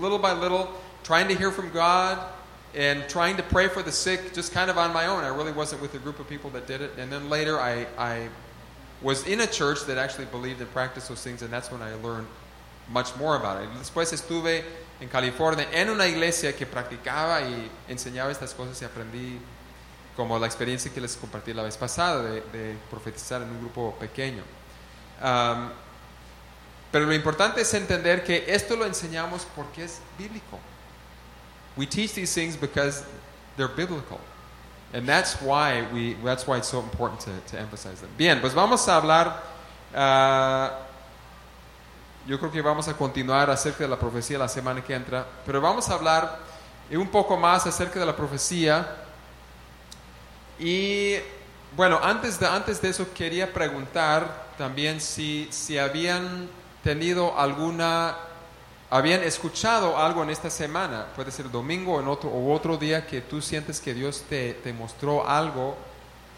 little 0.00 0.18
by 0.18 0.32
little 0.32 0.68
trying 1.04 1.28
to 1.28 1.34
hear 1.36 1.52
from 1.52 1.70
God 1.70 2.18
and 2.74 3.08
trying 3.08 3.36
to 3.36 3.44
pray 3.44 3.68
for 3.68 3.84
the 3.84 3.92
sick 3.92 4.34
just 4.34 4.52
kind 4.52 4.68
of 4.68 4.76
on 4.76 4.92
my 4.92 5.06
own. 5.06 5.22
I 5.22 5.28
really 5.28 5.52
wasn't 5.52 5.80
with 5.80 5.94
a 5.94 5.98
group 5.98 6.18
of 6.18 6.28
people 6.28 6.50
that 6.50 6.66
did 6.66 6.80
it. 6.80 6.90
And 6.98 7.12
then 7.12 7.30
later 7.30 7.60
I, 7.60 7.86
I 7.96 8.28
was 9.00 9.24
in 9.28 9.40
a 9.42 9.46
church 9.46 9.86
that 9.86 9.96
actually 9.96 10.24
believed 10.26 10.60
and 10.60 10.68
practiced 10.72 11.08
those 11.08 11.22
things, 11.22 11.42
and 11.42 11.52
that's 11.52 11.70
when 11.70 11.82
I 11.82 11.94
learned 12.02 12.26
much 12.90 13.16
more 13.16 13.36
about 13.36 13.62
it. 13.62 13.68
Después 13.78 14.12
estuve 14.12 14.64
en 15.00 15.08
California 15.08 15.68
en 15.72 15.88
una 15.88 16.08
iglesia 16.08 16.52
que 16.52 16.66
practicaba 16.66 17.42
y 17.42 17.70
enseñaba 17.88 18.32
estas 18.32 18.52
cosas 18.54 18.82
y 18.82 18.84
aprendí 18.84 19.38
como 20.16 20.36
la 20.36 20.46
experiencia 20.46 20.92
que 20.92 21.00
les 21.00 21.14
compartí 21.16 21.52
la 21.52 21.62
vez 21.62 21.76
pasada 21.76 22.24
de, 22.24 22.40
de 22.52 22.76
profetizar 22.90 23.42
en 23.42 23.50
un 23.50 23.60
grupo 23.60 23.94
pequeño. 24.00 24.42
Um, 25.22 25.70
pero 26.92 27.06
lo 27.06 27.14
importante 27.14 27.60
es 27.60 27.74
entender 27.74 28.24
que 28.24 28.44
esto 28.48 28.76
lo 28.76 28.86
enseñamos 28.86 29.46
porque 29.54 29.84
es 29.84 30.00
bíblico. 30.18 30.58
We 31.76 31.86
teach 31.86 32.14
these 32.14 32.32
things 32.32 32.56
because 32.56 33.04
they're 33.56 33.68
biblical. 33.68 34.18
And 34.94 35.06
that's 35.06 35.34
why, 35.42 35.82
we, 35.92 36.14
that's 36.24 36.46
why 36.46 36.58
it's 36.58 36.68
so 36.68 36.80
important 36.80 37.20
to, 37.20 37.30
to 37.50 37.60
emphasize 37.60 38.00
them. 38.00 38.10
Bien, 38.16 38.40
pues 38.40 38.54
vamos 38.54 38.88
a 38.88 38.96
hablar, 38.96 39.42
uh, 39.94 40.70
yo 42.26 42.38
creo 42.38 42.50
que 42.50 42.62
vamos 42.62 42.88
a 42.88 42.94
continuar 42.94 43.50
acerca 43.50 43.84
de 43.84 43.88
la 43.88 43.98
profecía 43.98 44.38
la 44.38 44.48
semana 44.48 44.82
que 44.82 44.94
entra, 44.94 45.26
pero 45.44 45.60
vamos 45.60 45.88
a 45.90 45.94
hablar 45.94 46.38
un 46.90 47.08
poco 47.08 47.36
más 47.36 47.66
acerca 47.66 48.00
de 48.00 48.06
la 48.06 48.16
profecía. 48.16 48.86
Y 50.58 51.16
bueno, 51.76 52.00
antes 52.02 52.38
de, 52.38 52.46
antes 52.46 52.80
de 52.80 52.88
eso 52.88 53.12
quería 53.12 53.52
preguntar 53.52 54.45
también 54.56 55.00
si, 55.00 55.48
si 55.50 55.78
habían 55.78 56.48
tenido 56.82 57.38
alguna 57.38 58.16
habían 58.88 59.22
escuchado 59.22 59.98
algo 59.98 60.22
en 60.22 60.30
esta 60.30 60.48
semana, 60.48 61.06
puede 61.16 61.32
ser 61.32 61.50
domingo 61.50 61.94
o 61.94 62.00
en 62.00 62.06
otro, 62.06 62.76
día 62.76 63.06
que 63.06 63.20
tú 63.20 63.42
sientes 63.42 63.80
que 63.80 63.94
Dios 63.94 64.22
te, 64.28 64.54
te 64.54 64.72
mostró 64.72 65.28
algo 65.28 65.76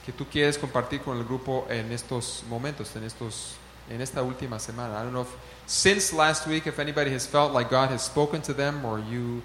que 0.06 0.12
tú 0.12 0.26
quieres 0.26 0.56
compartir 0.56 1.02
con 1.02 1.18
el 1.18 1.24
grupo 1.24 1.66
en 1.68 1.92
estos 1.92 2.42
momentos, 2.48 2.96
en, 2.96 3.04
estos, 3.04 3.56
en 3.90 4.00
esta 4.00 4.22
última 4.22 4.58
semana. 4.58 4.94
I 4.94 5.02
don't 5.02 5.12
know 5.12 5.22
if 5.22 5.28
since 5.66 6.14
last 6.14 6.46
week, 6.46 6.66
if 6.66 6.78
anybody 6.78 7.10
has 7.10 7.26
felt 7.26 7.52
like 7.52 7.68
God 7.68 7.90
has 7.90 8.02
spoken 8.02 8.40
to 8.42 8.54
them 8.54 8.86
or 8.86 8.98
you, 8.98 9.42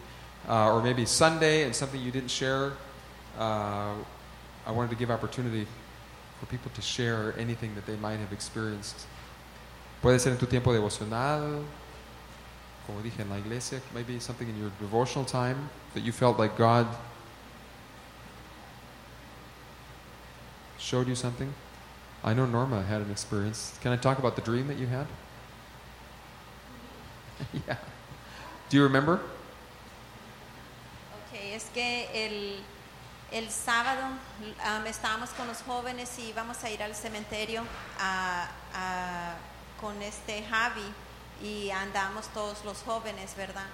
uh, 0.48 0.74
or 0.74 0.82
maybe 0.82 1.06
Sunday 1.06 1.64
and 1.64 1.76
something 1.76 2.00
you 2.00 2.12
didn't 2.12 2.32
share, 2.32 2.72
uh, 3.38 3.94
I 4.66 4.72
wanted 4.72 4.92
to 4.92 4.96
give 4.96 5.12
opportunity 5.12 5.68
for 6.44 6.52
people 6.52 6.72
to 6.76 6.82
share 6.82 7.34
anything 7.38 7.74
that 7.76 7.86
they 7.86 7.96
might 7.96 8.20
have 8.20 8.34
experienced. 8.34 9.08
Puede 10.02 10.20
ser 10.20 10.32
en 10.32 10.38
tu 10.38 10.46
tiempo 10.46 10.74
devocional, 10.74 11.64
como 12.86 13.02
dije 13.02 13.22
en 13.22 13.30
la 13.30 13.38
iglesia, 13.38 13.80
maybe 13.94 14.20
something 14.20 14.50
in 14.50 14.60
your 14.60 14.72
devotional 14.80 15.24
time 15.24 15.70
that 15.94 16.02
you 16.02 16.12
felt 16.12 16.38
like 16.38 16.58
God 16.58 16.88
showed 20.78 21.08
you 21.08 21.16
something. 21.16 21.54
I 22.26 22.34
know 22.34 22.46
Norma 22.46 22.84
had 22.84 23.02
an 23.02 23.12
experience. 23.12 23.78
Can 23.82 23.94
I 23.94 23.98
talk 23.98 24.20
about 24.20 24.36
the 24.36 24.42
dream 24.42 24.68
that 24.68 24.78
you 24.78 24.88
had? 24.88 25.08
yeah. 27.68 27.78
Do 28.70 28.78
you 28.78 28.84
remember? 28.84 29.22
Ok, 31.16 31.40
es 31.54 31.70
que 31.74 32.08
el, 32.14 32.58
el 33.34 33.50
sábado 33.50 34.04
estábamos 34.86 35.32
con 35.32 35.48
los 35.48 35.64
jóvenes 35.64 36.20
y 36.20 36.30
íbamos 36.30 36.64
a 36.64 36.70
ir 36.70 36.84
al 36.84 36.96
cementerio 36.96 37.64
con 39.82 40.00
este 40.04 40.46
Javi 40.46 40.94
y 41.42 41.72
andamos 41.72 42.28
todos 42.28 42.64
los 42.64 42.84
jóvenes, 42.84 43.36
¿verdad? 43.36 43.66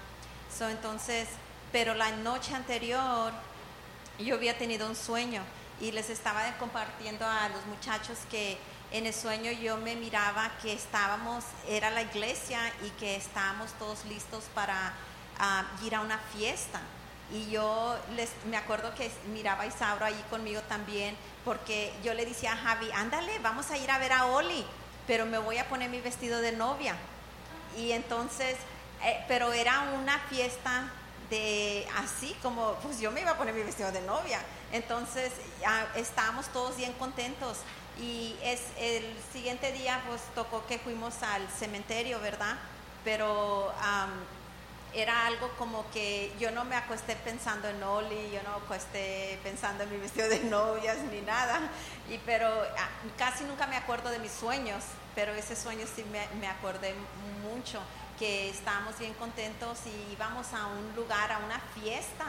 So, 0.57 0.69
entonces, 0.69 1.27
pero 1.73 1.93
la 1.93 2.09
noche 2.11 2.55
anterior 2.55 3.33
yo 4.17 4.35
había 4.35 4.57
tenido 4.57 4.87
un 4.87 4.95
sueño 4.95 5.43
y 5.81 5.91
les 5.91 6.09
estaba 6.09 6.41
compartiendo 6.57 7.27
a 7.27 7.49
los 7.49 7.65
muchachos 7.65 8.17
que 8.31 8.57
en 8.91 9.05
el 9.07 9.13
sueño 9.13 9.51
yo 9.51 9.75
me 9.75 9.97
miraba 9.97 10.51
que 10.61 10.71
estábamos, 10.71 11.43
era 11.67 11.89
la 11.89 12.01
iglesia 12.01 12.59
y 12.85 12.89
que 12.91 13.17
estábamos 13.17 13.71
todos 13.73 14.05
listos 14.05 14.45
para 14.55 14.93
ir 15.83 15.95
a 15.95 15.99
una 15.99 16.17
fiesta. 16.33 16.79
Y 17.31 17.49
yo 17.51 17.95
les, 18.15 18.29
me 18.45 18.57
acuerdo 18.57 18.93
que 18.95 19.11
miraba 19.31 19.63
a 19.63 19.67
Isauro 19.67 20.05
ahí 20.05 20.25
conmigo 20.29 20.61
también, 20.61 21.15
porque 21.45 21.93
yo 22.03 22.13
le 22.13 22.25
decía 22.25 22.53
a 22.53 22.57
Javi, 22.57 22.89
ándale, 22.91 23.37
vamos 23.39 23.69
a 23.71 23.77
ir 23.77 23.89
a 23.91 23.99
ver 23.99 24.13
a 24.13 24.25
Oli, 24.25 24.65
pero 25.05 25.25
me 25.25 25.37
voy 25.37 25.57
a 25.57 25.69
poner 25.69 25.89
mi 25.89 26.01
vestido 26.01 26.41
de 26.41 26.51
novia. 26.51 26.95
Y 27.77 27.91
entonces, 27.91 28.55
eh, 29.03 29.23
pero 29.27 29.53
era 29.53 29.91
una 29.93 30.19
fiesta 30.21 30.91
de 31.29 31.87
así 31.97 32.35
como, 32.41 32.73
pues 32.81 32.99
yo 32.99 33.11
me 33.11 33.21
iba 33.21 33.31
a 33.31 33.37
poner 33.37 33.53
mi 33.53 33.63
vestido 33.63 33.91
de 33.91 34.01
novia. 34.01 34.41
Entonces, 34.71 35.31
ah, 35.65 35.85
estábamos 35.95 36.47
todos 36.47 36.77
bien 36.77 36.93
contentos. 36.93 37.59
Y 38.01 38.35
es 38.41 38.61
el 38.77 39.03
siguiente 39.33 39.71
día, 39.73 40.01
pues 40.07 40.21
tocó 40.33 40.65
que 40.67 40.79
fuimos 40.79 41.21
al 41.21 41.47
cementerio, 41.49 42.19
¿verdad? 42.21 42.55
Pero 43.03 43.73
era 44.93 45.27
algo 45.27 45.49
como 45.57 45.89
que 45.91 46.33
yo 46.39 46.51
no 46.51 46.65
me 46.65 46.75
acosté 46.75 47.15
pensando 47.15 47.67
en 47.67 47.81
Oli, 47.83 48.31
yo 48.31 48.41
no 48.43 48.55
acosté 48.55 49.39
pensando 49.43 49.83
en 49.83 49.91
mi 49.91 49.97
vestido 49.97 50.27
de 50.27 50.39
novias 50.41 50.97
ni 51.11 51.21
nada, 51.21 51.59
y, 52.09 52.17
pero 52.19 52.47
ah, 52.47 52.89
casi 53.17 53.43
nunca 53.43 53.67
me 53.67 53.77
acuerdo 53.77 54.09
de 54.09 54.19
mis 54.19 54.31
sueños, 54.31 54.83
pero 55.15 55.33
ese 55.33 55.55
sueño 55.55 55.85
sí 55.93 56.03
me, 56.11 56.27
me 56.39 56.47
acordé 56.47 56.95
mucho, 57.43 57.79
que 58.17 58.49
estábamos 58.49 58.97
bien 58.99 59.13
contentos 59.13 59.79
y 59.85 60.13
íbamos 60.13 60.53
a 60.53 60.67
un 60.67 60.95
lugar, 60.95 61.31
a 61.31 61.37
una 61.39 61.59
fiesta, 61.75 62.25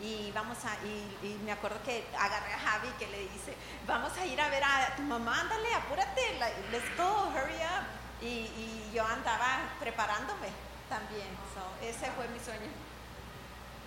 y 0.00 0.30
vamos 0.32 0.58
a, 0.64 0.74
y, 0.86 1.26
y 1.26 1.40
me 1.44 1.52
acuerdo 1.52 1.82
que 1.84 2.06
agarré 2.18 2.52
a 2.54 2.58
Javi 2.58 2.88
que 2.98 3.06
le 3.08 3.18
dice, 3.18 3.54
vamos 3.86 4.16
a 4.16 4.24
ir 4.24 4.40
a 4.40 4.48
ver 4.48 4.62
a 4.64 4.94
tu 4.96 5.02
mamá, 5.02 5.40
ándale, 5.40 5.74
apúrate, 5.74 6.38
let's 6.70 6.96
go, 6.96 7.28
hurry 7.34 7.56
up. 7.56 7.84
Y, 8.20 8.26
y 8.26 8.90
yo 8.92 9.04
andaba 9.04 9.60
preparándome 9.78 10.48
también, 10.88 11.28
so, 11.54 11.60
ese 11.86 12.10
fue 12.14 12.26
mi 12.32 12.38
sueño. 12.38 12.70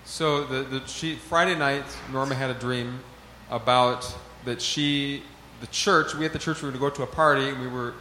So 0.05 0.45
the, 0.45 0.63
the 0.63 0.87
she 0.87 1.15
Friday 1.15 1.55
night, 1.55 1.85
Norma 2.11 2.35
had 2.35 2.49
a 2.49 2.55
dream 2.55 2.99
about 3.49 4.05
that 4.45 4.61
she, 4.61 5.23
the 5.59 5.67
church. 5.67 6.15
We 6.15 6.25
at 6.25 6.33
the 6.33 6.39
church 6.39 6.61
we 6.61 6.69
were 6.69 6.77
going 6.77 6.91
to 6.91 6.99
go 6.99 7.05
to 7.05 7.11
a 7.11 7.15
party. 7.15 7.49
And 7.49 7.61
we 7.61 7.67
were, 7.67 7.93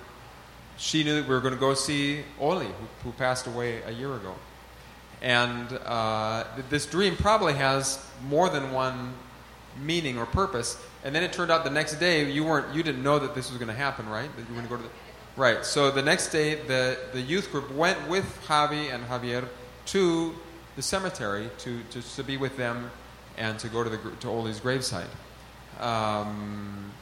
she 0.79 1.05
knew 1.05 1.17
that 1.17 1.29
we 1.29 1.35
were 1.35 1.41
going 1.41 1.55
to 1.55 1.61
go 1.61 1.75
see 1.75 2.21
Oli, 2.39 2.67
who, 2.67 2.87
who 3.05 3.13
passed 3.13 3.47
away 3.47 3.83
a 3.83 3.91
year 3.91 4.15
ago. 4.15 4.35
And 5.21 5.79
uh, 5.85 6.45
this 6.71 6.87
dream 6.87 7.17
probably 7.17 7.53
has 7.55 8.05
more 8.27 8.49
than 8.49 8.73
one 8.73 9.13
meaning 9.83 10.19
or 10.19 10.25
purpose. 10.25 10.83
And 11.05 11.15
then 11.15 11.23
it 11.23 11.33
turned 11.33 11.51
out 11.51 11.65
the 11.65 11.71
next 11.71 11.97
day 11.97 12.31
you 12.31 12.45
weren't 12.45 12.75
you 12.75 12.83
didn't 12.83 13.03
know 13.03 13.19
that 13.19 13.35
this 13.35 13.51
was 13.51 13.59
going 13.59 13.69
to 13.69 13.75
happen, 13.75 14.09
right? 14.09 14.35
That 14.37 14.43
you 14.43 14.55
were 14.55 14.63
going 14.63 14.65
to 14.65 14.71
go 14.71 14.77
to 14.77 14.83
the 14.83 14.89
Right. 15.37 15.65
So 15.65 15.91
the 15.91 16.03
next 16.03 16.29
day 16.33 16.57
the 16.57 16.99
the 17.13 17.21
youth 17.21 17.51
group 17.51 17.71
went 17.75 18.09
with 18.09 18.25
Javi 18.47 18.93
and 18.93 19.05
Javier 19.07 19.49
to 19.87 20.35
the 20.77 20.83
cemetery 20.83 21.51
to 21.59 21.83
to, 21.91 22.03
to 22.17 22.23
be 22.23 22.37
with 22.37 22.57
them 22.57 22.91
and 23.39 23.59
to 23.59 23.69
go 23.69 23.85
to 23.85 23.91
the 23.91 23.99
to 24.21 24.29
Oli's 24.29 24.61
gravesite. 24.61 25.09
Um, 25.81 26.93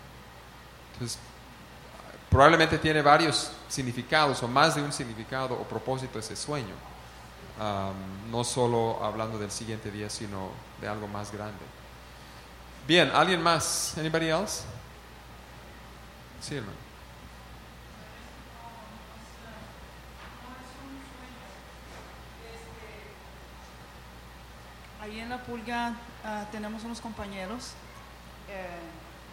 probablemente 2.30 2.78
tiene 2.78 3.02
varios 3.02 3.50
significados 3.68 4.42
o 4.42 4.48
más 4.48 4.74
de 4.74 4.82
un 4.82 4.92
significado 4.92 5.54
o 5.58 5.64
propósito 5.64 6.18
ese 6.18 6.36
sueño. 6.36 6.74
Um, 7.58 8.30
no 8.30 8.44
solo 8.44 9.02
hablando 9.02 9.36
del 9.36 9.50
siguiente 9.50 9.90
día, 9.90 10.08
sino 10.08 10.50
de 10.80 10.86
algo 10.86 11.08
más 11.08 11.32
grande. 11.32 11.64
Bien, 12.86 13.10
¿alguien 13.12 13.42
más? 13.42 13.96
Anybody 13.98 14.28
else? 14.28 14.62
Sí, 16.40 16.54
hermano. 16.54 16.87
Ahí 25.08 25.20
en 25.20 25.30
la 25.30 25.42
pulga 25.42 25.96
ah, 26.22 26.44
tenemos 26.52 26.84
unos 26.84 27.00
compañeros, 27.00 27.70
eh, 28.50 28.66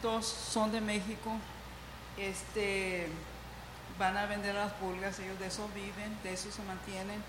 todos 0.01 0.25
son 0.25 0.71
de 0.71 0.79
México, 0.79 1.33
este, 2.17 3.07
van 3.99 4.15
a 4.15 4.25
vender 4.25 4.55
las 4.55 4.71
pulgas, 4.73 5.19
ellos 5.19 5.37
de 5.37 5.47
eso 5.47 5.67
viven, 5.75 6.17
de 6.23 6.31
eso 6.31 6.49
se 6.49 6.63
mantienen. 6.63 7.21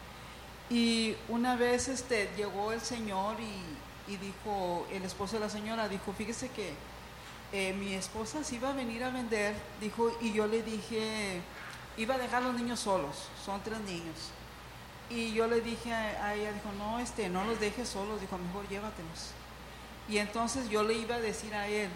Y 0.71 1.17
una 1.29 1.57
vez 1.57 1.89
este, 1.89 2.31
llegó 2.37 2.71
el 2.71 2.81
señor 2.81 3.37
y, 3.41 4.17
dijo, 4.17 4.87
el 4.93 5.03
esposo 5.03 5.37
de 5.37 5.41
la 5.41 5.51
señora 5.51 5.89
dijo, 5.89 6.13
fíjese 6.13 6.49
que 6.51 6.73
eh, 7.53 7.73
mi 7.73 7.95
esposa 7.95 8.45
se 8.45 8.55
iba 8.55 8.71
a 8.71 8.75
venir 8.75 9.03
a 9.03 9.11
vender, 9.11 9.57
dijo, 9.81 10.17
y 10.21 10.33
yo 10.33 10.47
le 10.47 10.63
dije, 10.63 11.41
iba 11.97 12.15
a 12.15 12.19
dejar 12.19 12.45
a 12.45 12.47
los 12.47 12.55
niños 12.55 12.79
solos, 12.79 13.29
son 13.45 13.61
tres 13.63 13.81
niños. 13.81 14.31
Y 15.09 15.33
yo 15.33 15.47
le 15.47 15.61
dije 15.61 15.93
a, 15.93 16.35
ella, 16.35 16.53
dijo, 16.53 16.73
no, 16.79 16.99
este, 16.99 17.29
no 17.29 17.45
los 17.45 17.61
dejes 17.61 17.89
solos, 17.89 18.21
dijo, 18.21 18.39
mejor 18.39 18.69
llévatelos. 18.69 19.31
Y 20.09 20.19
entonces 20.19 20.69
yo 20.69 20.83
le 20.83 20.95
iba 20.95 21.17
a 21.17 21.21
decir 21.21 21.55
a 21.55 21.69
él, 21.69 21.91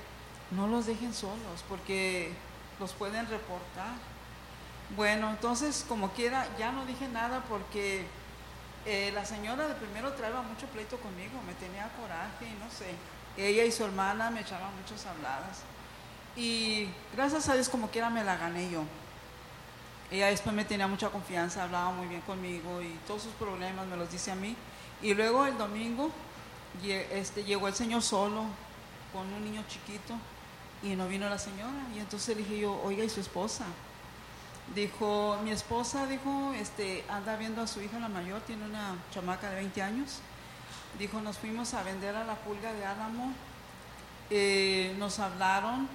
no 0.50 0.68
los 0.68 0.86
dejen 0.86 1.12
solos, 1.12 1.64
porque 1.68 2.32
los 2.78 2.92
pueden 2.92 3.26
reportar. 3.28 3.94
Bueno, 4.96 5.30
entonces 5.30 5.84
como 5.88 6.10
quiera, 6.10 6.46
ya 6.58 6.72
no 6.72 6.84
dije 6.86 7.08
nada 7.08 7.44
porque 7.48 8.04
eh, 8.86 9.12
la 9.14 9.24
señora 9.24 9.68
de 9.68 9.74
primero 9.74 10.12
traía 10.14 10.40
mucho 10.42 10.66
pleito 10.66 10.96
conmigo, 10.98 11.40
me 11.46 11.54
tenía 11.54 11.88
coraje 12.00 12.46
y 12.46 12.64
no 12.64 12.70
sé. 12.70 12.94
Ella 13.36 13.64
y 13.64 13.72
su 13.72 13.84
hermana 13.84 14.30
me 14.30 14.40
echaban 14.40 14.74
muchas 14.76 15.06
habladas. 15.06 15.62
Y 16.36 16.88
gracias 17.14 17.48
a 17.48 17.54
Dios 17.54 17.68
como 17.68 17.90
quiera 17.90 18.10
me 18.10 18.24
la 18.24 18.36
gané 18.36 18.70
yo. 18.70 18.84
Ella 20.10 20.26
después 20.26 20.54
me 20.54 20.64
tenía 20.64 20.88
mucha 20.88 21.08
confianza, 21.10 21.62
hablaba 21.62 21.92
muy 21.92 22.08
bien 22.08 22.20
conmigo 22.22 22.82
y 22.82 22.98
todos 23.06 23.22
sus 23.22 23.32
problemas 23.34 23.86
me 23.86 23.96
los 23.96 24.10
dice 24.10 24.32
a 24.32 24.34
mí. 24.34 24.56
Y 25.02 25.14
luego 25.14 25.46
el 25.46 25.56
domingo 25.56 26.10
este, 26.84 27.44
llegó 27.44 27.68
el 27.68 27.74
señor 27.74 28.02
solo 28.02 28.44
con 29.12 29.32
un 29.32 29.44
niño 29.44 29.64
chiquito 29.68 30.14
y 30.82 30.96
no 30.96 31.06
vino 31.06 31.28
la 31.28 31.38
señora. 31.38 31.86
Y 31.94 32.00
entonces 32.00 32.36
dije 32.36 32.58
yo, 32.58 32.80
oiga, 32.82 33.04
¿y 33.04 33.08
su 33.08 33.20
esposa? 33.20 33.64
Dijo, 34.74 35.38
mi 35.42 35.50
esposa, 35.50 36.06
dijo, 36.06 36.52
este, 36.54 37.04
anda 37.08 37.36
viendo 37.36 37.62
a 37.62 37.66
su 37.66 37.80
hija 37.80 37.98
la 37.98 38.08
mayor, 38.08 38.40
tiene 38.42 38.64
una 38.64 38.96
chamaca 39.12 39.50
de 39.50 39.56
20 39.56 39.82
años. 39.82 40.18
Dijo, 40.98 41.20
nos 41.20 41.38
fuimos 41.38 41.74
a 41.74 41.82
vender 41.82 42.16
a 42.16 42.24
la 42.24 42.34
pulga 42.34 42.72
de 42.72 42.84
Álamo. 42.84 43.32
Eh, 44.30 44.94
nos 44.98 45.18
hablaron 45.18 45.88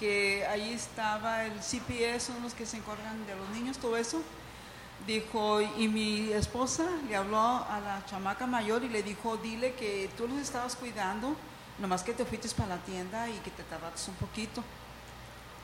que 0.00 0.46
ahí 0.46 0.72
estaba 0.72 1.44
el 1.44 1.60
CPS, 1.60 2.24
son 2.24 2.42
los 2.42 2.54
que 2.54 2.64
se 2.64 2.78
encargan 2.78 3.26
de 3.26 3.36
los 3.36 3.48
niños, 3.50 3.76
todo 3.76 3.98
eso. 3.98 4.22
Dijo, 5.06 5.60
y 5.60 5.88
mi 5.88 6.32
esposa 6.32 6.84
le 7.06 7.16
habló 7.16 7.38
a 7.38 7.80
la 7.84 8.04
chamaca 8.06 8.46
mayor 8.46 8.82
y 8.82 8.88
le 8.88 9.02
dijo, 9.02 9.36
dile 9.36 9.74
que 9.74 10.10
tú 10.16 10.26
los 10.26 10.38
estabas 10.38 10.74
cuidando, 10.74 11.36
nomás 11.78 12.02
que 12.02 12.14
te 12.14 12.24
fuiste 12.24 12.48
para 12.50 12.76
la 12.76 12.78
tienda 12.78 13.28
y 13.28 13.34
que 13.40 13.50
te 13.50 13.62
tardaste 13.62 14.10
un 14.10 14.16
poquito. 14.16 14.64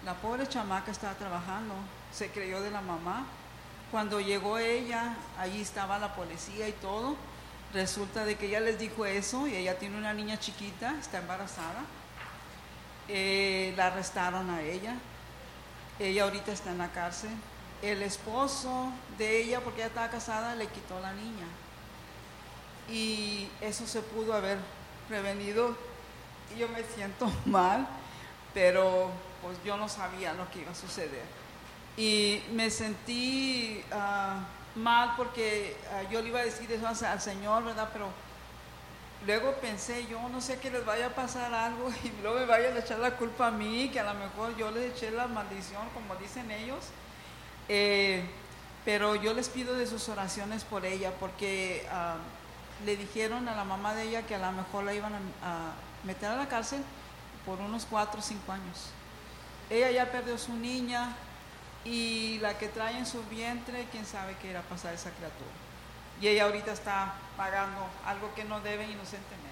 La 0.04 0.14
pobre 0.14 0.46
chamaca 0.46 0.90
estaba 0.90 1.14
trabajando, 1.14 1.74
se 2.12 2.30
creyó 2.30 2.60
de 2.60 2.70
la 2.70 2.82
mamá. 2.82 3.26
Cuando 3.90 4.20
llegó 4.20 4.58
ella, 4.58 5.16
allí 5.38 5.62
estaba 5.62 5.98
la 5.98 6.14
policía 6.14 6.68
y 6.68 6.72
todo. 6.72 7.16
Resulta 7.72 8.24
de 8.24 8.36
que 8.36 8.46
ella 8.46 8.60
les 8.60 8.78
dijo 8.78 9.06
eso 9.06 9.46
y 9.46 9.56
ella 9.56 9.78
tiene 9.78 9.96
una 9.96 10.12
niña 10.12 10.38
chiquita, 10.38 10.94
está 10.98 11.18
embarazada. 11.18 11.84
Eh, 13.08 13.72
la 13.76 13.86
arrestaron 13.86 14.50
a 14.50 14.62
ella. 14.62 14.94
Ella 15.98 16.24
ahorita 16.24 16.52
está 16.52 16.70
en 16.70 16.78
la 16.78 16.90
cárcel. 16.90 17.30
El 17.82 18.02
esposo 18.02 18.92
de 19.18 19.42
ella, 19.42 19.60
porque 19.60 19.80
ella 19.80 19.88
estaba 19.88 20.10
casada, 20.10 20.54
le 20.54 20.66
quitó 20.66 20.98
la 21.00 21.12
niña. 21.12 21.46
Y 22.90 23.48
eso 23.60 23.86
se 23.86 24.00
pudo 24.00 24.34
haber 24.34 24.58
prevenido. 25.08 25.76
Y 26.54 26.58
yo 26.58 26.68
me 26.68 26.82
siento 26.82 27.30
mal, 27.44 27.86
pero 28.54 29.10
pues 29.42 29.58
yo 29.64 29.76
no 29.76 29.88
sabía 29.88 30.32
lo 30.32 30.50
que 30.50 30.60
iba 30.60 30.72
a 30.72 30.74
suceder. 30.74 31.24
Y 31.96 32.42
me 32.52 32.70
sentí 32.70 33.82
ah, 33.92 34.40
mal 34.74 35.14
porque 35.16 35.76
ah, 35.92 36.02
yo 36.10 36.20
le 36.20 36.28
iba 36.28 36.40
a 36.40 36.44
decir 36.44 36.70
eso 36.70 36.86
al 36.86 37.04
al 37.04 37.20
Señor, 37.20 37.64
¿verdad? 37.64 37.88
Pero 37.92 38.10
luego 39.26 39.52
pensé, 39.56 40.06
yo 40.06 40.28
no 40.28 40.40
sé 40.40 40.58
que 40.58 40.70
les 40.70 40.84
vaya 40.84 41.06
a 41.06 41.14
pasar 41.14 41.52
algo 41.52 41.90
y 42.04 42.22
luego 42.22 42.38
me 42.38 42.46
vayan 42.46 42.76
a 42.76 42.80
echar 42.80 42.98
la 42.98 43.16
culpa 43.16 43.48
a 43.48 43.50
mí, 43.50 43.90
que 43.92 44.00
a 44.00 44.04
lo 44.04 44.14
mejor 44.14 44.56
yo 44.56 44.70
les 44.70 44.92
eché 44.92 45.10
la 45.10 45.26
maldición, 45.26 45.88
como 45.92 46.16
dicen 46.16 46.50
ellos. 46.50 46.86
Eh, 47.68 48.24
pero 48.84 49.16
yo 49.16 49.34
les 49.34 49.48
pido 49.48 49.74
de 49.74 49.86
sus 49.86 50.08
oraciones 50.08 50.62
por 50.64 50.86
ella, 50.86 51.12
porque 51.18 51.86
ah, 51.90 52.18
le 52.84 52.96
dijeron 52.96 53.48
a 53.48 53.56
la 53.56 53.64
mamá 53.64 53.94
de 53.94 54.04
ella 54.04 54.22
que 54.22 54.36
a 54.36 54.38
lo 54.38 54.52
mejor 54.52 54.84
la 54.84 54.94
iban 54.94 55.12
a, 55.42 55.72
meter 56.04 56.30
a 56.30 56.36
la 56.36 56.48
cárcel 56.48 56.82
por 57.44 57.58
unos 57.58 57.84
cuatro 57.84 58.20
o 58.20 58.22
cinco 58.22 58.52
años. 58.52 58.90
Ella 59.70 59.90
ya 59.90 60.12
perdió 60.12 60.38
su 60.38 60.54
niña 60.54 61.16
y 61.84 62.38
la 62.38 62.58
que 62.58 62.68
trae 62.68 62.96
en 62.96 63.06
su 63.06 63.24
vientre, 63.24 63.86
quién 63.90 64.06
sabe 64.06 64.36
qué 64.40 64.50
irá 64.50 64.60
a 64.60 64.62
pasar 64.62 64.92
a 64.92 64.94
esa 64.94 65.10
criatura. 65.10 65.65
Y 66.20 66.28
ella 66.28 66.44
ahorita 66.44 66.72
está 66.72 67.14
pagando 67.36 67.86
algo 68.06 68.34
que 68.34 68.44
no 68.44 68.60
debe 68.60 68.84
inocentemente. 68.84 69.46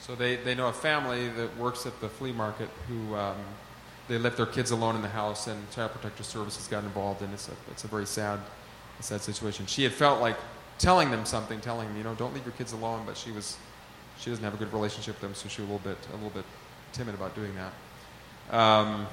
So 0.00 0.14
they, 0.14 0.36
they 0.36 0.54
know 0.54 0.68
a 0.68 0.72
family 0.72 1.28
that 1.30 1.56
works 1.56 1.86
at 1.86 2.00
the 2.00 2.08
flea 2.08 2.32
market 2.32 2.68
who 2.88 3.14
um, 3.16 3.36
they 4.08 4.18
left 4.18 4.36
their 4.36 4.46
kids 4.46 4.70
alone 4.70 4.94
in 4.94 5.02
the 5.02 5.08
house 5.08 5.48
and 5.48 5.58
Child 5.72 5.92
Protective 5.92 6.26
Services 6.26 6.68
got 6.68 6.84
involved 6.84 7.22
and 7.22 7.32
it's 7.32 7.48
a, 7.48 7.52
it's 7.70 7.84
a 7.84 7.88
very 7.88 8.06
sad, 8.06 8.38
sad 9.00 9.20
situation. 9.20 9.66
She 9.66 9.82
had 9.82 9.92
felt 9.92 10.20
like 10.20 10.36
telling 10.78 11.10
them 11.10 11.24
something, 11.24 11.60
telling 11.60 11.88
them, 11.88 11.96
you 11.96 12.04
know, 12.04 12.14
don't 12.14 12.34
leave 12.34 12.44
your 12.44 12.54
kids 12.54 12.72
alone, 12.72 13.02
but 13.06 13.16
she 13.16 13.32
was, 13.32 13.56
she 14.18 14.30
doesn't 14.30 14.44
have 14.44 14.54
a 14.54 14.58
good 14.58 14.72
relationship 14.72 15.14
with 15.16 15.22
them, 15.22 15.34
so 15.34 15.48
she 15.48 15.62
was 15.62 15.70
a 15.70 15.72
little 15.72 15.90
bit, 15.90 15.98
a 16.12 16.16
little 16.16 16.30
bit 16.30 16.44
timid 16.92 17.14
about 17.14 17.34
doing 17.34 17.52
that. 17.54 18.56
Um, 18.56 19.06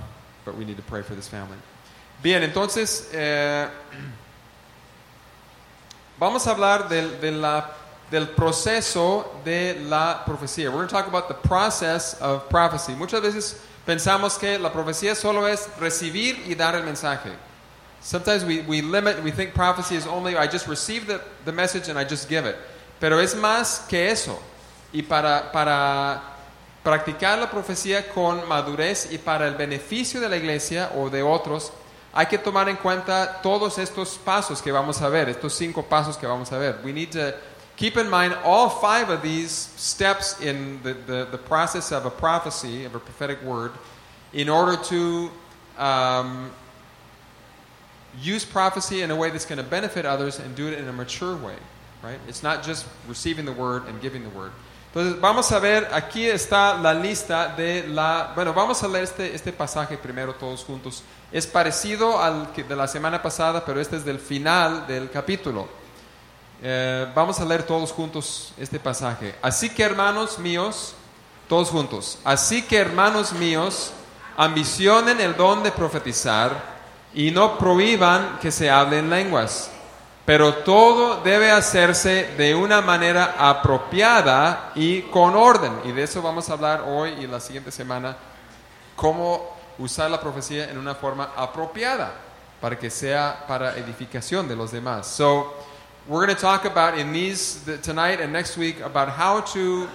but 0.45 0.55
we 0.55 0.65
need 0.65 0.77
to 0.77 0.83
pray 0.83 1.01
for 1.01 1.15
this 1.15 1.27
family. 1.27 1.57
Bien, 2.21 2.43
entonces, 2.43 3.11
eh, 3.13 3.69
vamos 6.23 6.47
a 6.47 6.51
hablar 6.51 6.87
del, 6.89 7.19
de 7.21 7.31
la- 7.31 7.69
del 8.09 8.27
proceso 8.29 9.25
de 9.43 9.79
la 9.87 10.23
profecía. 10.25 10.69
We're 10.69 10.77
going 10.77 10.87
to 10.87 10.93
talk 10.93 11.07
about 11.07 11.27
the 11.27 11.47
process 11.47 12.15
of 12.21 12.47
prophecy. 12.49 12.93
Muchas 12.93 13.21
veces 13.21 13.55
pensamos 13.85 14.37
que 14.37 14.57
la 14.59 14.71
profecía 14.71 15.15
solo 15.15 15.47
es 15.47 15.67
recibir 15.79 16.43
y 16.47 16.53
dar 16.55 16.75
el 16.75 16.83
mensaje. 16.83 17.31
Sometimes 18.01 18.43
we, 18.43 18.61
we 18.67 18.81
limit, 18.81 19.23
we 19.23 19.31
think 19.31 19.53
prophecy 19.53 19.95
is 19.95 20.05
only, 20.05 20.35
I 20.37 20.45
just 20.47 20.67
receive 20.67 21.07
the, 21.07 21.21
the 21.45 21.51
message 21.51 21.87
and 21.89 21.97
I 21.97 22.03
just 22.03 22.27
give 22.29 22.45
it. 22.45 22.55
Pero 22.99 23.19
es 23.19 23.33
más 23.35 23.87
que 23.89 24.09
eso. 24.11 24.37
Y 24.93 25.01
para, 25.01 25.51
para 25.51 26.21
practicar 26.83 27.39
la 27.39 27.49
profecía 27.49 28.09
con 28.13 28.47
madurez 28.47 29.07
y 29.11 29.17
para 29.17 29.47
el 29.47 29.55
beneficio 29.55 30.19
de 30.21 30.29
la 30.29 30.35
iglesia 30.37 30.91
o 30.95 31.09
de 31.09 31.23
otros, 31.23 31.71
hay 32.13 32.27
que 32.27 32.37
tomar 32.37 32.69
en 32.69 32.75
cuenta 32.77 33.41
todos 33.41 33.77
estos 33.79 34.17
pasos 34.17 34.61
que 34.61 34.71
vamos 34.71 35.01
a 35.01 35.09
ver, 35.09 35.29
estos 35.29 35.53
cinco 35.53 35.83
pasos 35.83 36.17
que 36.17 36.27
vamos 36.27 36.51
a 36.51 36.59
ver. 36.59 36.77
We 36.83 36.91
need 36.91 37.11
to 37.13 37.33
keep 37.75 37.97
in 37.97 38.09
mind 38.09 38.35
all 38.43 38.69
five 38.69 39.09
of 39.09 39.23
these 39.23 39.51
steps 39.51 40.39
in 40.39 40.79
the, 40.83 40.93
the, 40.93 41.27
the 41.31 41.37
process 41.37 41.91
of 41.91 42.05
a 42.05 42.11
prophecy, 42.11 42.85
of 42.85 42.93
a 42.93 42.99
prophetic 42.99 43.41
word, 43.41 43.71
in 44.31 44.47
order 44.47 44.77
to 44.83 45.31
um, 45.77 46.51
use 48.21 48.45
prophecy 48.45 49.01
in 49.01 49.09
a 49.09 49.15
way 49.15 49.31
that's 49.31 49.45
going 49.45 49.57
to 49.57 49.63
benefit 49.63 50.05
others 50.05 50.39
and 50.39 50.55
do 50.55 50.67
it 50.67 50.77
in 50.77 50.87
a 50.87 50.93
mature 50.93 51.35
way, 51.35 51.55
right? 52.03 52.19
It's 52.27 52.43
not 52.43 52.63
just 52.63 52.85
receiving 53.07 53.45
the 53.45 53.53
word 53.53 53.87
and 53.87 53.99
giving 54.01 54.23
the 54.23 54.29
word. 54.29 54.51
Entonces, 54.95 55.19
vamos 55.19 55.51
a 55.51 55.57
ver, 55.57 55.89
aquí 55.91 56.23
está 56.23 56.75
la 56.75 56.93
lista 56.93 57.47
de 57.47 57.87
la... 57.87 58.31
Bueno, 58.35 58.53
vamos 58.53 58.83
a 58.83 58.87
leer 58.87 59.05
este, 59.05 59.33
este 59.33 59.51
pasaje 59.51 59.97
primero 59.97 60.35
todos 60.35 60.63
juntos. 60.63 61.01
Es 61.31 61.47
parecido 61.47 62.21
al 62.21 62.53
de 62.53 62.75
la 62.75 62.87
semana 62.87 63.19
pasada, 63.19 63.65
pero 63.65 63.81
este 63.81 63.95
es 63.95 64.05
del 64.05 64.19
final 64.19 64.85
del 64.85 65.09
capítulo. 65.09 65.67
Eh, 66.61 67.07
vamos 67.15 67.39
a 67.39 67.45
leer 67.45 67.63
todos 67.63 67.91
juntos 67.91 68.53
este 68.55 68.79
pasaje. 68.79 69.33
Así 69.41 69.67
que, 69.71 69.81
hermanos 69.81 70.37
míos, 70.37 70.93
Todos 71.49 71.69
juntos. 71.69 72.19
Así 72.23 72.61
que, 72.61 72.77
hermanos 72.77 73.33
míos, 73.33 73.91
ambicionen 74.37 75.19
el 75.19 75.35
don 75.35 75.63
de 75.63 75.71
profetizar 75.71 76.51
y 77.15 77.31
no 77.31 77.57
prohíban 77.57 78.37
que 78.39 78.51
se 78.51 78.69
hablen 78.69 79.09
lenguas. 79.09 79.71
Pero 80.25 80.53
todo 80.55 81.21
debe 81.21 81.51
hacerse 81.51 82.33
de 82.37 82.55
una 82.55 82.79
manera 82.81 83.35
apropiada 83.37 84.71
y 84.73 85.01
con 85.03 85.35
orden. 85.35 85.81
Y 85.83 85.91
de 85.91 86.03
eso 86.03 86.21
vamos 86.21 86.49
a 86.49 86.53
hablar 86.53 86.85
hoy 86.87 87.11
y 87.19 87.27
la 87.27 87.41
siguiente 87.41 87.71
semana, 87.71 88.15
cómo 88.95 89.57
usar 89.77 90.09
la 90.09 90.21
profecía 90.21 90.69
en 90.69 90.77
una 90.77 90.95
forma 90.95 91.31
apropiada 91.35 92.13
para 92.61 92.79
que 92.79 92.89
sea 92.89 93.43
para 93.47 93.75
edificación 93.77 94.47
de 94.47 94.55
los 94.55 94.71
demás. 94.71 95.07
So, 95.07 95.51
we're 96.07 96.25
going 96.25 96.35
to 96.35 96.41
talk 96.41 96.65
about 96.65 96.97
in 96.97 97.11
these 97.11 97.61
the, 97.65 97.77
tonight 97.77 98.21
and 98.21 98.31
next 98.31 98.57
week 98.57 98.79
about 98.81 99.09
how 99.09 99.41
to 99.53 99.87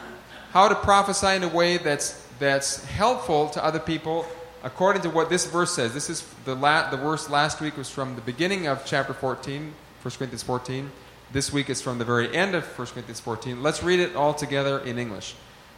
how 0.53 0.69
to 0.69 0.75
prophesy 0.75 1.37
in 1.37 1.43
a 1.45 1.49
way 1.49 1.79
that's 1.79 2.27
that's 2.39 2.85
helpful 2.85 3.49
to 3.51 3.65
other 3.65 3.79
people 3.79 4.27
according 4.63 5.03
to 5.03 5.11
what 5.11 5.29
this 5.29 5.47
verse 5.47 5.73
says. 5.75 5.93
This 5.93 6.11
is 6.11 6.25
the 6.45 6.55
la- 6.55 6.91
the 6.91 6.97
verse 6.97 7.31
last 7.31 7.61
week 7.61 7.77
was 7.77 7.91
from 7.91 8.15
the 8.15 8.23
beginning 8.23 8.67
of 8.67 8.85
chapter 8.85 9.13
14, 9.15 9.73
1 10.03 10.15
Corinthians 10.17 10.43
14. 10.43 10.91
This 11.33 11.53
week 11.53 11.69
is 11.69 11.83
from 11.83 11.99
the 11.99 12.05
very 12.05 12.35
end 12.35 12.55
of 12.55 12.65
1 12.65 12.89
Corinthians 12.89 13.21
14. 13.21 13.63
Let's 13.63 13.83
read 13.83 14.01
it 14.01 14.15
all 14.15 14.33
together 14.33 14.79
in 14.79 14.99
English. 14.99 15.35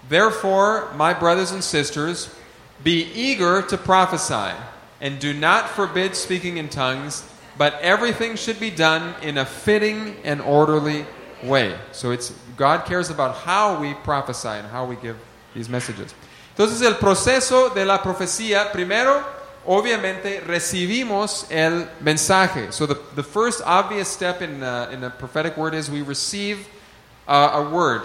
Therefore, 0.08 0.92
my 0.94 1.14
brothers 1.14 1.52
and 1.52 1.64
sisters, 1.64 2.34
be 2.84 3.10
eager 3.14 3.62
to 3.62 3.76
prophesy, 3.76 4.54
and 5.00 5.18
do 5.18 5.32
not 5.32 5.68
forbid 5.68 6.14
speaking 6.14 6.58
in 6.58 6.68
tongues, 6.68 7.26
but 7.58 7.74
everything 7.80 8.36
should 8.36 8.60
be 8.60 8.70
done 8.70 9.14
in 9.22 9.38
a 9.38 9.44
fitting 9.44 10.16
and 10.24 10.40
orderly 10.40 11.06
way. 11.42 11.76
So 11.92 12.10
it's 12.10 12.32
God 12.56 12.84
cares 12.84 13.10
about 13.10 13.36
how 13.36 13.80
we 13.80 13.94
prophesy 13.94 14.48
and 14.48 14.66
how 14.68 14.84
we 14.84 14.96
give 14.96 15.16
these 15.54 15.68
messages. 15.68 16.14
Entonces 16.56 16.82
el 16.82 16.94
proceso 16.94 17.70
de 17.70 17.84
la 17.84 17.98
profecía, 17.98 18.70
primero, 18.70 19.24
obviamente 19.66 20.40
recibimos 20.46 21.46
el 21.50 21.88
mensaje. 22.00 22.72
So 22.72 22.86
the, 22.86 22.98
the 23.14 23.22
first 23.22 23.62
obvious 23.64 24.08
step 24.08 24.42
in, 24.42 24.62
uh, 24.62 24.88
in 24.92 25.04
a 25.04 25.10
prophetic 25.10 25.56
word 25.56 25.74
is 25.74 25.90
we 25.90 26.02
receive 26.02 26.68
uh, 27.28 27.50
a 27.54 27.70
word. 27.70 28.02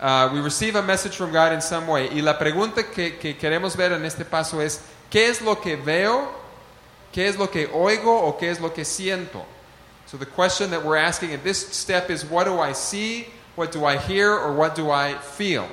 Uh, 0.00 0.30
we 0.32 0.40
receive 0.40 0.74
a 0.74 0.82
message 0.82 1.16
from 1.16 1.32
God 1.32 1.52
in 1.52 1.60
some 1.60 1.86
way. 1.86 2.08
Y 2.08 2.20
la 2.22 2.34
pregunta 2.34 2.82
que, 2.82 3.18
que 3.18 3.34
queremos 3.34 3.76
ver 3.76 3.92
en 3.92 4.04
este 4.04 4.24
paso 4.24 4.60
es, 4.60 4.82
¿qué 5.10 5.28
es 5.28 5.40
lo 5.40 5.56
que 5.56 5.76
veo? 5.76 6.28
¿Qué 7.12 7.28
es 7.28 7.36
lo 7.36 7.46
que 7.46 7.66
oigo 7.66 8.26
o 8.26 8.32
qué 8.32 8.50
es 8.50 8.60
lo 8.60 8.70
que 8.70 8.84
siento? 8.84 9.44
So 10.06 10.16
the 10.16 10.26
question 10.26 10.70
that 10.70 10.84
we're 10.84 10.96
asking 10.96 11.32
at 11.32 11.44
this 11.44 11.68
step 11.68 12.10
is, 12.10 12.24
what 12.24 12.44
do 12.44 12.58
I 12.58 12.72
see? 12.72 13.26
What 13.54 13.70
do 13.70 13.84
I 13.84 13.96
hear? 13.96 14.32
Or 14.32 14.52
what 14.52 14.74
do 14.74 14.90
I 14.90 15.14
feel? 15.14 15.68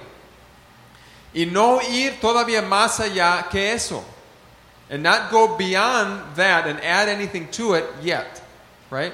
Y 1.34 1.46
no 1.46 1.80
ir 1.82 2.20
todavía 2.20 2.62
más 2.62 3.00
allá 3.00 3.50
que 3.50 3.72
eso. 3.74 4.04
And 4.90 5.04
not 5.04 5.30
go 5.30 5.56
beyond 5.56 6.36
that 6.36 6.66
and 6.68 6.80
add 6.84 7.10
anything 7.10 7.48
to 7.52 7.76
it 7.76 7.86
yet. 8.02 8.42
Right? 8.90 9.14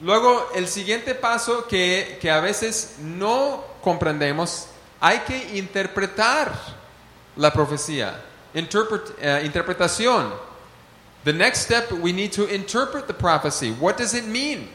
Luego, 0.00 0.48
el 0.54 0.66
siguiente 0.66 1.14
paso 1.14 1.66
que, 1.68 2.18
a 2.24 2.40
veces 2.40 2.96
no 2.98 3.62
comprendemos, 3.82 4.66
hay 5.00 5.20
que 5.20 5.58
interpretar 5.58 6.52
la 7.36 7.52
profecía. 7.52 8.14
Interpret- 8.54 9.14
eh, 9.20 9.42
interpretación. 9.44 10.32
The 11.24 11.34
next 11.34 11.60
step, 11.62 11.92
we 11.92 12.12
need 12.12 12.32
to 12.32 12.46
interpret 12.46 13.06
the 13.06 13.14
prophecy. 13.14 13.70
What 13.70 13.98
does 13.98 14.14
it 14.14 14.24
mean? 14.24 14.68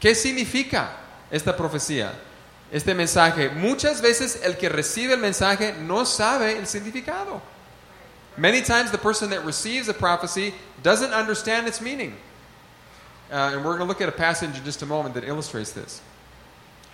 ¿Qué 0.00 0.14
significa 0.14 0.90
esta 1.30 1.56
profecía? 1.56 2.12
Este 2.70 2.94
mensaje. 2.94 3.50
Muchas 3.50 4.00
veces 4.00 4.40
el 4.42 4.56
que 4.56 4.68
recibe 4.68 5.14
el 5.14 5.20
mensaje 5.20 5.74
no 5.74 6.06
sabe 6.06 6.56
el 6.56 6.66
significado. 6.66 7.42
Many 8.36 8.62
times 8.62 8.90
the 8.90 8.98
person 8.98 9.30
that 9.30 9.44
receives 9.44 9.88
a 9.88 9.94
prophecy 9.94 10.54
doesn't 10.82 11.12
understand 11.12 11.66
its 11.66 11.80
meaning. 11.80 12.14
Uh, 13.30 13.52
and 13.54 13.64
we're 13.64 13.76
going 13.76 13.80
to 13.80 13.84
look 13.84 14.00
at 14.00 14.08
a 14.08 14.12
passage 14.12 14.56
in 14.56 14.64
just 14.64 14.82
a 14.82 14.86
moment 14.86 15.14
that 15.14 15.24
illustrates 15.24 15.72
this. 15.72 16.02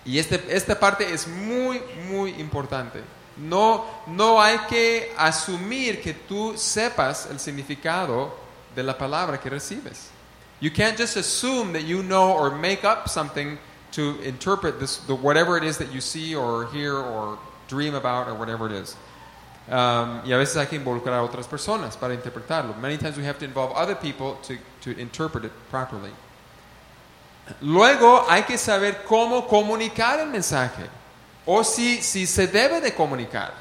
Y 0.05 0.17
este, 0.17 0.39
esta 0.49 0.75
parte 0.75 1.01
es 1.01 1.27
muy, 1.27 1.81
muy 2.09 2.33
importante. 2.39 3.03
No, 3.37 3.85
no 4.07 4.39
hay 4.39 4.57
que 4.69 5.13
asumir 5.17 6.01
que 6.01 6.13
tú 6.13 6.57
sepas 6.57 7.29
el 7.29 7.39
significado 7.39 8.31
de 8.75 8.83
la 8.83 8.97
palabra 8.97 9.39
que 9.41 9.49
recibes. 9.49 10.09
You 10.59 10.71
can't 10.71 10.97
just 10.97 11.15
assume 11.15 11.73
that 11.73 11.83
you 11.83 12.03
know 12.03 12.33
or 12.33 12.51
make 12.51 12.83
up 12.83 13.07
something 13.07 13.57
to 13.93 14.19
interpret 14.21 14.79
this, 14.79 14.97
the, 14.97 15.15
whatever 15.15 15.57
it 15.57 15.63
is 15.63 15.77
that 15.77 15.91
you 15.93 16.01
see 16.01 16.35
or 16.35 16.67
hear 16.67 16.95
or 16.95 17.39
dream 17.67 17.95
about 17.95 18.27
or 18.27 18.35
whatever 18.35 18.65
it 18.65 18.73
is. 18.73 18.95
Um, 19.69 20.21
y 20.25 20.33
a 20.33 20.37
veces 20.37 20.57
hay 20.57 20.65
que 20.65 20.77
involucrar 20.77 21.19
a 21.19 21.23
otras 21.23 21.47
personas 21.47 21.95
para 21.95 22.15
interpretarlo. 22.15 22.73
Many 22.81 22.97
times 22.97 23.17
we 23.17 23.25
have 23.25 23.37
to 23.37 23.45
involve 23.45 23.71
other 23.75 23.95
people 23.95 24.37
to, 24.47 24.57
to 24.81 24.99
interpret 24.99 25.45
it 25.45 25.51
properly. 25.69 26.11
Luego 27.61 28.25
hay 28.27 28.43
que 28.43 28.57
saber 28.57 29.03
cómo 29.07 29.47
comunicar 29.47 30.19
el 30.19 30.27
mensaje 30.27 30.87
o 31.45 31.63
si, 31.63 32.01
si 32.01 32.25
se 32.25 32.47
debe 32.47 32.81
de 32.81 32.93
comunicar, 32.93 33.53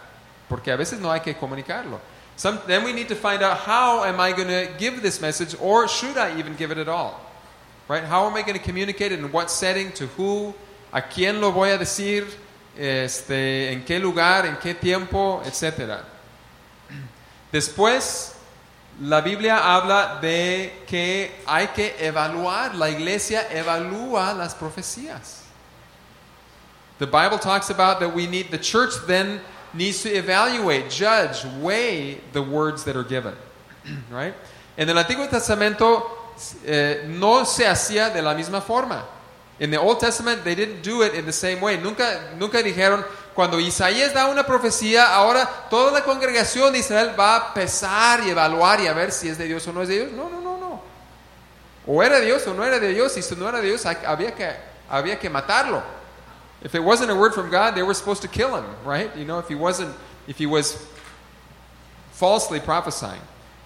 porque 0.48 0.70
a 0.70 0.76
veces 0.76 0.98
no 0.98 1.10
hay 1.10 1.20
que 1.20 1.34
comunicarlo. 1.34 2.00
Some, 2.36 2.58
then 2.66 2.84
we 2.84 2.92
need 2.92 3.08
to 3.08 3.14
find 3.14 3.42
out 3.42 3.58
how 3.58 4.04
am 4.04 4.18
I 4.18 4.32
going 4.32 4.48
to 4.48 4.68
give 4.78 5.02
this 5.02 5.20
message 5.20 5.56
or 5.60 5.88
should 5.88 6.16
I 6.16 6.38
even 6.38 6.54
give 6.56 6.70
it 6.70 6.78
at 6.78 6.88
all? 6.88 7.20
Right? 7.86 8.04
How 8.04 8.26
am 8.26 8.34
I 8.34 8.42
going 8.42 8.58
to 8.58 8.64
communicate 8.64 9.12
it 9.12 9.18
in 9.18 9.30
what 9.32 9.50
setting 9.50 9.92
to 9.92 10.06
who? 10.06 10.54
¿A 10.90 11.02
quién 11.02 11.40
lo 11.40 11.50
voy 11.52 11.70
a 11.70 11.78
decir? 11.78 12.26
Este, 12.78 13.72
¿En 13.72 13.84
qué 13.84 13.98
lugar? 13.98 14.46
¿En 14.46 14.56
qué 14.56 14.72
tiempo? 14.72 15.42
Etcétera. 15.44 16.04
Después, 17.50 18.36
la 19.00 19.20
Biblia 19.20 19.58
habla 19.74 20.18
de 20.20 20.84
que 20.86 21.42
hay 21.46 21.68
que 21.68 21.96
evaluar, 21.98 22.76
la 22.76 22.88
iglesia 22.88 23.48
evalúa 23.50 24.32
las 24.32 24.54
profecías. 24.54 25.42
The 27.00 27.06
Bible 27.06 27.38
talks 27.38 27.70
about 27.70 27.98
that 28.00 28.14
we 28.14 28.26
need, 28.26 28.50
the 28.50 28.58
church 28.58 28.94
then 29.06 29.40
needs 29.72 30.02
to 30.02 30.10
evaluate, 30.10 30.90
judge, 30.90 31.44
weigh 31.60 32.20
the 32.32 32.42
words 32.42 32.84
that 32.84 32.96
are 32.96 33.04
given. 33.04 33.34
right? 34.10 34.34
En 34.76 34.88
el 34.88 34.96
Antiguo 34.96 35.28
Testamento 35.28 36.34
eh, 36.64 37.04
no 37.08 37.44
se 37.44 37.66
hacía 37.66 38.10
de 38.12 38.22
la 38.22 38.34
misma 38.34 38.60
forma. 38.60 39.04
In 39.60 39.70
the 39.70 39.78
Old 39.78 39.98
Testament, 39.98 40.44
they 40.44 40.54
didn't 40.54 40.82
do 40.82 41.02
it 41.02 41.14
in 41.14 41.26
the 41.26 41.32
same 41.32 41.60
way. 41.60 41.76
Nunca, 41.76 42.30
nunca 42.38 42.62
dijeron, 42.62 43.04
cuando 43.34 43.58
Isaías 43.58 44.14
da 44.14 44.26
una 44.26 44.44
profecía, 44.44 45.14
ahora 45.14 45.48
toda 45.68 45.90
la 45.92 46.02
congregación 46.02 46.72
de 46.72 46.78
Israel 46.78 47.14
va 47.18 47.36
a 47.36 47.54
pesar 47.54 48.24
y 48.24 48.30
evaluar 48.30 48.80
y 48.80 48.86
a 48.86 48.92
ver 48.92 49.10
si 49.10 49.28
es 49.28 49.36
de 49.36 49.46
Dios 49.46 49.66
o 49.66 49.72
no 49.72 49.82
es 49.82 49.88
de 49.88 49.96
Dios. 49.96 50.12
No, 50.12 50.28
no, 50.28 50.40
no, 50.40 50.58
no. 50.58 50.80
O 51.86 52.02
era 52.02 52.20
Dios 52.20 52.46
o 52.46 52.54
no 52.54 52.64
era 52.64 52.78
de 52.78 52.88
Dios. 52.88 53.16
Y 53.16 53.22
si 53.22 53.34
no 53.34 53.48
era 53.48 53.60
de 53.60 53.68
Dios, 53.68 53.84
había 53.84 54.34
que, 54.34 54.50
había 54.88 55.18
que 55.18 55.28
matarlo. 55.28 55.82
If 56.62 56.74
it 56.74 56.82
wasn't 56.82 57.10
a 57.10 57.14
word 57.14 57.32
from 57.32 57.50
God, 57.50 57.74
they 57.74 57.82
were 57.82 57.94
supposed 57.94 58.22
to 58.22 58.28
kill 58.28 58.56
him, 58.56 58.64
right? 58.84 59.14
You 59.16 59.24
know, 59.24 59.38
if 59.38 59.48
he 59.48 59.54
wasn't, 59.54 59.94
if 60.26 60.38
he 60.38 60.46
was 60.46 60.88
falsely 62.12 62.60
prophesying. 62.60 63.22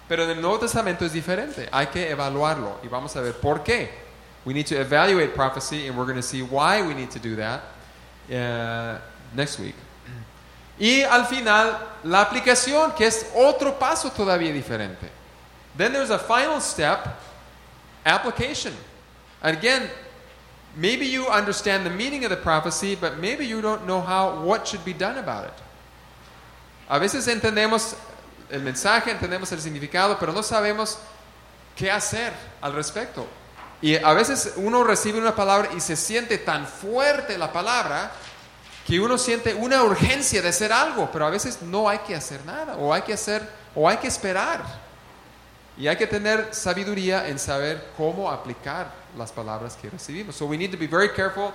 Pero 0.07 0.23
en 0.23 0.29
el 0.29 0.41
Nuevo 0.41 0.59
Testamento 0.59 1.05
es 1.05 1.13
diferente. 1.13 1.67
Hay 1.71 1.87
que 1.87 2.09
evaluarlo 2.09 2.79
y 2.83 2.87
vamos 2.87 3.15
a 3.15 3.21
ver 3.21 3.33
por 3.33 3.63
qué. 3.63 4.02
We 4.45 4.53
need 4.53 4.67
to 4.67 4.79
evaluate 4.79 5.35
prophecy 5.35 5.87
and 5.87 5.97
we're 5.97 6.05
going 6.05 6.17
to 6.17 6.21
see 6.21 6.41
why 6.41 6.85
we 6.85 6.93
need 6.93 7.11
to 7.11 7.19
do 7.19 7.35
that 7.37 7.63
uh, 8.31 8.99
next 9.33 9.59
week. 9.59 9.75
Y 10.79 11.03
al 11.03 11.25
final, 11.25 11.79
la 12.03 12.25
aplicación, 12.25 12.95
que 12.95 13.05
es 13.05 13.31
otro 13.35 13.73
paso 13.73 14.09
todavía 14.09 14.51
diferente. 14.51 15.09
Then 15.77 15.93
there's 15.93 16.09
a 16.09 16.19
final 16.19 16.59
step, 16.59 17.07
application. 18.05 18.73
Again, 19.41 19.89
maybe 20.75 21.05
you 21.05 21.27
understand 21.27 21.85
the 21.85 21.89
meaning 21.89 22.23
of 22.25 22.31
the 22.31 22.37
prophecy, 22.37 22.95
but 22.95 23.19
maybe 23.19 23.45
you 23.45 23.61
don't 23.61 23.85
know 23.85 24.01
how 24.01 24.41
what 24.41 24.67
should 24.67 24.83
be 24.83 24.93
done 24.93 25.17
about 25.17 25.45
it. 25.45 25.53
A 26.89 26.99
veces 26.99 27.27
entendemos 27.27 27.95
el 28.51 28.61
mensaje, 28.61 29.11
entendemos 29.11 29.51
el 29.51 29.59
significado, 29.59 30.19
pero 30.19 30.31
no 30.31 30.41
sabemos 30.41 30.97
qué 31.75 31.89
hacer 31.89 32.33
al 32.61 32.73
respecto. 32.73 33.27
Y 33.83 33.97
a 33.97 34.13
veces 34.13 34.53
uno 34.55 34.81
recibe 34.85 35.19
una 35.19 35.35
palabra 35.35 35.71
y 35.75 35.81
se 35.81 35.97
siente 35.97 36.37
tan 36.37 36.65
fuerte 36.65 37.37
la 37.37 37.51
palabra 37.51 38.13
que 38.87 38.97
uno 38.97 39.17
siente 39.17 39.53
una 39.53 39.83
urgencia 39.83 40.41
de 40.41 40.47
hacer 40.47 40.71
algo, 40.71 41.09
pero 41.11 41.25
a 41.25 41.29
veces 41.29 41.61
no 41.61 41.89
hay 41.89 41.97
que 41.99 42.15
hacer 42.15 42.45
nada, 42.45 42.77
o 42.77 42.93
hay 42.93 43.01
que 43.01 43.11
hacer, 43.11 43.45
o 43.75 43.89
hay 43.89 43.97
que 43.97 44.07
esperar. 44.07 44.63
Y 45.77 45.89
hay 45.89 45.97
que 45.97 46.07
tener 46.07 46.55
sabiduría 46.55 47.27
en 47.27 47.37
saber 47.37 47.89
cómo 47.97 48.31
aplicar 48.31 48.89
las 49.17 49.33
palabras 49.33 49.75
que 49.75 49.89
recibimos. 49.89 50.37
So 50.37 50.45
we 50.45 50.55
need 50.55 50.71
to 50.71 50.77
be 50.77 50.87
very 50.87 51.09
careful. 51.09 51.51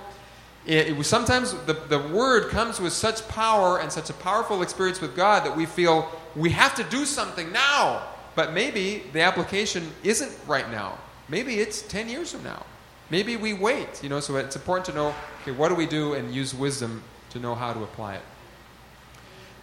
It, 0.67 1.03
sometimes 1.07 1.55
the 1.65 1.97
word 2.13 2.51
comes 2.51 2.79
with 2.79 2.93
such 2.93 3.27
power 3.27 3.79
and 3.79 3.91
such 3.91 4.11
a 4.11 4.13
powerful 4.13 4.61
experience 4.61 5.01
with 5.01 5.15
God 5.15 5.45
that 5.45 5.57
we 5.57 5.65
feel 5.65 6.07
we 6.35 6.51
have 6.51 6.75
to 6.75 6.83
do 6.95 7.05
something 7.05 7.51
now. 7.51 8.03
But 8.35 8.53
maybe 8.53 9.05
the 9.13 9.21
application 9.21 9.91
isn't 10.03 10.31
right 10.45 10.69
now. 10.69 10.99
Maybe 11.29 11.59
it's 11.59 11.81
10 11.83 12.09
years 12.09 12.31
from 12.31 12.43
now. 12.43 12.65
Maybe 13.09 13.37
we 13.37 13.53
wait, 13.53 14.03
you 14.03 14.09
know, 14.09 14.19
so 14.19 14.35
it's 14.37 14.55
important 14.55 14.85
to 14.87 14.93
know, 14.93 15.13
okay, 15.41 15.51
what 15.51 15.69
do 15.69 15.75
we 15.75 15.85
do 15.85 16.13
and 16.13 16.33
use 16.33 16.53
wisdom 16.53 17.01
to 17.31 17.39
know 17.39 17.55
how 17.55 17.73
to 17.73 17.83
apply 17.83 18.15
it. 18.15 18.21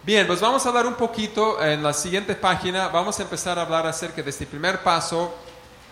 Bien, 0.05 0.25
pues 0.25 0.39
vamos 0.39 0.65
a 0.65 0.69
hablar 0.69 0.85
un 0.85 0.95
poquito 0.95 1.59
en 1.61 1.83
la 1.83 1.91
siguiente 1.91 2.35
página. 2.35 2.87
Vamos 2.89 3.19
a 3.19 3.23
empezar 3.23 3.57
a 3.57 3.63
hablar 3.63 3.85
acerca 3.85 4.21
de 4.23 4.29
este 4.29 4.45
primer 4.45 4.77
paso 4.81 5.33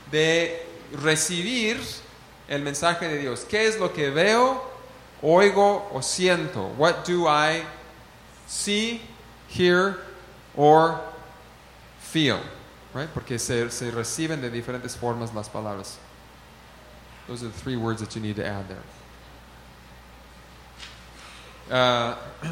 de 0.10 0.66
recibir 0.94 1.78
el 2.48 2.62
mensaje 2.62 3.08
de 3.10 3.18
Dios. 3.18 3.46
¿Qué 3.50 3.68
es 3.68 3.78
lo 3.78 3.92
que 3.92 4.10
veo, 4.10 4.64
oigo 5.22 5.90
o 5.94 6.02
siento? 6.02 6.74
What 6.78 7.06
do 7.06 7.28
I 7.28 7.64
see, 8.48 9.02
hear 9.50 9.98
or 10.56 11.02
feel? 12.00 12.40
Right? 12.96 13.10
Porque 13.10 13.38
se, 13.38 13.70
se 13.72 13.92
reciben 13.92 14.42
de 14.42 14.50
diferentes 14.50 14.96
formas 14.96 15.34
las 15.34 15.50
palabras. 15.50 15.98
Those 17.28 17.44
are 17.44 17.50
the 17.50 17.60
three 17.60 17.76
words 17.76 18.00
that 18.00 18.16
you 18.16 18.22
need 18.22 18.38
to 18.38 18.46
add 18.46 18.70
there. 18.70 18.82
Uh, 21.70 22.16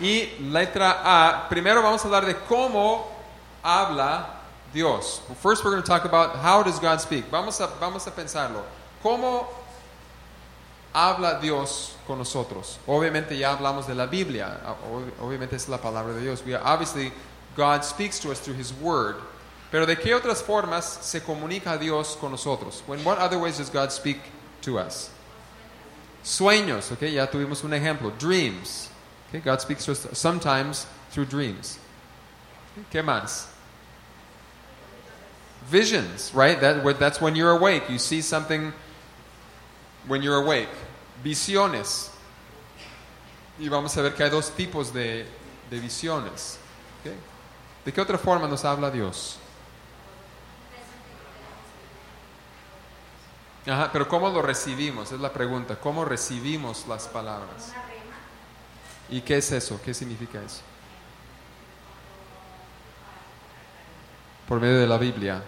y 0.00 0.28
letra 0.38 1.00
A, 1.02 1.48
primero 1.48 1.80
vamos 1.80 2.04
a 2.04 2.08
hablar 2.08 2.26
de 2.26 2.34
cómo 2.34 3.06
habla 3.64 4.26
Dios. 4.74 5.22
First 5.40 5.64
we're 5.64 5.70
going 5.70 5.82
to 5.82 5.88
talk 5.88 6.04
about 6.04 6.36
how 6.36 6.62
does 6.62 6.78
God 6.78 7.00
speak. 7.00 7.30
Vamos 7.30 7.58
a, 7.58 7.68
vamos 7.80 8.06
a 8.06 8.10
pensarlo. 8.10 8.64
¿Cómo 9.02 9.46
habla 10.94 11.40
Dios 11.40 11.96
con 12.06 12.18
nosotros? 12.18 12.78
Obviamente 12.86 13.36
ya 13.36 13.52
hablamos 13.52 13.86
de 13.86 13.94
la 13.94 14.06
Biblia. 14.06 14.60
Obviamente 15.20 15.56
es 15.56 15.68
la 15.68 15.78
palabra 15.78 16.14
de 16.14 16.20
Dios. 16.20 16.42
We 16.46 16.54
are, 16.54 16.62
obviously 16.64 17.12
God 17.56 17.84
speaks 17.84 18.18
to 18.20 18.30
us 18.30 18.40
through 18.40 18.56
His 18.56 18.72
Word. 18.72 19.16
Pero 19.70 19.86
¿de 19.86 19.96
qué 19.96 20.14
otras 20.14 20.42
formas 20.42 20.84
se 21.02 21.20
comunica 21.20 21.78
Dios 21.78 22.16
con 22.16 22.30
nosotros? 22.30 22.82
In 22.88 23.04
what 23.04 23.18
other 23.18 23.38
ways 23.38 23.58
does 23.58 23.70
God 23.70 23.90
speak 23.90 24.18
to 24.62 24.78
us? 24.78 25.10
Sueños, 26.22 26.92
okay, 26.92 27.10
ya 27.10 27.26
tuvimos 27.26 27.64
un 27.64 27.72
ejemplo. 27.72 28.16
Dreams. 28.18 28.88
Okay, 29.28 29.40
God 29.40 29.60
speaks 29.60 29.84
to 29.84 29.92
us 29.92 30.06
sometimes 30.12 30.86
through 31.10 31.26
dreams. 31.26 31.78
¿Qué 32.90 33.02
más? 33.04 33.46
Visions, 35.66 36.32
right? 36.34 36.60
That, 36.60 36.98
that's 36.98 37.20
when 37.20 37.34
you're 37.34 37.50
awake. 37.50 37.90
You 37.90 37.98
see 37.98 38.20
something 38.20 38.72
when 40.06 40.22
you're 40.22 40.42
awake. 40.42 40.68
Visiones. 41.24 42.10
Y 43.58 43.68
vamos 43.68 43.96
a 43.96 44.02
ver 44.02 44.14
que 44.14 44.22
hay 44.22 44.30
dos 44.30 44.50
tipos 44.50 44.92
de, 44.92 45.26
de 45.70 45.80
visiones. 45.80 46.58
Okay. 47.00 47.16
¿De 47.84 47.92
qué 47.92 48.00
otra 48.00 48.18
forma 48.18 48.46
nos 48.46 48.64
habla 48.64 48.90
Dios? 48.90 49.38
Ajá, 53.66 53.90
pero 53.90 54.06
¿cómo 54.06 54.28
lo 54.28 54.42
recibimos? 54.42 55.10
Es 55.12 55.20
la 55.20 55.32
pregunta. 55.32 55.76
¿Cómo 55.76 56.04
recibimos 56.04 56.86
las 56.86 57.08
palabras? 57.08 57.72
¿Y 59.08 59.22
qué 59.22 59.38
es 59.38 59.50
eso? 59.52 59.80
¿Qué 59.82 59.94
significa 59.94 60.42
eso? 60.42 60.60
Por 64.46 64.60
medio 64.60 64.78
de 64.78 64.86
la 64.86 64.98
Biblia. 64.98 65.42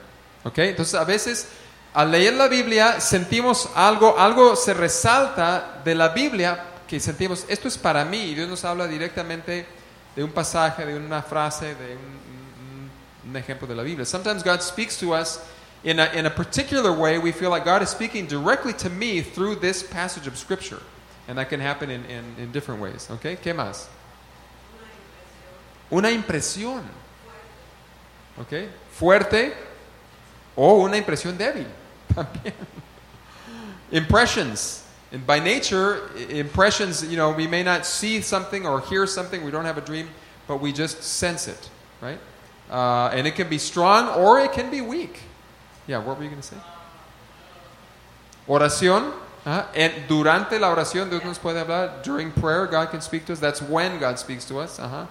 ¿Ok? 0.45 0.59
Entonces 0.59 0.95
a 0.95 1.05
veces 1.05 1.49
al 1.97 2.11
leer 2.11 2.35
la 2.35 2.47
Biblia 2.47 3.01
sentimos 3.01 3.71
algo, 3.75 4.19
algo 4.19 4.55
se 4.55 4.75
resalta 4.75 5.81
de 5.83 5.95
la 5.95 6.09
Biblia 6.11 6.63
que 6.87 7.01
sentimos, 7.01 7.45
esto 7.49 7.69
es 7.69 7.79
para 7.79 8.05
mí, 8.05 8.19
y 8.31 8.35
Dios 8.35 8.49
nos 8.49 8.65
habla 8.65 8.87
directamente 8.87 9.67
de 10.15 10.23
un 10.23 10.31
pasaje, 10.31 10.85
de 10.85 10.95
una 10.95 11.23
frase, 11.23 11.75
de 11.75 11.97
un, 11.97 12.03
un- 13.25 13.31
un 13.31 13.37
ejemplo 13.37 13.67
de 13.67 13.75
la 13.75 13.83
Biblia. 13.83 14.05
Sometimes 14.05 14.43
God 14.45 14.61
speaks 14.61 14.99
to 14.99 15.15
us 15.15 15.41
in 15.85 15.99
a, 15.99 16.07
in 16.15 16.27
a 16.27 16.31
particular 16.31 16.93
way. 16.93 17.19
We 17.19 17.33
feel 17.33 17.51
like 17.51 17.65
God 17.65 17.83
is 17.83 17.89
speaking 17.89 18.27
directly 18.27 18.73
to 18.75 18.91
me 18.91 19.23
through 19.23 19.57
this 19.61 19.83
passage 19.83 20.27
of 20.29 20.37
Scripture. 20.37 20.81
And 21.29 21.39
that 21.39 21.49
can 21.49 21.61
happen 21.61 21.91
in, 21.91 22.05
in, 22.05 22.25
in 22.39 22.53
different 22.53 22.81
ways. 22.81 23.09
¿Ok? 23.11 23.41
¿Qué 23.43 23.53
más? 23.55 23.89
Una 25.91 26.11
impresión. 26.11 26.83
¿Ok? 28.41 28.69
Fuerte 28.93 29.53
o 30.55 30.83
una 30.85 30.97
impresión 30.99 31.37
débil. 31.37 31.67
También. 32.17 32.53
Impressions. 33.93 34.83
And 35.13 35.25
by 35.27 35.39
nature, 35.39 36.11
impressions, 36.29 37.05
you 37.05 37.17
know, 37.17 37.31
we 37.31 37.47
may 37.47 37.63
not 37.63 37.87
see 37.87 38.21
something 38.21 38.67
or 38.67 38.81
hear 38.81 39.07
something, 39.07 39.45
we 39.45 39.53
don't 39.53 39.65
have 39.65 39.79
a 39.79 39.81
dream, 39.81 40.09
but 40.49 40.61
we 40.61 40.73
just 40.73 41.03
sense 41.03 41.47
it, 41.47 41.71
right? 42.01 42.19
Uh, 42.69 43.11
and 43.15 43.27
it 43.27 43.37
can 43.37 43.49
be 43.49 43.59
strong 43.59 44.09
or 44.09 44.41
it 44.41 44.53
can 44.53 44.71
be 44.71 44.81
weak. 44.81 45.21
Yeah, 45.87 45.99
what 45.99 46.19
were 46.19 46.25
you 46.25 46.31
going 46.31 46.43
to 46.43 46.47
say? 46.47 46.57
Oración. 48.49 49.13
Ajá. 49.45 49.69
And 49.77 50.09
durante 50.09 50.59
la 50.59 50.75
oración, 50.75 51.09
Dios 51.09 51.25
nos 51.25 51.39
puede 51.39 51.65
hablar. 51.65 52.03
During 52.03 52.33
prayer, 52.33 52.67
God 52.67 52.91
can 52.91 53.01
speak 53.01 53.25
to 53.27 53.33
us. 53.33 53.39
That's 53.39 53.63
when 53.63 54.01
God 54.01 54.19
speaks 54.19 54.45
to 54.47 54.59
us. 54.59 54.81
Ajá. 54.81 55.07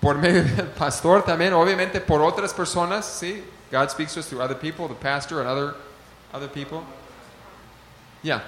Por 0.00 0.14
medio 0.16 0.42
del 0.42 0.66
pastor 0.66 1.22
también, 1.22 1.52
obviamente 1.52 2.00
por 2.04 2.20
otras 2.20 2.52
personas, 2.52 3.04
sí. 3.04 3.42
God 3.76 3.90
speaks 3.90 4.14
to 4.14 4.20
us 4.20 4.28
through 4.30 4.40
other 4.40 4.54
people, 4.54 4.88
the 4.88 4.94
pastor 4.94 5.38
and 5.38 5.46
other, 5.46 5.74
other 6.32 6.48
people. 6.48 6.82
Yeah. 8.22 8.40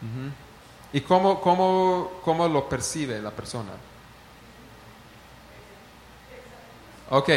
Ujú. 0.00 0.30
¿Y 0.92 1.00
cómo, 1.00 1.40
cómo, 1.40 2.20
cómo 2.22 2.46
lo 2.46 2.68
percibe 2.68 3.20
la 3.20 3.32
persona? 3.32 3.72
Ok. 7.10 7.28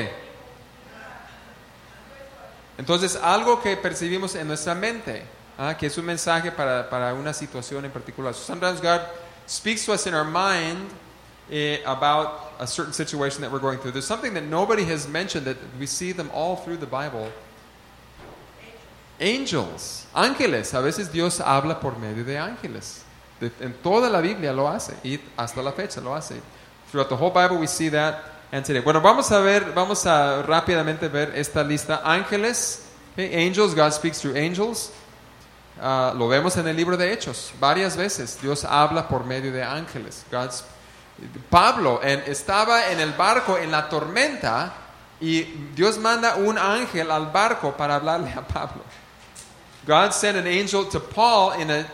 Entonces, 2.78 3.16
algo 3.16 3.60
que 3.60 3.76
percibimos 3.76 4.36
en 4.36 4.48
nuestra 4.48 4.76
mente, 4.76 5.24
ah, 5.58 5.74
que 5.76 5.88
es 5.88 5.98
un 5.98 6.06
mensaje 6.06 6.52
para, 6.52 6.90
para 6.90 7.14
una 7.14 7.34
situación 7.34 7.86
en 7.86 7.92
particular. 7.92 8.34
So 8.34 8.44
sometimes 8.44 8.82
God 8.82 9.02
speaks 9.46 9.86
to 9.86 9.94
us 9.94 10.08
in 10.08 10.14
our 10.14 10.26
mind 10.26 10.90
eh, 11.52 11.80
about 11.86 12.54
a 12.60 12.68
certain 12.68 12.94
situation 12.94 13.42
that 13.42 13.52
we're 13.52 13.60
going 13.60 13.80
through. 13.80 13.92
There's 13.92 14.08
something 14.08 14.34
that 14.34 14.44
nobody 14.44 14.84
has 14.86 15.08
mentioned 15.08 15.46
that 15.46 15.58
we 15.80 15.86
see 15.86 16.12
them 16.12 16.30
all 16.34 16.56
through 16.56 16.78
the 16.78 16.88
Bible. 16.88 17.32
Angels, 19.20 20.08
ángeles. 20.16 20.74
A 20.74 20.82
veces 20.82 21.12
Dios 21.12 21.40
habla 21.40 21.80
por 21.80 21.98
medio 22.00 22.24
de 22.24 22.38
ángeles. 22.38 23.04
En 23.60 23.74
toda 23.84 24.10
la 24.10 24.22
Biblia 24.22 24.54
lo 24.54 24.68
hace 24.68 24.94
y 25.04 25.20
hasta 25.38 25.62
la 25.62 25.72
fecha 25.72 26.00
lo 26.02 26.14
hace. 26.14 26.42
Throughout 26.90 27.10
the 27.10 27.16
whole 27.16 27.30
Bible 27.30 27.58
we 27.58 27.68
see 27.68 27.90
that 27.90 28.24
and 28.52 28.64
today. 28.64 28.80
Bueno, 28.80 29.02
vamos 29.02 29.32
a 29.32 29.42
ver, 29.42 29.74
vamos 29.74 30.06
a 30.06 30.44
rápidamente 30.48 31.10
ver 31.12 31.34
esta 31.36 31.64
lista. 31.64 32.02
Ángeles, 32.06 32.86
okay, 33.14 33.34
angels, 33.34 33.74
God 33.74 33.92
speaks 33.92 34.22
through 34.22 34.36
angels. 34.36 34.92
Ah, 35.82 36.14
lo 36.16 36.28
vemos 36.28 36.56
en 36.58 36.68
el 36.68 36.76
libro 36.76 36.96
de 36.98 37.12
Hechos 37.12 37.52
varias 37.60 37.98
veces. 37.98 38.40
Dios 38.42 38.64
habla 38.64 39.08
por 39.08 39.26
medio 39.26 39.52
de 39.52 39.64
ángeles. 39.64 40.24
God's- 40.32 40.64
Pablo 41.50 42.00
en- 42.04 42.24
estaba 42.28 42.90
en 42.92 43.00
el 43.00 43.14
barco 43.14 43.58
en 43.58 43.72
la 43.72 43.88
tormenta 43.90 44.74
y 45.22 45.44
Dios 45.76 45.98
manda 45.98 46.36
un 46.36 46.58
ángel 46.58 47.10
al 47.12 47.28
barco 47.32 47.72
para 47.78 47.96
hablarle 47.96 48.32
a 48.36 48.42
Pablo. 48.42 48.84
God 49.86 50.12
sent 50.14 50.38
an 50.38 50.48
angel 50.48 50.86
to 50.90 51.00
Paul 51.00 51.54
in 51.60 51.70
a 51.70 51.86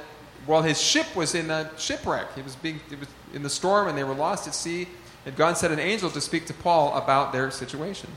while 0.45 0.61
his 0.63 0.79
ship 0.79 1.15
was 1.15 1.33
in 1.35 1.49
a 1.51 1.69
shipwreck. 1.77 2.27
He 2.35 2.41
was 2.41 2.55
being 2.55 2.79
was 2.99 3.07
in 3.33 3.43
the 3.43 3.49
storm 3.49 3.87
and 3.87 3.97
they 3.97 4.03
were 4.03 4.15
lost 4.15 4.47
at 4.47 4.53
sea. 4.55 4.87
And 5.25 5.35
God 5.35 5.57
sent 5.57 5.73
an 5.73 5.79
angel 5.79 6.09
to 6.11 6.21
speak 6.21 6.45
to 6.47 6.53
Paul 6.53 6.93
about 6.95 7.31
their 7.33 7.51
situation. 7.51 8.09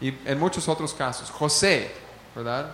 Y 0.00 0.12
en 0.26 0.38
muchos 0.38 0.68
otros 0.68 0.92
casos, 0.92 1.30
José, 1.30 1.88
¿verdad? 2.36 2.66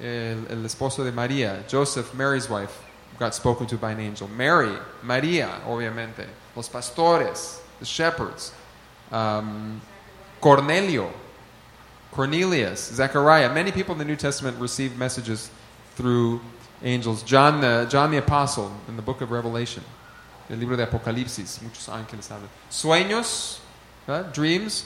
El, 0.00 0.46
el 0.50 0.64
esposo 0.64 1.04
de 1.04 1.12
María, 1.12 1.62
Joseph, 1.70 2.14
Mary's 2.14 2.48
wife, 2.48 2.82
got 3.18 3.34
spoken 3.34 3.66
to 3.68 3.76
by 3.76 3.92
an 3.92 4.00
angel. 4.00 4.28
Mary, 4.28 4.76
María, 5.02 5.60
obviamente. 5.66 6.26
Los 6.56 6.68
pastores, 6.68 7.60
the 7.78 7.84
shepherds. 7.84 8.52
Um, 9.12 9.80
Cornelio, 10.40 11.10
Cornelius, 12.12 12.80
Zechariah. 12.92 13.52
Many 13.52 13.72
people 13.72 13.92
in 13.92 13.98
the 13.98 14.04
New 14.04 14.16
Testament 14.16 14.58
received 14.58 14.98
messages 14.98 15.50
through 15.96 16.40
angels. 16.82 17.22
John 17.22 17.60
the, 17.60 17.86
John 17.88 18.10
the 18.10 18.18
Apostle 18.18 18.70
in 18.88 18.96
the 18.96 19.02
book 19.02 19.20
of 19.20 19.30
Revelation, 19.30 19.82
el 20.50 20.58
libro 20.58 20.76
de 20.76 20.84
Apocalipsis, 20.84 21.62
muchos 21.62 21.88
ángeles 21.88 22.30
hablan. 22.30 22.48
Sueños, 22.70 23.58
¿verdad? 24.06 24.32
dreams. 24.32 24.84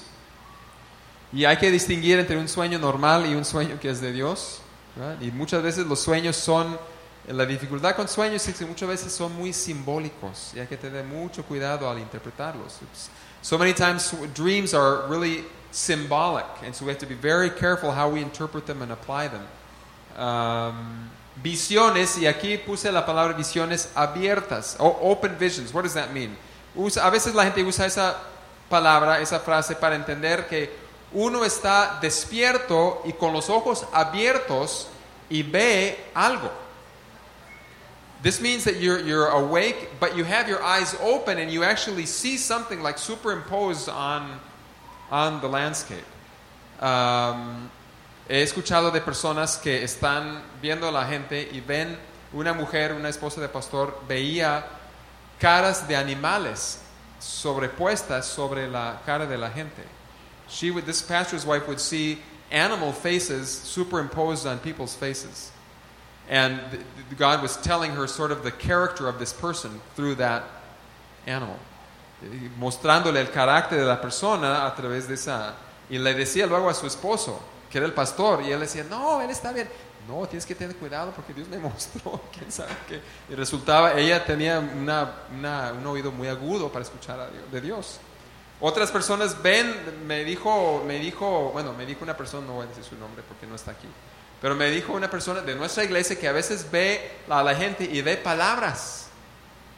Y 1.32 1.44
hay 1.44 1.56
que 1.56 1.70
distinguir 1.70 2.18
entre 2.18 2.38
un 2.38 2.48
sueño 2.48 2.78
normal 2.78 3.26
y 3.26 3.34
un 3.34 3.44
sueño 3.44 3.78
que 3.78 3.90
es 3.90 4.00
de 4.00 4.12
Dios. 4.12 4.60
¿Verdad? 4.98 5.20
Y 5.20 5.30
muchas 5.30 5.62
veces 5.62 5.86
los 5.86 6.00
sueños 6.00 6.36
son, 6.36 6.78
la 7.28 7.46
dificultad 7.46 7.94
con 7.94 8.08
sueños 8.08 8.46
es 8.48 8.56
que 8.56 8.66
muchas 8.66 8.88
veces 8.88 9.12
son 9.12 9.34
muy 9.36 9.52
simbólicos 9.52 10.52
y 10.54 10.60
hay 10.60 10.66
que 10.66 10.76
tener 10.76 11.04
mucho 11.04 11.44
cuidado 11.44 11.88
al 11.88 11.98
interpretarlos. 11.98 12.74
It's- 12.82 13.08
so 13.40 13.56
many 13.56 13.72
times 13.72 14.12
dreams 14.34 14.74
are 14.74 15.06
really 15.08 15.44
symbolic, 15.70 16.46
and 16.64 16.74
so 16.74 16.84
we 16.84 16.90
have 16.90 16.98
to 16.98 17.06
be 17.06 17.14
very 17.14 17.50
careful 17.50 17.90
how 17.90 18.08
we 18.10 18.20
interpret 18.20 18.66
them 18.66 18.82
and 18.82 18.90
apply 18.90 19.28
them. 19.28 19.42
Um, 20.18 21.08
visiones, 21.42 22.18
y 22.18 22.26
aquí 22.26 22.58
puse 22.58 22.90
la 22.90 23.06
palabra 23.06 23.34
visiones 23.36 23.90
abiertas, 23.94 24.76
o 24.80 24.88
open 25.02 25.36
visions. 25.38 25.72
What 25.72 25.84
does 25.84 25.94
that 25.94 26.10
mean? 26.12 26.36
Usa- 26.74 27.06
a 27.06 27.10
veces 27.10 27.34
la 27.34 27.44
gente 27.44 27.62
usa 27.62 27.86
esa 27.86 28.16
palabra, 28.68 29.20
esa 29.20 29.38
frase 29.38 29.76
para 29.76 29.94
entender 29.94 30.48
que 30.48 30.87
uno 31.12 31.44
está 31.44 31.98
despierto 32.00 33.02
y 33.04 33.12
con 33.12 33.32
los 33.32 33.48
ojos 33.48 33.86
abiertos 33.92 34.88
y 35.30 35.42
ve 35.42 35.96
algo. 36.14 36.50
This 38.22 38.40
means 38.40 38.64
that 38.64 38.80
you're, 38.80 38.98
you're 39.00 39.28
awake, 39.28 39.90
but 40.00 40.16
you 40.16 40.24
have 40.24 40.48
your 40.48 40.62
eyes 40.62 40.96
open 41.00 41.38
and 41.38 41.52
you 41.52 41.62
actually 41.62 42.04
see 42.04 42.36
something 42.36 42.82
like 42.82 42.98
superimposed 42.98 43.88
on, 43.88 44.40
on 45.10 45.40
the 45.40 45.48
landscape. 45.48 46.04
Um, 46.80 47.70
he 48.28 48.42
escuchado 48.42 48.92
de 48.92 49.00
personas 49.00 49.56
que 49.56 49.82
están 49.82 50.42
viendo 50.60 50.88
a 50.88 50.92
la 50.92 51.06
gente 51.06 51.48
y 51.52 51.60
ven 51.60 51.96
una 52.32 52.52
mujer, 52.52 52.92
una 52.92 53.08
esposa 53.08 53.40
de 53.40 53.48
pastor, 53.48 54.02
veía 54.08 54.64
caras 55.38 55.86
de 55.86 55.96
animales 55.96 56.80
sobrepuestas 57.20 58.26
sobre 58.26 58.68
la 58.68 59.00
cara 59.06 59.26
de 59.26 59.38
la 59.38 59.50
gente. 59.50 59.97
She 60.48 60.70
would, 60.70 60.86
this 60.86 61.02
pastor's 61.02 61.44
wife 61.44 61.66
would 61.68 61.80
see 61.80 62.18
animal 62.50 62.92
faces 62.92 63.48
superimposed 63.50 64.46
on 64.46 64.58
people's 64.58 64.94
faces. 64.94 65.50
And 66.30 66.60
th- 66.70 66.82
th- 67.08 67.18
God 67.18 67.42
was 67.42 67.56
telling 67.58 67.92
her 67.92 68.06
sort 68.06 68.30
of 68.32 68.42
the 68.42 68.50
character 68.50 69.08
of 69.08 69.18
this 69.18 69.32
person 69.32 69.80
through 69.94 70.16
that 70.16 70.44
animal. 71.26 71.56
Mostrándole 72.58 73.20
el 73.20 73.28
carácter 73.30 73.78
de 73.78 73.84
la 73.84 74.00
persona 74.00 74.66
a 74.66 74.74
través 74.74 75.06
de 75.06 75.14
esa. 75.14 75.54
Y 75.90 75.98
le 75.98 76.14
decía 76.14 76.46
luego 76.46 76.68
a 76.68 76.74
su 76.74 76.86
esposo, 76.86 77.40
que 77.70 77.78
era 77.78 77.86
el 77.86 77.92
pastor, 77.94 78.42
y 78.42 78.50
él 78.52 78.60
decía, 78.60 78.84
no, 78.84 79.20
él 79.20 79.30
está 79.30 79.52
bien. 79.52 79.68
No, 80.08 80.26
tienes 80.26 80.44
que 80.46 80.54
tener 80.54 80.74
cuidado 80.76 81.12
porque 81.12 81.32
Dios 81.34 81.48
me 81.48 81.58
mostró, 81.58 82.20
quién 82.32 82.50
sabe 82.50 82.72
qué. 82.88 83.00
Y 83.30 83.34
resultaba, 83.34 83.94
ella 83.94 84.24
tenía 84.24 84.58
una, 84.58 85.12
una- 85.36 85.72
un 85.72 85.86
oído 85.86 86.10
muy 86.10 86.28
agudo 86.28 86.70
para 86.72 86.84
escuchar 86.84 87.20
a 87.20 87.28
Dios- 87.30 87.50
de 87.52 87.60
Dios. 87.60 87.98
Otras 88.60 88.90
personas 88.90 89.40
ven, 89.40 89.72
me 90.06 90.24
dijo, 90.24 90.82
me 90.86 90.98
dijo, 90.98 91.50
bueno, 91.52 91.72
me 91.74 91.86
dijo 91.86 92.02
una 92.02 92.16
persona, 92.16 92.46
no 92.46 92.54
voy 92.54 92.64
a 92.64 92.68
decir 92.68 92.82
su 92.84 92.96
nombre 92.96 93.22
porque 93.26 93.46
no 93.46 93.54
está 93.54 93.70
aquí, 93.70 93.86
pero 94.42 94.56
me 94.56 94.68
dijo 94.70 94.92
una 94.92 95.08
persona 95.08 95.40
de 95.42 95.54
nuestra 95.54 95.84
iglesia 95.84 96.18
que 96.18 96.26
a 96.26 96.32
veces 96.32 96.68
ve 96.70 97.08
a 97.28 97.42
la 97.42 97.54
gente 97.54 97.84
y 97.84 98.02
ve 98.02 98.16
palabras, 98.16 99.06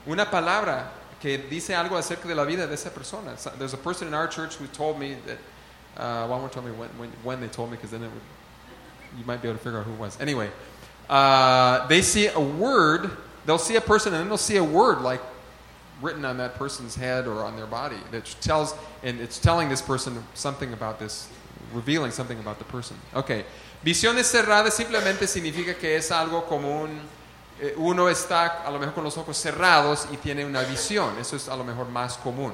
una 0.06 0.30
palabra 0.30 0.92
que 1.20 1.36
dice 1.36 1.74
algo 1.74 1.98
acerca 1.98 2.26
de 2.26 2.34
la 2.34 2.44
vida 2.44 2.66
de 2.66 2.74
esa 2.74 2.88
persona. 2.90 3.36
So- 3.36 3.50
There's 3.58 3.74
a 3.74 3.76
person 3.76 4.08
in 4.08 4.14
our 4.14 4.26
church 4.28 4.56
who 4.58 4.66
told 4.68 4.98
me 4.98 5.16
that, 5.26 5.38
uh, 6.02 6.26
one 6.26 6.40
more 6.40 6.48
told 6.48 6.64
me 6.64 6.72
when, 6.72 6.88
when, 6.98 7.10
when 7.22 7.40
they 7.40 7.48
told 7.48 7.70
me 7.70 7.76
because 7.76 7.90
then 7.90 8.02
it 8.02 8.10
would, 8.10 8.22
you 9.18 9.26
might 9.26 9.42
be 9.42 9.48
able 9.48 9.58
to 9.58 9.62
figure 9.62 9.78
out 9.80 9.84
who 9.84 9.92
it 9.92 9.98
was. 9.98 10.18
Anyway, 10.18 10.48
uh, 11.10 11.86
they 11.88 12.00
see 12.00 12.28
a 12.28 12.40
word, 12.40 13.10
they'll 13.44 13.58
see 13.58 13.76
a 13.76 13.80
person 13.82 14.14
and 14.14 14.22
then 14.22 14.28
they'll 14.28 14.38
see 14.38 14.56
a 14.56 14.64
word 14.64 15.02
like 15.02 15.20
written 16.00 16.24
on 16.24 16.36
that 16.38 16.54
person's 16.54 16.94
head 16.94 17.26
or 17.26 17.44
on 17.44 17.56
their 17.56 17.66
body 17.66 17.98
that 18.10 18.24
tells 18.40 18.74
and 19.02 19.20
it's 19.20 19.38
telling 19.38 19.68
this 19.68 19.82
person 19.82 20.22
something 20.34 20.72
about 20.72 20.98
this 20.98 21.28
revealing 21.72 22.10
something 22.10 22.38
about 22.38 22.58
the 22.58 22.64
person. 22.64 22.96
Okay. 23.14 23.44
Visiones 23.84 24.26
cerradas 24.30 24.74
simplemente 24.74 25.26
significa 25.26 25.74
que 25.78 25.96
es 25.96 26.10
algo 26.10 26.46
como 26.46 26.82
un 26.82 27.00
eh, 27.60 27.74
uno 27.76 28.08
está 28.08 28.62
a 28.64 28.70
lo 28.70 28.78
mejor 28.78 28.94
con 28.94 29.04
los 29.04 29.18
ojos 29.18 29.36
cerrados 29.36 30.06
y 30.12 30.16
tiene 30.16 30.44
una 30.44 30.62
visión. 30.62 31.18
Eso 31.18 31.36
es 31.36 31.48
a 31.48 31.56
lo 31.56 31.64
mejor 31.64 31.88
más 31.88 32.16
común. 32.16 32.52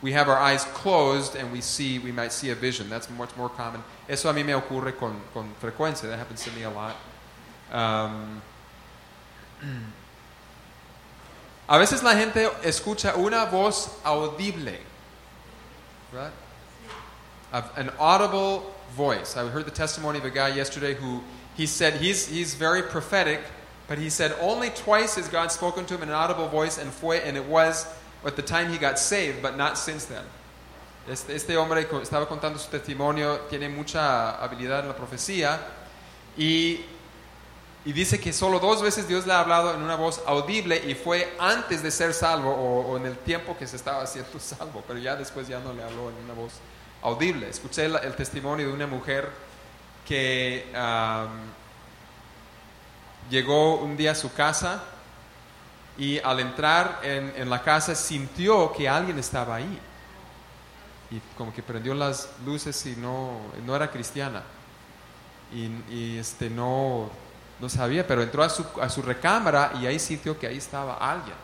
We 0.00 0.12
have 0.12 0.28
our 0.28 0.38
eyes 0.38 0.64
closed 0.64 1.34
and 1.36 1.52
we 1.52 1.60
see 1.60 1.98
we 1.98 2.12
might 2.12 2.32
see 2.32 2.50
a 2.50 2.54
vision. 2.54 2.88
That's 2.88 3.10
much 3.10 3.36
more 3.36 3.48
common. 3.48 3.82
Eso 4.08 4.28
a 4.28 4.32
mí 4.32 4.44
me 4.44 4.54
ocurre 4.54 4.96
con, 4.96 5.20
con 5.32 5.54
frecuencia. 5.60 6.08
That 6.08 6.18
happens 6.18 6.44
to 6.44 6.50
me 6.52 6.62
a 6.62 6.70
lot. 6.70 6.96
Um, 7.72 8.42
A 11.68 11.78
veces 11.78 12.02
la 12.02 12.14
gente 12.14 12.48
escucha 12.62 13.14
una 13.16 13.44
voz 13.44 13.90
audible, 14.04 14.78
right? 16.12 16.32
An 17.52 17.90
audible 17.98 18.74
voice. 18.96 19.36
I 19.36 19.46
heard 19.48 19.66
the 19.66 19.70
testimony 19.70 20.18
of 20.18 20.24
a 20.24 20.30
guy 20.30 20.48
yesterday 20.48 20.94
who 20.94 21.22
he 21.56 21.66
said 21.66 21.94
he's, 21.94 22.26
he's 22.26 22.54
very 22.54 22.82
prophetic, 22.82 23.40
but 23.86 23.98
he 23.98 24.08
said 24.08 24.34
only 24.40 24.70
twice 24.70 25.16
has 25.16 25.28
God 25.28 25.52
spoken 25.52 25.84
to 25.86 25.94
him 25.94 26.02
in 26.04 26.08
an 26.08 26.14
audible 26.14 26.48
voice, 26.48 26.78
and 26.78 26.90
fue, 26.90 27.16
and 27.16 27.36
it 27.36 27.44
was 27.44 27.86
at 28.24 28.36
the 28.36 28.42
time 28.42 28.70
he 28.70 28.78
got 28.78 28.98
saved, 28.98 29.42
but 29.42 29.56
not 29.56 29.76
since 29.76 30.06
then. 30.06 30.24
Este, 31.08 31.30
este 31.30 31.50
hombre 31.56 31.84
estaba 31.84 32.26
contando 32.26 32.58
su 32.58 32.70
testimonio, 32.70 33.40
tiene 33.48 33.68
mucha 33.68 34.38
habilidad 34.42 34.80
en 34.80 34.88
la 34.88 34.94
profecía 34.94 35.58
y 36.36 36.80
y 37.88 37.92
dice 37.94 38.20
que 38.20 38.34
solo 38.34 38.60
dos 38.60 38.82
veces 38.82 39.08
Dios 39.08 39.26
le 39.26 39.32
ha 39.32 39.40
hablado 39.40 39.72
en 39.72 39.80
una 39.80 39.96
voz 39.96 40.20
audible 40.26 40.76
y 40.86 40.94
fue 40.94 41.34
antes 41.38 41.82
de 41.82 41.90
ser 41.90 42.12
salvo 42.12 42.50
o, 42.50 42.98
en 42.98 43.06
el 43.06 43.16
tiempo 43.16 43.56
que 43.56 43.66
se 43.66 43.76
estaba 43.76 44.02
haciendo 44.02 44.38
salvo, 44.38 44.84
pero 44.86 44.98
ya 44.98 45.16
después 45.16 45.48
ya 45.48 45.58
no 45.60 45.72
le 45.72 45.82
habló 45.82 46.10
en 46.10 46.16
una 46.22 46.34
voz 46.34 46.52
audible. 47.00 47.48
Escuché 47.48 47.86
el 47.86 48.14
testimonio 48.14 48.66
de 48.66 48.74
una 48.74 48.86
mujer 48.86 49.30
que 50.06 50.66
llegó 53.30 53.76
un 53.76 53.96
día 53.96 54.10
a 54.10 54.14
su 54.14 54.34
casa 54.34 54.84
y 55.96 56.18
al 56.18 56.40
entrar 56.40 57.00
en, 57.02 57.32
en 57.36 57.48
la 57.48 57.62
casa 57.62 57.94
sintió 57.94 58.70
que 58.70 58.86
alguien 58.86 59.18
estaba 59.18 59.54
ahí 59.54 59.78
y 61.10 61.20
como 61.38 61.54
que 61.54 61.62
prendió 61.62 61.94
las 61.94 62.28
luces 62.44 62.84
y 62.84 62.96
no, 62.96 63.40
no 63.64 63.74
era 63.74 63.90
cristiana 63.90 64.42
y, 65.50 65.70
y, 65.90 66.18
este 66.18 66.50
no, 66.50 67.10
no 67.60 67.68
sabía, 67.68 68.06
pero 68.06 68.22
entró 68.22 68.42
a 68.42 68.48
su, 68.48 68.64
a 68.80 68.88
su 68.88 69.02
recámara 69.02 69.72
y 69.80 69.86
ahí 69.86 69.98
sintió 69.98 70.38
que 70.38 70.46
ahí 70.46 70.58
estaba 70.58 70.96
alguien. 70.96 71.36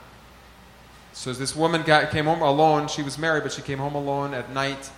So 1.12 1.33
this 1.33 1.55
woman 1.55 1.83
got, 1.83 2.11
came 2.11 2.27
home 2.27 2.43
alone. 2.43 2.89
She 2.89 3.03
was 3.03 3.19
married, 3.19 3.45
but 3.45 3.53
she 3.53 3.62
came 3.62 3.79
home 3.79 3.95
alone 3.95 4.35
at 4.35 4.51
night 4.51 4.91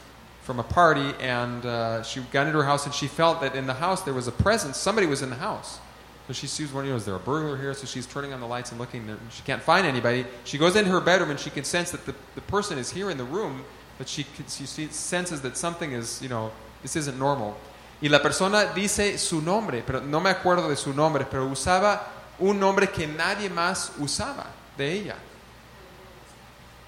from 0.42 0.58
a 0.58 0.62
party, 0.62 1.12
and 1.20 1.66
uh, 1.66 2.02
she 2.02 2.20
got 2.32 2.46
into 2.46 2.58
her 2.58 2.64
house 2.64 2.86
and 2.86 2.94
she 2.94 3.06
felt 3.06 3.40
that 3.40 3.54
in 3.54 3.66
the 3.66 3.74
house 3.74 4.02
there 4.02 4.14
was 4.14 4.28
a 4.28 4.32
presence. 4.32 4.76
Somebody 4.76 5.06
was 5.06 5.20
in 5.20 5.28
the 5.28 5.36
house. 5.36 5.78
So 6.26 6.32
she 6.32 6.46
sees 6.46 6.72
one, 6.72 6.84
you 6.84 6.90
know, 6.90 6.96
is 6.96 7.04
there 7.04 7.14
a 7.14 7.20
burglar 7.20 7.56
here? 7.56 7.74
So 7.74 7.86
she's 7.86 8.06
turning 8.06 8.32
on 8.32 8.40
the 8.40 8.46
lights 8.46 8.70
and 8.70 8.80
looking, 8.80 9.08
and 9.08 9.18
she 9.30 9.42
can't 9.42 9.62
find 9.62 9.86
anybody. 9.86 10.24
She 10.44 10.58
goes 10.58 10.74
into 10.74 10.90
her 10.90 11.00
bedroom 11.00 11.30
and 11.30 11.38
she 11.38 11.50
can 11.50 11.64
sense 11.64 11.90
that 11.92 12.04
the, 12.06 12.14
the 12.34 12.40
person 12.42 12.78
is 12.78 12.90
here 12.90 13.10
in 13.10 13.18
the 13.18 13.24
room, 13.24 13.64
but 13.98 14.08
she, 14.08 14.26
she 14.48 14.66
senses 14.66 15.40
that 15.42 15.56
something 15.56 15.92
is, 15.92 16.20
you 16.22 16.28
know, 16.28 16.50
this 16.82 16.96
isn't 16.96 17.18
normal. 17.18 17.56
Y 18.00 18.08
la 18.08 18.20
persona 18.22 18.66
dice 18.66 19.16
su 19.18 19.40
nombre, 19.40 19.82
pero 19.86 20.00
no 20.00 20.20
me 20.20 20.30
acuerdo 20.30 20.68
de 20.68 20.76
su 20.76 20.92
nombre, 20.92 21.26
pero 21.30 21.46
usaba 21.46 22.06
un 22.38 22.60
nombre 22.60 22.90
que 22.90 23.06
nadie 23.06 23.48
más 23.48 23.92
usaba 23.98 24.46
de 24.76 24.92
ella. 24.92 25.16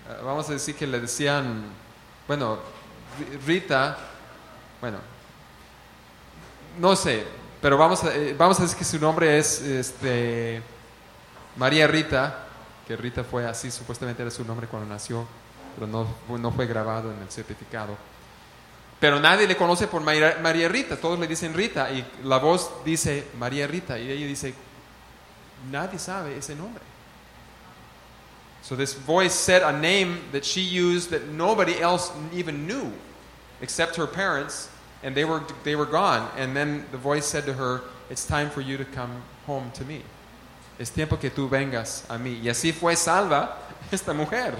Eh, 0.09 0.21
vamos 0.23 0.49
a 0.51 0.53
decir 0.53 0.75
que 0.77 0.87
le 0.87 1.01
decían, 1.01 1.65
bueno, 2.27 2.59
Ri- 3.19 3.41
Rita, 3.47 3.97
bueno, 4.81 4.99
no 6.79 6.95
sé, 6.95 7.25
pero 7.63 7.79
vamos 7.79 8.05
a, 8.05 8.15
eh, 8.15 8.35
vamos 8.37 8.59
a 8.61 8.63
decir 8.63 8.77
que 8.77 8.85
su 8.85 8.99
nombre 8.99 9.39
es 9.39 9.63
este, 9.63 10.63
María 11.57 11.87
Rita, 11.87 12.45
que 12.87 12.97
Rita 12.97 13.25
fue 13.25 13.47
así, 13.47 13.71
supuestamente 13.71 14.21
era 14.23 14.31
su 14.31 14.45
nombre 14.45 14.67
cuando 14.67 14.89
nació, 14.89 15.27
pero 15.75 15.87
no, 15.87 16.07
no 16.39 16.53
fue 16.53 16.67
grabado 16.67 17.11
en 17.11 17.21
el 17.23 17.31
certificado. 17.31 17.97
Pero 19.01 19.21
nadie 19.21 19.47
le 19.47 19.57
conoce 19.57 19.87
por 19.87 20.03
María, 20.03 20.69
Rita, 20.69 20.97
todos 20.97 21.19
le 21.19 21.29
dicen 21.29 21.55
Rita 21.55 21.91
y 21.93 22.05
la 22.25 22.39
voz 22.39 22.85
dice 22.85 23.29
María 23.39 23.67
Rita 23.67 23.97
y 23.97 24.11
ella 24.11 24.27
dice, 24.27 24.55
nadie 25.71 25.99
sabe 25.99 26.37
ese 26.37 26.57
nombre. 26.57 26.83
So 28.63 28.75
this 28.75 28.95
voice 28.95 29.35
said 29.35 29.63
a 29.63 29.73
name 29.73 30.21
that 30.33 30.45
she 30.45 30.61
used 30.61 31.11
that 31.11 31.29
nobody 31.29 31.81
else 31.81 32.13
even 32.35 32.67
knew 32.67 32.93
except 33.63 33.97
her 33.97 34.07
parents 34.07 34.69
and 35.03 35.15
they 35.15 35.25
were 35.25 35.43
they 35.63 35.77
were 35.77 35.87
gone 35.87 36.29
and 36.37 36.57
then 36.57 36.85
the 36.91 36.99
voice 36.99 37.25
said 37.25 37.47
to 37.47 37.55
her, 37.55 37.83
"It's 38.11 38.27
time 38.27 38.51
for 38.51 38.61
you 38.61 38.77
to 38.77 38.85
come 38.85 39.23
home 39.47 39.71
to 39.75 39.85
me." 39.85 40.03
Es 40.79 40.91
tiempo 40.91 41.17
que 41.17 41.31
tú 41.31 41.49
vengas 41.49 42.05
a 42.11 42.19
mí. 42.19 42.41
Y 42.43 42.49
así 42.51 42.73
fue 42.73 42.97
salva 42.97 43.57
esta 43.93 44.13
mujer. 44.13 44.55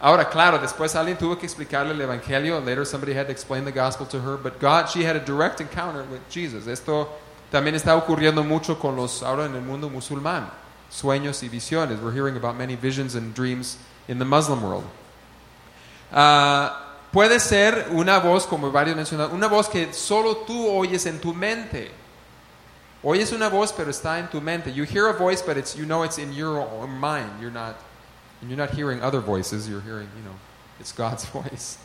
Ahora, 0.00 0.28
claro, 0.28 0.58
después 0.58 0.94
alguien 0.94 1.16
tuvo 1.16 1.38
que 1.38 1.46
explicarle 1.46 1.92
el 1.92 2.00
evangelio. 2.00 2.60
Later, 2.60 2.84
somebody 2.84 3.14
had 3.14 3.26
to 3.26 3.32
explain 3.32 3.64
the 3.64 3.72
gospel 3.72 4.06
to 4.06 4.20
her. 4.20 4.36
But 4.36 4.60
God, 4.60 4.88
she 4.90 5.04
had 5.04 5.16
a 5.16 5.20
direct 5.20 5.60
encounter 5.60 6.04
with 6.04 6.20
Jesus. 6.28 6.66
Esto 6.66 7.08
también 7.50 7.74
está 7.74 7.96
ocurriendo 7.96 8.44
mucho 8.44 8.78
con 8.78 8.96
los 8.96 9.22
ahora 9.22 9.46
en 9.46 9.54
el 9.54 9.62
mundo 9.62 9.88
musulmán. 9.88 10.50
Sueños 10.90 11.42
y 11.42 11.48
visiones. 11.48 12.00
We're 12.00 12.12
hearing 12.12 12.36
about 12.36 12.56
many 12.56 12.76
visions 12.76 13.14
and 13.14 13.34
dreams 13.34 13.78
in 14.06 14.18
the 14.18 14.24
Muslim 14.24 14.62
world. 14.62 14.84
Ah, 16.12 16.98
puede 17.12 17.40
ser 17.40 17.88
una 17.90 18.18
voz, 18.20 18.46
como 18.46 18.70
varios 18.70 18.96
mencionaron, 18.96 19.32
una 19.32 19.48
voz 19.48 19.68
que 19.68 19.92
solo 19.92 20.44
tú 20.46 20.68
oyes 20.68 21.06
en 21.06 21.18
tu 21.20 21.32
mente. 21.32 21.90
Oyes 23.02 23.32
una 23.32 23.48
voz, 23.48 23.72
pero 23.72 23.90
está 23.90 24.18
en 24.18 24.28
tu 24.28 24.40
mente. 24.40 24.72
You 24.72 24.84
hear 24.84 25.08
a 25.08 25.12
voice, 25.12 25.40
but 25.40 25.56
it's 25.56 25.74
you 25.76 25.86
know 25.86 26.02
it's 26.02 26.18
in 26.18 26.32
your 26.32 26.66
mind. 26.86 27.30
You're 27.40 27.52
not, 27.52 27.76
and 28.40 28.50
you're 28.50 28.58
not 28.58 28.70
hearing 28.70 29.00
other 29.02 29.20
voices. 29.20 29.68
You're 29.68 29.80
hearing, 29.80 30.08
you 30.16 30.24
know, 30.24 30.36
it's 30.80 30.92
God's 30.92 31.24
voice. 31.32 31.78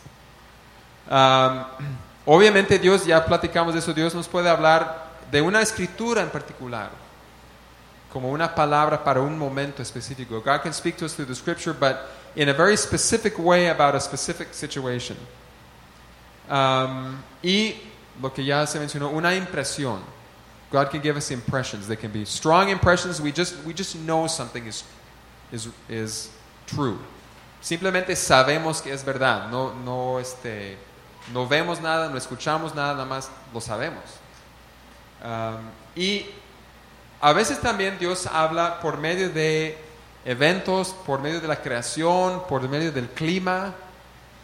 Um, 1.09 1.65
obviamente 2.27 2.79
Dios, 2.79 3.05
ya 3.05 3.23
platicamos 3.23 3.73
de 3.73 3.79
eso. 3.79 3.93
Dios 3.93 4.13
nos 4.13 4.27
puede 4.27 4.49
hablar 4.49 5.09
de 5.31 5.41
una 5.41 5.61
escritura 5.61 6.21
en 6.21 6.29
particular, 6.29 6.89
como 8.11 8.29
una 8.29 8.53
palabra 8.53 9.03
para 9.03 9.21
un 9.21 9.37
momento 9.37 9.81
específico. 9.81 10.41
God 10.43 10.61
can 10.61 10.73
speak 10.73 10.97
to 10.97 11.05
us 11.05 11.13
through 11.15 11.27
the 11.27 11.35
scripture, 11.35 11.73
but 11.73 12.09
in 12.35 12.49
a 12.49 12.53
very 12.53 12.77
specific 12.77 13.37
way 13.39 13.67
about 13.67 13.95
a 13.95 13.99
specific 13.99 14.53
situation. 14.53 15.17
Um, 16.49 17.23
y 17.41 17.75
lo 18.21 18.29
que 18.33 18.43
ya 18.43 18.65
se 18.65 18.77
mencionó, 18.79 19.09
una 19.11 19.33
impresión. 19.35 20.01
God 20.71 20.89
can 20.89 21.01
give 21.01 21.17
us 21.17 21.31
impressions. 21.31 21.87
They 21.87 21.97
can 21.97 22.11
be 22.11 22.25
strong 22.25 22.69
impressions. 22.69 23.21
We 23.21 23.31
just, 23.31 23.55
we 23.65 23.73
just 23.73 23.95
know 23.95 24.27
something 24.27 24.65
is, 24.67 24.83
is, 25.51 25.67
is 25.89 26.29
true. 26.73 26.97
Simplemente 27.61 28.15
sabemos 28.15 28.81
que 28.81 28.91
es 28.91 29.05
verdad. 29.05 29.49
No, 29.49 29.73
no, 29.73 30.19
este, 30.19 30.77
no 31.33 31.47
vemos 31.47 31.79
nada, 31.79 32.09
no 32.09 32.17
escuchamos 32.17 32.73
nada, 32.73 32.93
nada 32.93 33.05
más 33.05 33.29
lo 33.53 33.61
sabemos. 33.61 34.03
Y 35.95 36.25
a 37.19 37.33
veces 37.33 37.59
también 37.59 37.99
Dios 37.99 38.25
habla 38.25 38.79
por 38.79 38.97
medio 38.97 39.29
de 39.29 39.77
eventos, 40.25 40.95
por 41.05 41.21
medio 41.21 41.39
de 41.39 41.47
la 41.47 41.61
creación, 41.61 42.43
por 42.47 42.67
medio 42.67 42.91
del 42.91 43.07
clima. 43.09 43.73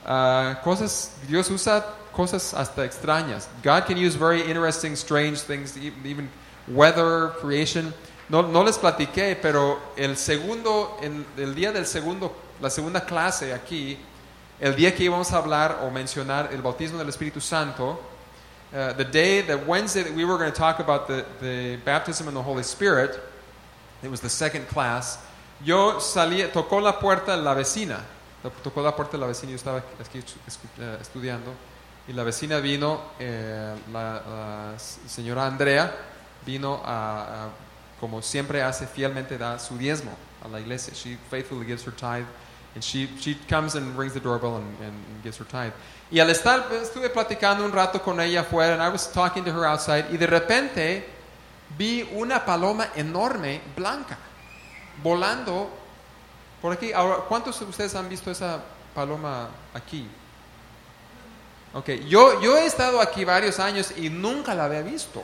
Uh, 0.06 0.56
cosas, 0.64 1.12
Dios 1.28 1.50
usa 1.50 1.86
cosas 2.14 2.54
hasta 2.54 2.86
extrañas. 2.86 3.48
God 3.64 3.86
can 3.86 3.98
use 3.98 4.16
very 4.16 4.42
interesting, 4.42 4.94
strange 4.94 5.42
things, 5.42 5.76
e- 5.76 5.92
even 6.06 6.30
weather, 6.68 7.32
creation. 7.42 7.94
No, 8.30 8.42
no 8.44 8.64
les 8.64 8.78
platiqué, 8.78 9.38
pero 9.42 9.80
el 9.96 10.18
segundo, 10.18 10.98
el 11.38 11.56
día 11.56 11.72
del 11.72 11.86
segundo, 11.86 12.36
la 12.62 12.70
segunda 12.70 13.06
clase 13.06 13.54
aquí, 13.54 13.98
el 14.60 14.76
día 14.76 14.94
que 14.94 15.04
íbamos 15.06 15.32
a 15.32 15.38
hablar 15.38 15.80
o 15.84 15.90
mencionar 15.92 16.50
el 16.52 16.62
bautismo 16.62 16.98
del 16.98 17.08
Espíritu 17.10 17.40
Santo, 17.40 17.92
uh, 18.74 18.94
the 18.98 19.06
day, 19.06 19.42
the 19.44 19.56
Wednesday 19.56 20.04
that 20.04 20.14
we 20.14 20.26
were 20.26 20.38
going 20.38 20.52
to 20.52 20.58
talk 20.58 20.80
about 20.80 21.08
the, 21.08 21.24
the 21.40 21.78
baptism 21.86 22.28
in 22.28 22.34
the 22.34 22.42
Holy 22.42 22.64
Spirit, 22.64 23.18
it 24.04 24.10
was 24.12 24.20
the 24.20 24.30
second 24.30 24.68
class, 24.68 25.20
yo 25.64 26.00
salí, 26.02 26.44
tocó 26.52 26.82
la 26.82 27.00
puerta 27.00 27.36
la 27.38 27.54
vecina, 27.54 28.00
to- 28.44 28.52
tocó 28.62 28.82
la 28.84 28.94
puerta 28.94 29.18
la 29.18 29.28
vecina, 29.28 29.52
yo 29.52 29.56
estaba 29.58 29.82
aquí 30.02 30.20
eh, 30.80 30.98
estudiando, 31.00 31.52
y 32.10 32.14
la 32.14 32.24
vecina 32.24 32.60
vino, 32.60 33.00
eh, 33.20 33.74
la, 33.94 34.14
la 34.74 34.74
señora 35.08 35.46
Andrea, 35.46 35.96
vino 36.46 36.82
a- 36.84 37.48
como 38.00 38.22
siempre 38.22 38.62
hace, 38.62 38.88
fielmente 38.88 39.38
da 39.38 39.60
su 39.60 39.78
diezmo 39.78 40.12
a 40.44 40.48
la 40.48 40.60
iglesia. 40.60 40.94
She 40.94 41.18
faithfully 41.30 41.66
gives 41.66 41.84
her 41.86 41.94
tithe, 41.94 42.26
and 42.76 42.84
she, 42.84 43.10
she 43.20 43.36
comes 43.50 43.76
and 43.76 43.98
rings 43.98 44.14
the 44.14 44.20
doorbell 44.20 44.58
and, 44.58 44.82
and 44.82 45.24
gives 45.24 45.38
her 45.40 45.46
tithe. 45.46 45.74
Y 46.12 46.20
al 46.20 46.30
estar, 46.30 46.68
pues, 46.68 46.84
estuve 46.84 47.10
platicando 47.10 47.66
un 47.66 47.72
rato 47.72 48.02
con 48.02 48.20
ella 48.20 48.42
afuera, 48.42 48.74
and 48.74 48.82
I 48.82 48.90
was 48.90 49.12
talking 49.12 49.44
to 49.44 49.52
her 49.52 49.66
outside, 49.66 50.06
y 50.12 50.18
de 50.18 50.28
repente 50.28 51.06
vi 51.78 52.08
una 52.14 52.46
paloma 52.46 52.88
enorme, 52.96 53.62
blanca, 53.76 54.18
volando 55.04 55.70
por 56.62 56.74
aquí. 56.74 56.94
Ahora, 56.94 57.24
¿cuántos 57.28 57.60
de 57.60 57.66
ustedes 57.66 57.96
han 57.96 58.08
visto 58.08 58.32
esa 58.32 58.64
paloma 58.94 59.50
aquí? 59.74 60.08
Ok, 61.74 61.90
yo, 62.08 62.42
yo 62.42 62.58
he 62.58 62.66
estado 62.66 63.02
aquí 63.02 63.26
varios 63.26 63.60
años 63.60 63.92
y 63.98 64.10
nunca 64.10 64.56
la 64.56 64.66
había 64.66 64.82
visto. 64.82 65.24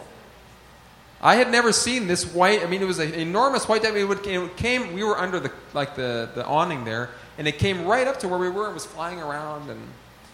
I 1.25 1.35
had 1.35 1.49
never 1.49 1.71
seen 1.71 2.07
this 2.07 2.25
white. 2.25 2.63
I 2.63 2.67
mean, 2.67 2.81
it 2.81 2.85
was 2.85 2.99
an 2.99 3.13
enormous 3.13 3.65
white 3.67 3.81
dove. 3.81 3.95
It, 3.95 4.57
came. 4.57 4.93
We 4.93 5.05
were 5.05 5.17
under 5.17 5.39
the 5.39 5.51
like 5.73 5.95
the, 5.95 6.29
the 6.35 6.45
awning 6.45 6.83
there, 6.83 7.11
and 7.37 7.47
it 7.47 7.57
came 7.57 7.85
right 7.85 8.05
up 8.05 8.19
to 8.19 8.27
where 8.27 8.37
we 8.37 8.49
were 8.49 8.65
and 8.65 8.73
was 8.73 8.85
flying 8.85 9.21
around. 9.21 9.69
And 9.69 9.79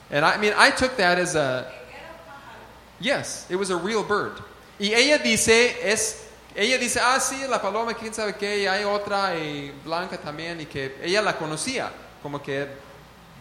and 0.10 0.26
I, 0.26 0.34
I 0.34 0.38
mean, 0.38 0.54
I 0.58 0.72
took 0.72 0.98
that 0.98 1.20
as 1.20 1.36
a 1.36 1.72
yes. 3.00 3.46
It 3.52 3.56
was 3.56 3.70
a 3.70 3.78
real 3.78 4.04
bird. 4.04 4.34
Y 4.80 4.88
ella 4.96 5.20
dice 5.20 5.76
es 5.84 6.28
ella 6.56 6.80
dice 6.80 6.98
ah 7.00 7.20
sí 7.20 7.48
la 7.48 7.60
paloma 7.60 7.94
quién 7.94 8.12
sabe 8.14 8.34
qué 8.38 8.64
y 8.64 8.68
hay 8.68 8.84
otra 8.84 9.36
y 9.36 9.72
blanca 9.86 10.18
también 10.18 10.60
y 10.60 10.66
que 10.66 10.96
ella 11.04 11.22
la 11.22 11.34
conocía 11.34 11.92
como 12.24 12.40
que 12.40 12.68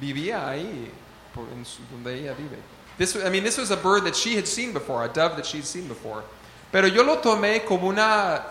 vivía 0.01 0.49
ahí 0.49 0.90
por, 1.34 1.44
en 1.53 1.64
su- 1.64 1.80
donde 1.90 2.14
ella 2.14 2.34
vive. 2.34 2.59
This, 2.99 3.16
I 3.16 3.30
mean, 3.30 3.44
this 3.44 3.57
was 3.57 3.70
a 3.70 3.76
bird 3.76 4.05
that 4.05 4.16
she 4.16 4.34
had 4.36 4.46
seen 4.46 4.72
before, 4.72 5.05
a 5.05 5.09
dove 5.09 5.36
that 5.36 5.46
she'd 5.46 5.64
seen 5.64 5.86
before. 5.86 6.24
Pero 6.71 6.89
yo 6.89 7.03
lo 7.03 7.19
tomé 7.19 7.64
como 7.64 7.89
una 7.89 8.43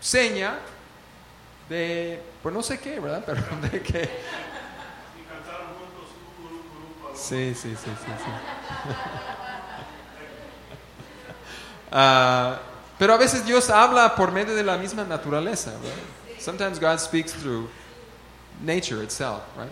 seña 0.00 0.54
de, 1.68 2.20
pues 2.42 2.54
no 2.54 2.62
sé 2.62 2.78
qué, 2.78 3.00
¿verdad? 3.00 3.22
Pero 3.26 3.42
de 3.70 3.82
que... 3.82 4.10
Sí, 7.14 7.54
sí, 7.54 7.70
sí, 7.70 7.76
sí, 7.76 7.90
sí. 7.94 8.30
Ah, 11.92 12.58
pero 12.98 13.14
a 13.14 13.16
veces 13.16 13.46
Dios 13.46 13.70
habla 13.70 14.16
por 14.16 14.32
medio 14.32 14.54
de 14.54 14.64
la 14.64 14.76
misma 14.76 15.04
naturaleza, 15.04 15.70
right? 15.82 16.40
Sometimes 16.40 16.78
God 16.78 16.98
speaks 16.98 17.32
through 17.32 17.68
nature 18.60 19.02
itself, 19.02 19.42
right? 19.56 19.70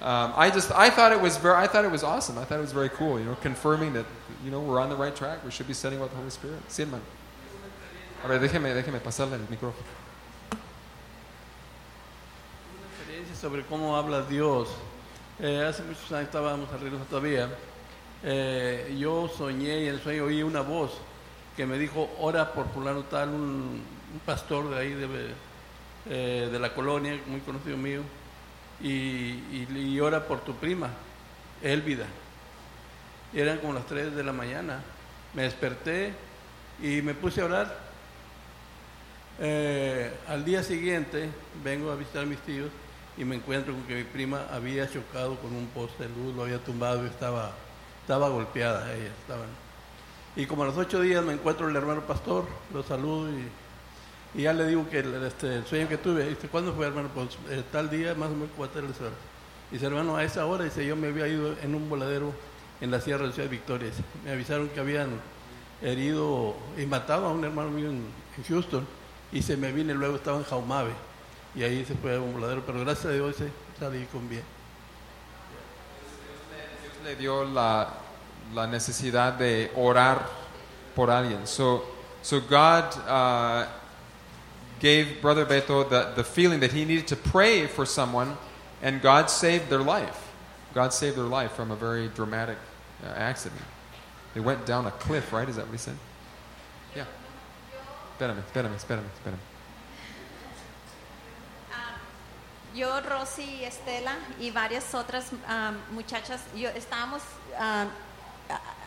Um, 0.00 0.32
I 0.36 0.50
just 0.50 0.70
I 0.72 0.90
thought 0.90 1.12
it 1.12 1.20
was 1.20 1.36
very 1.36 1.56
I 1.56 1.66
thought 1.66 1.84
it 1.84 1.90
was 1.90 2.02
awesome. 2.02 2.38
I 2.38 2.44
thought 2.44 2.58
it 2.58 2.62
was 2.62 2.72
very 2.72 2.88
cool, 2.90 3.18
you 3.18 3.24
know, 3.24 3.36
confirming 3.42 3.92
that 3.94 4.06
you 4.44 4.50
know 4.50 4.60
we're 4.60 4.80
on 4.80 4.88
the 4.88 4.96
right 4.96 5.14
track. 5.14 5.44
We 5.44 5.50
should 5.50 5.68
be 5.68 5.74
studying 5.74 6.00
about 6.00 6.10
the 6.10 6.18
Holy 6.18 6.30
Spirit. 6.30 6.60
Sí, 6.68 6.82
hermano. 6.82 7.02
A 8.24 8.28
ver, 8.28 8.40
déjeme 8.40 8.72
déjeme 8.74 9.00
pasarle 9.00 9.36
el 9.36 9.46
micrófono. 9.48 9.86
experiencia 12.98 13.34
sobre 13.36 13.64
cómo 13.64 13.96
habla 13.96 14.22
Dios. 14.22 14.68
Eh, 15.40 15.64
hace 15.68 15.82
muchos 15.82 16.10
años 16.12 16.26
estábamos 16.26 16.70
arriba 16.72 16.98
todavía. 17.08 17.48
eh, 18.24 18.94
yo 18.98 19.28
soñé 19.36 19.80
y 19.80 19.88
en 19.88 19.94
el 19.94 20.00
sueño 20.00 20.24
oí 20.24 20.42
una 20.42 20.60
voz 20.60 20.92
que 21.56 21.66
me 21.66 21.76
dijo, 21.78 22.08
ora 22.20 22.52
por 22.52 22.68
fulano 22.68 23.02
tal, 23.02 23.30
un, 23.30 23.82
un 24.14 24.20
pastor 24.24 24.70
de 24.70 24.78
ahí 24.78 24.90
de, 24.94 25.34
eh, 26.08 26.48
de 26.50 26.58
la 26.58 26.72
colonia, 26.72 27.20
muy 27.26 27.40
conocido 27.40 27.76
mío, 27.76 28.02
y, 28.80 28.88
y, 28.88 29.66
y 29.74 30.00
ora 30.00 30.24
por 30.26 30.40
tu 30.40 30.54
prima, 30.54 30.88
Elvida. 31.60 32.06
Y 33.32 33.40
eran 33.40 33.58
como 33.58 33.72
las 33.72 33.86
3 33.86 34.14
de 34.14 34.24
la 34.24 34.32
mañana. 34.32 34.80
Me 35.34 35.42
desperté 35.42 36.12
y 36.82 37.02
me 37.02 37.14
puse 37.14 37.40
a 37.40 37.46
orar. 37.46 37.92
Eh, 39.40 40.12
al 40.28 40.44
día 40.44 40.62
siguiente 40.62 41.28
vengo 41.64 41.90
a 41.90 41.96
visitar 41.96 42.24
a 42.24 42.26
mis 42.26 42.38
tíos 42.40 42.70
y 43.16 43.24
me 43.24 43.36
encuentro 43.36 43.72
con 43.74 43.82
que 43.84 43.96
mi 43.96 44.04
prima 44.04 44.46
había 44.52 44.90
chocado 44.90 45.36
con 45.36 45.54
un 45.54 45.66
poste 45.68 46.04
de 46.04 46.08
luz, 46.10 46.34
lo 46.34 46.44
había 46.44 46.58
tumbado 46.58 47.04
y 47.04 47.08
estaba, 47.08 47.52
estaba 48.02 48.28
golpeada 48.28 48.92
ella. 48.94 49.10
Estaba, 49.20 49.44
y 50.34 50.46
como 50.46 50.62
a 50.62 50.66
los 50.66 50.76
ocho 50.76 51.00
días 51.00 51.24
me 51.24 51.34
encuentro 51.34 51.68
el 51.68 51.76
hermano 51.76 52.02
pastor, 52.02 52.46
lo 52.72 52.82
saludo 52.82 53.28
y, 53.30 54.40
y 54.40 54.42
ya 54.42 54.52
le 54.52 54.66
digo 54.66 54.88
que 54.88 55.00
el, 55.00 55.14
este, 55.24 55.56
el 55.56 55.66
sueño 55.66 55.88
que 55.88 55.98
tuve, 55.98 56.26
dice, 56.26 56.48
¿cuándo 56.48 56.72
fue 56.72 56.86
hermano? 56.86 57.10
Pues 57.14 57.36
eh, 57.50 57.62
tal 57.70 57.90
día, 57.90 58.14
más 58.14 58.30
o 58.30 58.34
menos 58.34 58.50
cuatro 58.56 58.80
horas. 58.80 58.96
Dice, 59.70 59.86
hermano, 59.86 60.16
a 60.16 60.24
esa 60.24 60.46
hora, 60.46 60.64
dice, 60.64 60.86
yo 60.86 60.96
me 60.96 61.08
había 61.08 61.28
ido 61.28 61.54
en 61.62 61.74
un 61.74 61.88
voladero 61.88 62.32
en 62.82 62.90
la 62.90 63.00
Sierra 63.00 63.28
de 63.28 63.48
Victoria. 63.48 63.90
Me 64.24 64.32
avisaron 64.32 64.68
que 64.68 64.80
habían 64.80 65.20
herido 65.80 66.56
y 66.76 66.84
matado 66.84 67.26
a 67.26 67.30
un 67.30 67.44
hermano 67.44 67.70
mío 67.70 67.88
en, 67.88 68.22
Houston 68.48 68.86
y 69.30 69.42
se 69.42 69.58
me 69.58 69.70
vine 69.72 69.92
luego 69.92 70.16
estaba 70.16 70.38
en 70.38 70.44
Jaumave 70.44 70.92
y 71.54 71.62
ahí 71.62 71.84
se 71.84 71.94
fue 71.94 72.16
a 72.16 72.20
un 72.20 72.32
voladero, 72.32 72.62
pero 72.64 72.80
gracias 72.80 73.06
a 73.06 73.10
Dios 73.10 73.36
se 73.36 73.50
salí 73.78 74.04
con 74.06 74.26
bien. 74.28 74.42
Dios 76.82 76.94
le 77.04 77.14
dio 77.16 77.44
la, 77.44 77.88
la 78.54 78.66
necesidad 78.66 79.34
de 79.34 79.70
orar 79.76 80.26
por 80.96 81.10
alguien. 81.10 81.46
So, 81.46 81.84
so 82.22 82.40
God 82.40 82.96
uh, 83.06 83.66
gave 84.80 85.20
Brother 85.20 85.44
Beto 85.44 85.88
the, 85.88 86.14
the 86.16 86.24
feeling 86.24 86.60
that 86.60 86.72
he 86.72 86.84
needed 86.86 87.06
to 87.08 87.16
pray 87.16 87.66
for 87.66 87.84
someone, 87.84 88.36
and 88.80 89.02
God 89.02 89.30
saved 89.30 89.68
their 89.68 89.82
life. 89.82 90.32
God 90.74 90.94
saved 90.94 91.16
their 91.16 91.24
life 91.24 91.52
from 91.52 91.70
a 91.70 91.76
very 91.76 92.08
dramatic 92.08 92.56
accident. 93.08 93.60
They 94.34 94.40
went 94.40 94.64
down 94.64 94.86
a 94.86 94.90
cliff, 94.90 95.32
right? 95.32 95.48
Is 95.48 95.56
that 95.56 95.66
what 95.66 95.72
he 95.72 95.78
said? 95.78 95.96
Yeah. 96.96 97.04
Espérame, 98.18 98.38
espérame, 98.38 98.74
espérame, 98.74 99.06
espérame. 99.14 99.38
Yo, 102.74 103.00
Rosy 103.02 103.64
Estela 103.64 104.16
y 104.40 104.50
varias 104.50 104.94
otras 104.94 105.26
ah, 105.46 105.72
muchachas, 105.90 106.40
yo 106.56 106.70
estábamos, 106.70 107.20
ah, 107.58 107.84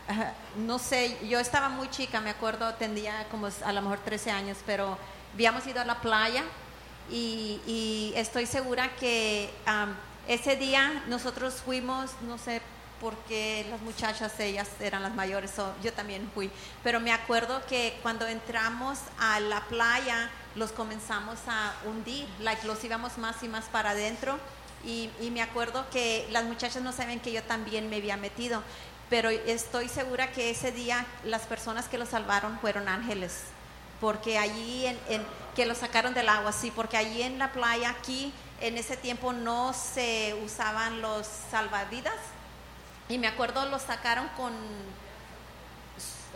ah, 0.10 0.32
no 0.58 0.80
sé, 0.80 1.16
yo 1.28 1.38
estaba 1.38 1.70
muy 1.70 1.88
chica, 1.92 2.20
me 2.20 2.32
acuerdo, 2.32 2.74
tendría 2.76 3.28
como 3.30 3.48
a 3.64 3.74
lo 3.74 3.82
mejor 3.84 4.00
13 4.00 4.32
años, 4.32 4.58
pero 4.66 4.98
habíamos 5.36 5.68
ido 5.68 5.82
a 5.82 5.86
la 5.86 6.02
playa 6.02 6.44
y, 7.12 8.12
estoy 8.16 8.48
segura 8.48 8.90
que 8.96 9.54
ah, 9.68 9.90
ese 10.28 10.56
día 10.56 11.04
nosotros 11.08 11.62
fuimos, 11.64 12.10
no 12.22 12.40
sé 12.40 12.64
porque 13.06 13.68
las 13.70 13.80
muchachas, 13.82 14.40
ellas 14.40 14.68
eran 14.80 15.04
las 15.04 15.14
mayores, 15.14 15.52
so 15.56 15.72
yo 15.84 15.94
también 15.94 16.28
fui, 16.34 16.50
pero 16.84 17.00
me 17.00 17.12
acuerdo 17.12 17.62
que 17.68 17.96
cuando 18.02 18.26
entramos 18.26 18.98
a 19.20 19.40
la 19.40 19.62
playa, 19.66 20.32
los 20.56 20.72
comenzamos 20.72 21.38
a 21.48 21.72
hundir, 21.86 22.28
like, 22.40 22.66
los 22.66 22.84
íbamos 22.84 23.20
más 23.20 23.44
y 23.44 23.48
más 23.48 23.66
para 23.66 23.92
adentro. 23.92 24.40
Y, 24.84 25.12
y 25.22 25.30
me 25.30 25.44
acuerdo 25.44 25.86
que 25.92 26.28
las 26.32 26.46
muchachas 26.46 26.82
no 26.82 26.92
saben 26.92 27.20
que 27.20 27.32
yo 27.32 27.44
también 27.44 27.90
me 27.92 27.98
había 27.98 28.18
metido. 28.18 28.64
pero 29.08 29.30
estoy 29.30 29.88
segura 29.88 30.32
que 30.32 30.50
ese 30.50 30.72
día 30.72 31.06
las 31.24 31.44
personas 31.44 31.88
que 31.88 32.00
lo 32.00 32.08
salvaron 32.08 32.58
fueron 32.60 32.88
ángeles, 32.88 33.34
porque 34.02 34.40
allí 34.40 34.88
en, 34.88 35.00
en- 35.10 35.26
que 35.56 35.68
lo 35.68 35.76
sacaron 35.76 36.16
del 36.16 36.28
agua, 36.28 36.52
sí, 36.52 36.72
porque 36.76 36.98
allí 36.98 37.22
en 37.22 37.38
la 37.38 37.52
playa 37.52 37.92
aquí 37.92 38.34
en 38.62 38.78
ese 38.80 38.98
tiempo 38.98 39.32
no 39.32 39.74
se 39.74 40.36
usaban 40.44 41.02
los 41.02 41.28
salvavidas 41.52 42.16
y 43.10 43.18
me 43.18 43.28
acuerdo 43.28 43.66
los 43.68 43.82
sacaron 43.84 44.28
con 44.38 44.54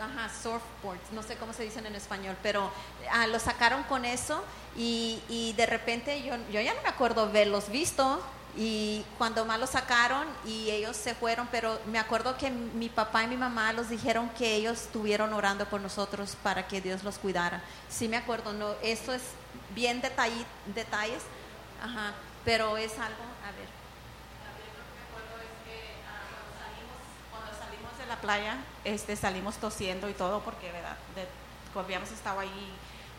ajá, 0.00 0.30
surfboards, 0.42 1.12
no 1.12 1.22
sé 1.22 1.36
cómo 1.36 1.52
se 1.52 1.62
dicen 1.62 1.84
en 1.84 1.94
español, 1.94 2.34
pero 2.42 2.70
ah, 3.12 3.26
lo 3.26 3.38
sacaron 3.38 3.82
con 3.84 4.04
eso 4.06 4.42
y, 4.76 5.22
y 5.28 5.52
de 5.54 5.66
repente 5.66 6.22
yo, 6.22 6.34
yo 6.50 6.60
ya 6.62 6.72
no 6.72 6.80
me 6.82 6.88
acuerdo 6.88 7.30
verlos 7.30 7.68
visto 7.68 8.22
y 8.56 9.04
cuando 9.18 9.44
más 9.44 9.60
los 9.60 9.70
sacaron 9.70 10.26
y 10.46 10.70
ellos 10.70 10.96
se 10.96 11.14
fueron, 11.14 11.48
pero 11.52 11.78
me 11.86 11.98
acuerdo 11.98 12.36
que 12.38 12.50
mi 12.50 12.88
papá 12.88 13.24
y 13.24 13.26
mi 13.26 13.36
mamá 13.36 13.72
los 13.74 13.90
dijeron 13.90 14.30
que 14.30 14.54
ellos 14.56 14.80
estuvieron 14.84 15.34
orando 15.34 15.66
por 15.66 15.80
nosotros 15.82 16.34
para 16.42 16.66
que 16.66 16.80
Dios 16.80 17.04
los 17.04 17.18
cuidara. 17.18 17.62
Sí 17.90 18.08
me 18.08 18.16
acuerdo, 18.16 18.52
no, 18.54 18.72
eso 18.82 19.12
es 19.12 19.22
bien 19.74 20.00
detalle- 20.00 20.46
detalles, 20.74 21.22
ajá, 21.82 22.14
pero 22.44 22.76
es 22.78 22.92
algo, 22.92 23.22
a 23.46 23.52
ver. 23.52 23.68
Cuando 27.30 27.50
salimos 27.56 27.96
de 27.98 27.99
la 28.10 28.20
playa, 28.20 28.56
este, 28.84 29.16
salimos 29.16 29.56
tosiendo 29.56 30.08
y 30.08 30.12
todo 30.14 30.40
porque, 30.40 30.70
¿verdad? 30.72 30.96
De, 31.14 31.26
como 31.72 31.84
habíamos 31.84 32.10
estado 32.10 32.40
ahí 32.40 32.72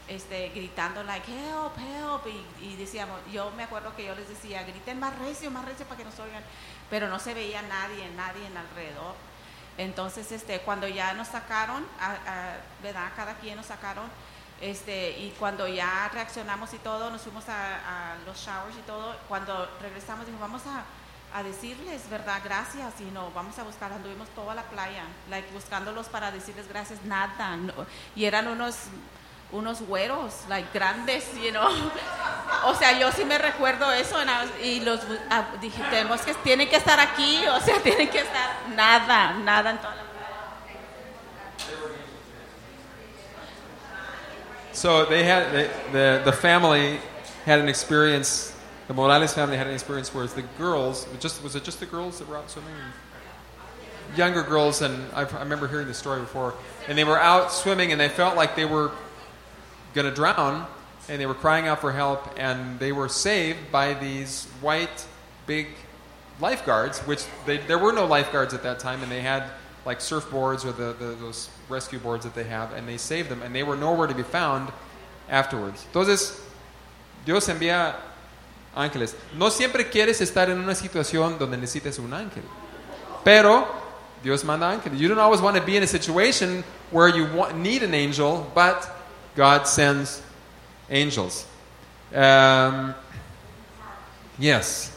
este, 0.08 0.50
gritando, 0.50 1.02
like, 1.04 1.26
help, 1.32 1.78
help, 1.78 2.28
y, 2.28 2.66
y 2.66 2.76
decíamos, 2.76 3.18
yo 3.32 3.50
me 3.52 3.64
acuerdo 3.64 3.96
que 3.96 4.06
yo 4.06 4.14
les 4.16 4.28
decía, 4.28 4.64
griten 4.64 5.00
más 5.00 5.18
recio, 5.20 5.50
más 5.50 5.64
recio 5.66 5.86
para 5.86 5.98
que 6.00 6.04
nos 6.06 6.20
oigan, 6.20 6.44
pero 6.90 7.08
no 7.08 7.18
se 7.20 7.34
veía 7.34 7.62
nadie, 7.62 8.10
nadie 8.18 8.46
en 8.46 8.58
alrededor. 8.58 9.16
Entonces, 9.78 10.32
este, 10.34 10.60
cuando 10.60 10.88
ya 10.88 11.14
nos 11.14 11.30
sacaron, 11.30 11.86
a- 12.00 12.58
¿verdad? 12.84 13.12
Cada 13.16 13.36
quien 13.36 13.56
nos 13.56 13.68
sacaron, 13.68 14.04
este, 14.60 15.12
y 15.18 15.34
cuando 15.40 15.68
ya 15.68 16.10
reaccionamos 16.14 16.74
y 16.74 16.78
todo, 16.80 17.10
nos 17.10 17.22
fuimos 17.22 17.48
a, 17.48 18.12
a 18.14 18.16
los 18.26 18.38
showers 18.38 18.76
y 18.78 18.82
todo, 18.82 19.16
cuando 19.30 19.70
regresamos 19.82 20.26
dijimos, 20.26 20.42
vamos 20.42 20.64
a, 20.68 20.84
a 21.34 21.44
decirles, 21.44 22.02
¿verdad? 22.10 22.42
Gracias, 22.44 22.94
y 23.00 23.06
no, 23.06 23.32
vamos 23.32 23.58
a 23.60 23.64
buscar, 23.64 23.92
anduvimos 23.92 24.30
toda 24.30 24.54
la 24.54 24.64
playa, 24.64 25.04
like, 25.30 25.52
buscándolos 25.54 26.08
para 26.08 26.32
decirles 26.32 26.68
gracias, 26.68 27.04
nada, 27.04 27.56
no, 27.58 27.74
y 28.16 28.26
eran 28.26 28.48
unos 28.48 28.76
unos 29.52 29.82
güeros, 29.82 30.46
like 30.48 30.70
grandes, 30.74 31.26
you 31.44 31.52
know. 31.52 31.68
O 32.64 32.76
sea, 32.76 32.98
yo 32.98 33.12
sí 33.12 33.26
me 33.26 33.38
recuerdo 33.38 33.92
eso 33.92 34.16
y 34.64 34.82
los 34.82 35.00
ah, 35.30 35.46
dije, 35.60 35.82
tenemos 35.90 36.22
que 36.22 36.34
tienen 36.36 36.70
que 36.70 36.76
estar 36.76 37.00
aquí, 37.00 37.46
o 37.48 37.60
sea, 37.60 37.80
tienen 37.84 38.08
que 38.08 38.20
estar 38.20 38.70
nada, 38.76 39.34
nada 39.34 39.72
en 39.72 39.78
toda 39.78 39.96
So 44.74 45.06
they 45.06 45.24
had 45.24 45.52
they, 45.52 45.70
the 45.92 46.22
the 46.24 46.32
family 46.32 47.00
had 47.46 47.60
an 47.60 47.68
experience. 47.68 48.54
The 48.92 48.98
Morales 48.98 49.34
family 49.34 49.56
had 49.56 49.68
an 49.68 49.74
experience 49.74 50.14
where 50.14 50.28
the 50.28 50.42
girls 50.58 51.08
just 51.22 51.42
was 51.42 51.56
it 51.56 51.64
just 51.64 51.80
the 51.80 51.86
girls 51.86 52.20
that 52.20 52.28
were 52.28 52.36
out 52.36 52.52
swimming? 52.52 52.74
Younger 54.18 54.44
girls, 54.44 54.82
and 54.82 55.10
I, 55.14 55.22
I 55.22 55.40
remember 55.40 55.70
hearing 55.70 55.88
the 55.88 55.94
story 55.94 56.20
before. 56.20 56.56
And 56.90 56.98
they 56.98 57.06
were 57.06 57.18
out 57.18 57.54
swimming, 57.54 57.94
and 57.94 58.02
they 58.02 58.10
felt 58.10 58.36
like 58.36 58.58
they 58.58 58.66
were 58.66 58.92
going 59.94 60.10
to 60.10 60.14
drown, 60.14 60.68
and 61.08 61.22
they 61.22 61.26
were 61.26 61.34
crying 61.34 61.70
out 61.70 61.80
for 61.80 61.94
help, 61.94 62.38
and 62.38 62.80
they 62.80 62.92
were 62.92 63.08
saved 63.08 63.72
by 63.72 63.94
these 63.94 64.48
white, 64.60 65.06
big 65.48 65.68
lifeguards, 66.42 67.00
which 67.08 67.24
they, 67.46 67.60
there 67.60 67.80
were 67.80 67.94
no 67.94 68.06
lifeguards 68.06 68.54
at 68.54 68.62
that 68.64 68.80
time, 68.80 69.02
and 69.04 69.10
they 69.10 69.22
had 69.22 69.46
like 69.86 70.00
surfboards 70.00 70.66
or 70.66 70.74
the, 70.74 70.92
the, 71.00 71.16
those 71.16 71.50
rescue 71.70 71.98
boards 71.98 72.26
that 72.26 72.36
they 72.36 72.44
have, 72.44 72.74
and 72.74 72.90
they 72.90 72.98
saved 72.98 73.30
them, 73.30 73.42
and 73.42 73.56
they 73.56 73.64
were 73.64 73.78
nowhere 73.78 74.08
to 74.08 74.16
be 74.16 74.24
found 74.24 74.70
afterwards. 75.30 75.86
Entonces, 75.94 76.42
Dios 77.24 77.48
envía 77.48 77.96
ángeles. 78.76 79.16
No 79.38 79.50
siempre 79.50 79.90
quieres 79.90 80.22
estar 80.22 80.50
en 80.50 80.60
una 80.60 80.76
situación 80.76 81.38
donde 81.38 81.58
necesites 81.58 82.00
un 82.00 82.14
ángel, 82.14 82.44
pero 83.24 83.68
Dios 84.24 84.44
manda 84.44 84.70
ángeles. 84.70 85.00
You 85.00 85.08
don't 85.08 85.20
always 85.20 85.42
want 85.42 85.58
to 85.58 85.64
be 85.64 85.76
in 85.78 85.84
a 85.84 85.88
situation 85.88 86.64
where 86.92 87.10
you 87.10 87.26
want, 87.36 87.56
need 87.56 87.84
an 87.84 87.94
angel, 87.94 88.50
but 88.54 88.88
God 89.36 89.68
sends 89.68 90.22
angels. 90.90 91.46
Um, 92.14 92.94
yes, 94.38 94.96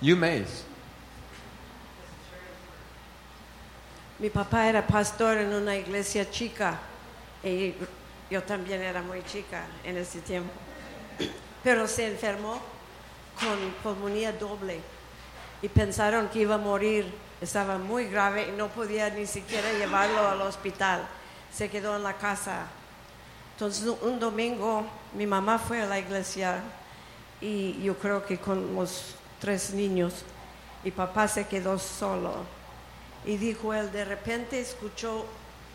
you 0.00 0.16
may. 0.16 0.44
Mi 4.18 4.30
papá 4.30 4.66
era 4.66 4.80
pastor 4.80 5.36
en 5.36 5.52
una 5.52 5.76
iglesia 5.76 6.24
chica 6.30 6.78
y 7.44 7.74
yo 8.30 8.40
también 8.40 8.80
era 8.80 9.02
muy 9.02 9.22
chica 9.22 9.66
en 9.84 9.98
ese 9.98 10.20
tiempo. 10.20 10.50
Pero 11.66 11.88
se 11.88 12.06
enfermó 12.06 12.60
con 13.40 13.58
pulmonía 13.82 14.30
doble 14.30 14.78
y 15.60 15.68
pensaron 15.68 16.28
que 16.28 16.38
iba 16.38 16.54
a 16.54 16.58
morir. 16.58 17.12
Estaba 17.40 17.76
muy 17.76 18.06
grave 18.06 18.50
y 18.50 18.52
no 18.52 18.68
podía 18.68 19.10
ni 19.10 19.26
siquiera 19.26 19.72
llevarlo 19.72 20.28
al 20.28 20.42
hospital. 20.42 21.04
Se 21.52 21.68
quedó 21.68 21.96
en 21.96 22.04
la 22.04 22.12
casa. 22.18 22.66
Entonces 23.54 23.84
un- 24.00 24.20
domingo 24.20 24.86
mi 25.14 25.26
mamá 25.26 25.58
fue 25.58 25.80
a 25.82 25.86
la 25.86 25.98
iglesia 25.98 26.60
y 27.40 27.82
yo 27.82 27.98
creo 27.98 28.24
que 28.24 28.38
con 28.38 28.72
los 28.76 29.16
tres 29.40 29.70
niños 29.72 30.22
y 30.84 30.92
papá 30.92 31.26
se 31.26 31.48
quedó 31.48 31.80
solo. 31.80 32.32
Y 33.24 33.38
dijo 33.38 33.74
él, 33.74 33.90
de 33.90 34.04
repente 34.04 34.60
escuchó 34.60 35.26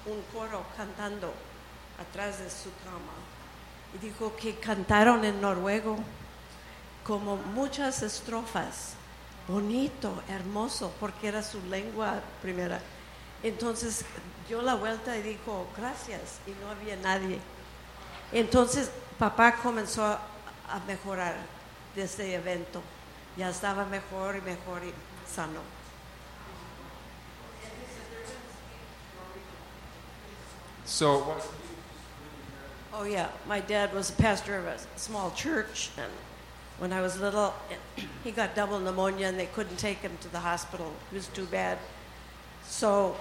un 0.05 0.21
coro 0.33 0.63
cantando 0.77 1.33
atrás 1.99 2.39
de 2.39 2.49
su 2.49 2.69
cama. 2.85 3.20
Dijo 3.99 4.35
que 4.35 4.55
cantaron 4.55 5.25
en 5.25 5.41
noruego 5.41 5.97
como 7.03 7.35
muchas 7.35 8.01
estrofas. 8.03 8.93
Bonito, 9.47 10.23
hermoso, 10.29 10.93
porque 10.99 11.27
era 11.27 11.43
su 11.43 11.61
lengua 11.63 12.21
primera. 12.41 12.79
Entonces 13.43 14.05
dio 14.47 14.61
la 14.61 14.75
vuelta 14.75 15.17
y 15.17 15.23
dijo, 15.23 15.67
gracias, 15.75 16.39
y 16.47 16.51
no 16.63 16.69
había 16.69 16.95
nadie. 16.97 17.39
Entonces 18.31 18.91
papá 19.17 19.55
comenzó 19.55 20.03
a 20.05 20.79
mejorar 20.87 21.35
de 21.95 22.03
este 22.03 22.33
evento. 22.33 22.81
Ya 23.35 23.49
estaba 23.49 23.85
mejor 23.85 24.37
y 24.37 24.41
mejor 24.41 24.83
y 24.83 24.93
sano. 25.33 25.59
So, 30.85 31.37
Oh 32.93 33.03
yeah, 33.03 33.29
my 33.47 33.61
dad 33.61 33.93
was 33.93 34.09
a 34.09 34.13
pastor 34.13 34.57
of 34.57 34.65
a 34.65 34.77
small 34.97 35.31
church, 35.31 35.91
and 35.97 36.11
when 36.77 36.91
I 36.91 36.99
was 36.99 37.19
little, 37.19 37.53
he 38.23 38.31
got 38.31 38.53
double 38.53 38.79
pneumonia, 38.79 39.27
and 39.27 39.39
they 39.39 39.45
couldn't 39.45 39.77
take 39.77 39.99
him 39.99 40.17
to 40.21 40.27
the 40.29 40.39
hospital. 40.39 40.91
It 41.11 41.15
was 41.15 41.27
too 41.27 41.45
bad. 41.45 41.77
So 42.65 43.15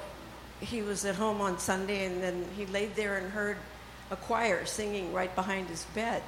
he 0.61 0.83
was 0.83 1.05
at 1.05 1.15
home 1.15 1.41
on 1.41 1.59
Sunday, 1.59 2.07
and 2.07 2.21
then 2.21 2.47
he 2.57 2.67
laid 2.67 2.97
there 2.97 3.17
and 3.17 3.31
heard 3.31 3.59
a 4.11 4.17
choir 4.17 4.67
singing 4.67 5.13
right 5.13 5.33
behind 5.37 5.69
his 5.69 5.85
bed, 5.95 6.23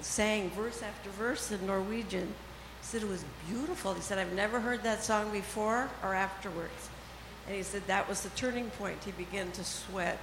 sang 0.00 0.50
verse 0.50 0.82
after 0.82 1.10
verse 1.10 1.52
in 1.52 1.66
Norwegian. 1.66 2.26
He 2.80 2.86
said 2.86 3.02
it 3.02 3.08
was 3.08 3.24
beautiful. 3.48 3.92
He 3.92 4.00
said, 4.00 4.18
"I've 4.18 4.32
never 4.32 4.60
heard 4.60 4.82
that 4.84 5.04
song 5.04 5.30
before 5.30 5.90
or 6.02 6.14
afterwards." 6.14 6.88
And 7.46 7.54
he 7.54 7.62
said 7.62 7.86
that 7.86 8.08
was 8.08 8.22
the 8.22 8.30
turning 8.30 8.70
point. 8.70 9.04
He 9.04 9.12
began 9.12 9.50
to 9.52 9.64
sweat 9.64 10.18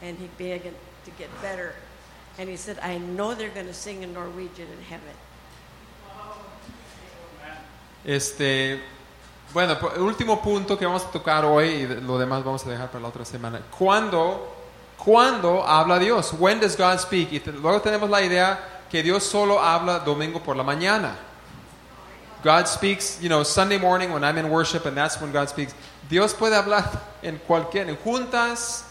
and 0.00 0.18
he 0.18 0.28
began 0.38 0.74
to 1.06 1.10
get 1.18 1.30
better. 1.40 1.74
And 2.38 2.50
he 2.50 2.56
said, 2.56 2.78
I 2.82 2.98
know 2.98 3.34
they're 3.34 3.48
going 3.54 3.66
to 3.66 3.74
sing 3.74 4.02
in 4.02 4.12
Norwegian 4.12 4.68
in 4.70 4.82
heaven. 4.84 5.14
Este, 8.04 8.78
bueno, 9.52 9.76
el 9.96 10.02
último 10.02 10.40
punto 10.42 10.76
que 10.76 10.86
vamos 10.86 11.04
a 11.04 11.10
tocar 11.10 11.44
hoy 11.44 11.68
y 11.82 11.86
lo 11.86 12.18
demás 12.18 12.44
vamos 12.44 12.64
a 12.64 12.70
dejar 12.70 12.90
para 12.90 13.00
la 13.02 13.08
otra 13.08 13.24
semana. 13.24 13.60
¿Cuándo, 13.76 14.46
¿cuándo 14.96 15.64
habla 15.66 15.98
Dios? 15.98 16.32
When 16.34 16.60
does 16.60 16.76
God 16.76 16.98
speak? 17.00 17.32
Y 17.32 17.40
te- 17.40 17.52
luego 17.52 17.80
tenemos 17.80 18.08
la 18.10 18.22
idea 18.22 18.58
que 18.90 19.02
Dios 19.02 19.24
solo 19.24 19.58
habla 19.58 20.00
domingo 20.00 20.40
por 20.40 20.56
la 20.56 20.62
mañana. 20.62 21.16
God 22.44 22.68
speaks, 22.68 23.18
you 23.20 23.28
know, 23.28 23.42
Sunday 23.42 23.78
morning 23.78 24.12
when 24.12 24.22
I'm 24.22 24.38
in 24.38 24.50
worship 24.50 24.86
and 24.86 24.96
that's 24.96 25.20
when 25.20 25.32
God 25.32 25.48
speaks. 25.48 25.74
Dios 26.08 26.32
puede 26.32 26.54
hablar 26.54 26.84
en 27.22 27.38
cualquier, 27.38 27.88
en 27.88 27.96
juntas. 27.96 28.84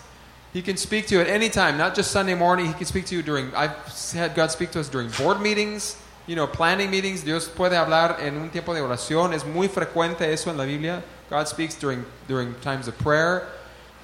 He 0.56 0.62
can 0.62 0.78
speak 0.78 1.08
to 1.08 1.16
you 1.16 1.20
at 1.20 1.28
any 1.28 1.50
time, 1.50 1.78
not 1.78 1.96
just 1.96 2.12
Sunday 2.12 2.34
morning. 2.34 2.68
He 2.68 2.72
can 2.72 2.86
speak 2.86 3.06
to 3.08 3.16
you 3.16 3.22
during, 3.22 3.54
I've 3.54 3.76
had 4.14 4.36
God 4.36 4.52
speak 4.52 4.72
to 4.72 4.80
us 4.80 4.88
during 4.88 5.10
board 5.10 5.42
meetings, 5.42 5.98
you 6.28 6.38
know, 6.38 6.48
planning 6.48 6.90
meetings. 6.90 7.24
Dios 7.24 7.50
puede 7.50 7.76
hablar 7.76 8.22
en 8.22 8.38
un 8.38 8.50
tiempo 8.50 8.74
de 8.74 8.80
oración. 8.80 9.34
Es 9.34 9.44
muy 9.44 9.68
frecuente 9.68 10.22
eso 10.22 10.50
en 10.50 10.56
la 10.56 10.64
Biblia. 10.64 11.04
God 11.30 11.50
speaks 11.50 11.76
during, 11.76 12.06
during 12.30 12.56
times 12.62 12.88
of 12.88 12.98
prayer. 13.00 13.50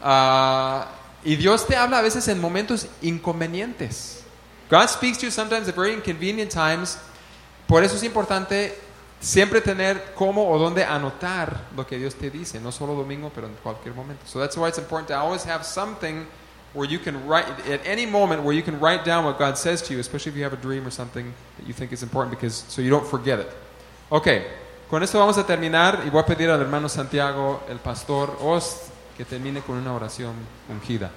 Ah, 0.04 0.90
y 1.24 1.38
Dios 1.38 1.66
te 1.66 1.78
habla 1.78 2.00
a 2.00 2.02
veces 2.02 2.28
en 2.28 2.42
momentos 2.42 2.86
inconvenientes. 3.02 4.22
God 4.70 4.90
speaks 4.90 5.20
to 5.20 5.28
you 5.28 5.32
sometimes 5.32 5.70
at 5.70 5.76
very 5.76 5.94
inconvenient 5.94 6.52
times. 6.52 6.98
Por 7.66 7.82
eso 7.82 7.96
es 7.96 8.04
importante 8.04 8.74
siempre 9.22 9.62
tener 9.62 10.14
cómo 10.16 10.50
o 10.50 10.60
dónde 10.60 10.84
anotar 10.84 11.62
lo 11.78 11.88
que 11.88 11.98
Dios 11.98 12.16
te 12.16 12.30
dice, 12.30 12.60
no 12.60 12.74
solo 12.74 12.94
domingo, 12.94 13.32
pero 13.34 13.48
en 13.48 13.54
cualquier 13.64 13.96
momento. 13.96 14.26
So 14.26 14.38
that's 14.38 14.58
why 14.58 14.68
it's 14.68 14.80
important 14.80 15.08
to 15.08 15.18
always 15.18 15.46
have 15.46 15.64
something 15.64 16.28
where 16.74 16.88
you 16.88 17.00
can 17.00 17.28
write 17.28 17.46
at 17.68 17.82
any 17.86 18.06
moment 18.06 18.44
where 18.44 18.56
you 18.56 18.64
can 18.64 18.80
write 18.80 19.04
down 19.04 19.26
what 19.26 19.38
God 19.38 19.58
says 19.58 19.82
to 19.84 19.94
you, 19.94 20.00
especially 20.00 20.32
if 20.32 20.38
you 20.38 20.44
have 20.44 20.54
a 20.54 20.62
dream 20.62 20.86
or 20.88 20.92
something 20.92 21.34
that 21.58 21.68
you 21.68 21.74
think 21.74 21.92
is 21.92 22.04
important 22.04 22.32
because 22.32 22.64
so 22.68 22.82
you 22.82 22.90
don't 22.90 23.06
forget 23.06 23.40
it. 23.40 23.50
Okay, 24.12 24.46
con 24.90 25.04
esto 25.04 25.20
vamos 25.20 25.38
a 25.38 25.46
terminar 25.46 26.02
y 26.06 26.10
voy 26.10 26.22
a 26.22 26.26
pedir 26.26 26.50
al 26.50 26.62
hermano 26.62 26.88
Santiago, 26.88 27.62
el 27.70 27.78
pastor 27.80 28.38
Ost, 28.42 28.90
que 29.18 29.26
termine 29.26 29.62
con 29.62 29.78
una 29.78 29.94
oración 29.94 30.34
ungida. 30.70 31.12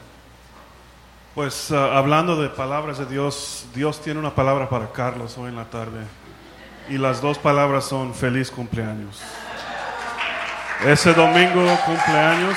Pues 1.34 1.72
ah, 1.72 1.96
hablando 1.98 2.40
de 2.40 2.48
palabras 2.48 2.98
de 2.98 3.06
Dios, 3.06 3.66
Dios 3.74 4.00
tiene 4.00 4.20
una 4.20 4.34
palabra 4.34 4.68
para 4.68 4.92
Carlos 4.92 5.36
hoy 5.38 5.48
en 5.48 5.56
la 5.56 5.64
tarde. 5.64 6.06
Y 6.88 6.98
las 6.98 7.20
dos 7.20 7.38
palabras 7.38 7.84
son 7.86 8.14
feliz 8.14 8.50
cumpleaños. 8.50 9.20
Ese 10.84 11.12
domingo 11.14 11.64
cumpleaños. 11.86 12.56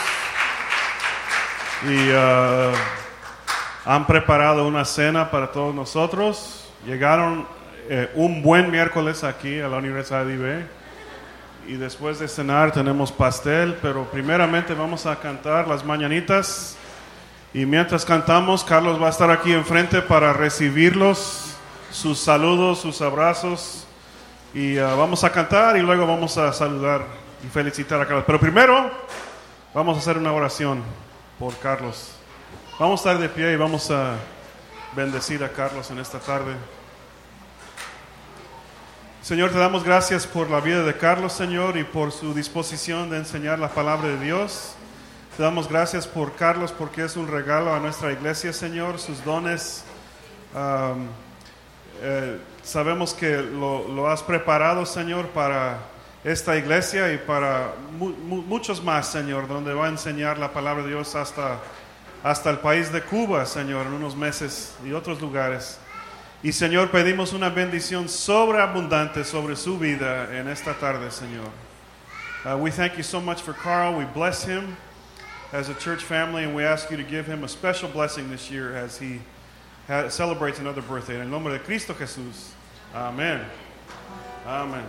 Y 1.85 2.09
ah, 2.11 2.71
han 3.85 4.07
preparado 4.07 4.67
una 4.67 4.83
cena 4.83 5.29
para 5.29 5.51
todos 5.51 5.75
nosotros. 5.75 6.67
Llegaron 6.87 7.47
eh, 7.87 8.09
un 8.15 8.41
buen 8.41 8.71
miércoles 8.71 9.23
aquí 9.23 9.59
a 9.59 9.67
la 9.67 9.77
Universidad 9.77 10.25
de 10.25 10.33
IB. 10.33 10.65
Y 11.67 11.77
después 11.77 12.17
de 12.17 12.27
cenar 12.27 12.71
tenemos 12.71 13.11
pastel, 13.11 13.77
pero 13.81 14.05
primeramente 14.05 14.73
vamos 14.73 15.05
a 15.05 15.17
cantar 15.17 15.67
las 15.67 15.85
mañanitas. 15.85 16.75
Y 17.53 17.65
mientras 17.65 18.03
cantamos, 18.05 18.63
Carlos 18.63 18.99
va 19.01 19.07
a 19.07 19.11
estar 19.11 19.29
aquí 19.29 19.53
enfrente 19.53 20.01
para 20.01 20.33
recibirlos, 20.33 21.55
sus 21.91 22.19
saludos, 22.19 22.79
sus 22.79 23.01
abrazos. 23.01 23.85
Y 24.51 24.79
ah, 24.79 24.95
vamos 24.95 25.23
a 25.23 25.31
cantar 25.31 25.77
y 25.77 25.81
luego 25.81 26.07
vamos 26.07 26.37
a 26.39 26.51
saludar 26.53 27.05
y 27.45 27.47
felicitar 27.49 28.01
a 28.01 28.05
Carlos. 28.07 28.23
Pero 28.25 28.39
primero 28.39 28.89
vamos 29.75 29.95
a 29.95 29.99
hacer 29.99 30.17
una 30.17 30.33
oración 30.33 30.81
por 31.39 31.55
Carlos. 31.57 32.11
Vamos 32.79 33.05
a 33.05 33.09
estar 33.11 33.21
de 33.21 33.29
pie 33.29 33.53
y 33.53 33.55
vamos 33.55 33.91
a 33.91 34.15
bendecir 34.95 35.43
a 35.43 35.49
Carlos 35.49 35.89
en 35.91 35.99
esta 35.99 36.19
tarde. 36.19 36.53
Señor, 39.21 39.51
te 39.51 39.57
damos 39.57 39.83
gracias 39.83 40.25
por 40.25 40.49
la 40.49 40.61
vida 40.61 40.83
de 40.83 40.95
Carlos, 40.95 41.33
Señor, 41.33 41.77
y 41.77 41.83
por 41.83 42.11
su 42.11 42.33
disposición 42.33 43.09
de 43.09 43.17
enseñar 43.17 43.59
la 43.59 43.69
palabra 43.69 44.07
de 44.07 44.19
Dios. 44.19 44.73
Te 45.35 45.43
damos 45.43 45.67
gracias 45.67 46.07
por 46.07 46.33
Carlos 46.35 46.71
porque 46.71 47.03
es 47.03 47.15
un 47.17 47.27
regalo 47.27 47.73
a 47.73 47.79
nuestra 47.79 48.11
iglesia, 48.11 48.53
Señor, 48.53 48.99
sus 48.99 49.23
dones. 49.23 49.83
eh, 52.01 52.39
sabemos 52.63 53.13
que 53.13 53.37
lo 53.37 54.09
has 54.09 54.23
preparado, 54.23 54.85
Señor, 54.85 55.27
para 55.29 55.77
esta 56.31 56.57
iglesia 56.57 57.13
y 57.13 57.17
para 57.17 57.73
mu- 57.97 58.09
mu- 58.09 58.41
muchos 58.41 58.83
más, 58.83 59.07
Señor, 59.11 59.47
donde 59.47 59.73
va 59.73 59.85
a 59.85 59.89
enseñar 59.89 60.37
la 60.37 60.51
palabra 60.51 60.83
de 60.83 60.89
Dios 60.89 61.15
hasta, 61.15 61.59
hasta 62.23 62.49
el 62.49 62.57
país 62.59 62.91
de 62.91 63.01
Cuba, 63.01 63.45
Señor, 63.45 63.85
en 63.87 63.93
unos 63.93 64.15
meses 64.15 64.75
y 64.85 64.91
otros 64.91 65.21
lugares. 65.21 65.79
Y 66.43 66.51
Señor, 66.51 66.91
pedimos 66.91 67.31
una 67.33 67.49
bendición 67.49 68.09
sobreabundante 68.09 69.23
sobre 69.23 69.55
su 69.55 69.79
vida 69.79 70.37
en 70.37 70.47
esta 70.47 70.73
tarde, 70.73 71.09
Señor. 71.11 71.49
Uh, 72.45 72.57
we 72.57 72.69
thank 72.71 72.97
you 72.97 73.03
so 73.03 73.19
much 73.21 73.41
for 73.41 73.53
Carl. 73.53 73.95
We 73.97 74.05
bless 74.13 74.43
him 74.43 74.75
as 75.53 75.69
a 75.69 75.73
church 75.75 76.03
family, 76.03 76.43
and 76.43 76.53
we 76.55 76.63
ask 76.63 76.91
you 76.91 76.97
to 76.97 77.03
give 77.03 77.25
him 77.25 77.43
a 77.43 77.47
special 77.47 77.89
blessing 77.89 78.29
this 78.29 78.51
year 78.51 78.75
as 78.75 78.97
he 78.99 79.19
celebrates 80.09 80.59
another 80.59 80.81
birthday. 80.81 81.15
En 81.15 81.21
el 81.21 81.27
nombre 81.29 81.53
de 81.53 81.59
Cristo 81.59 81.93
Jesús. 81.93 82.51
Amén. 82.93 83.41
Amén. 84.45 84.83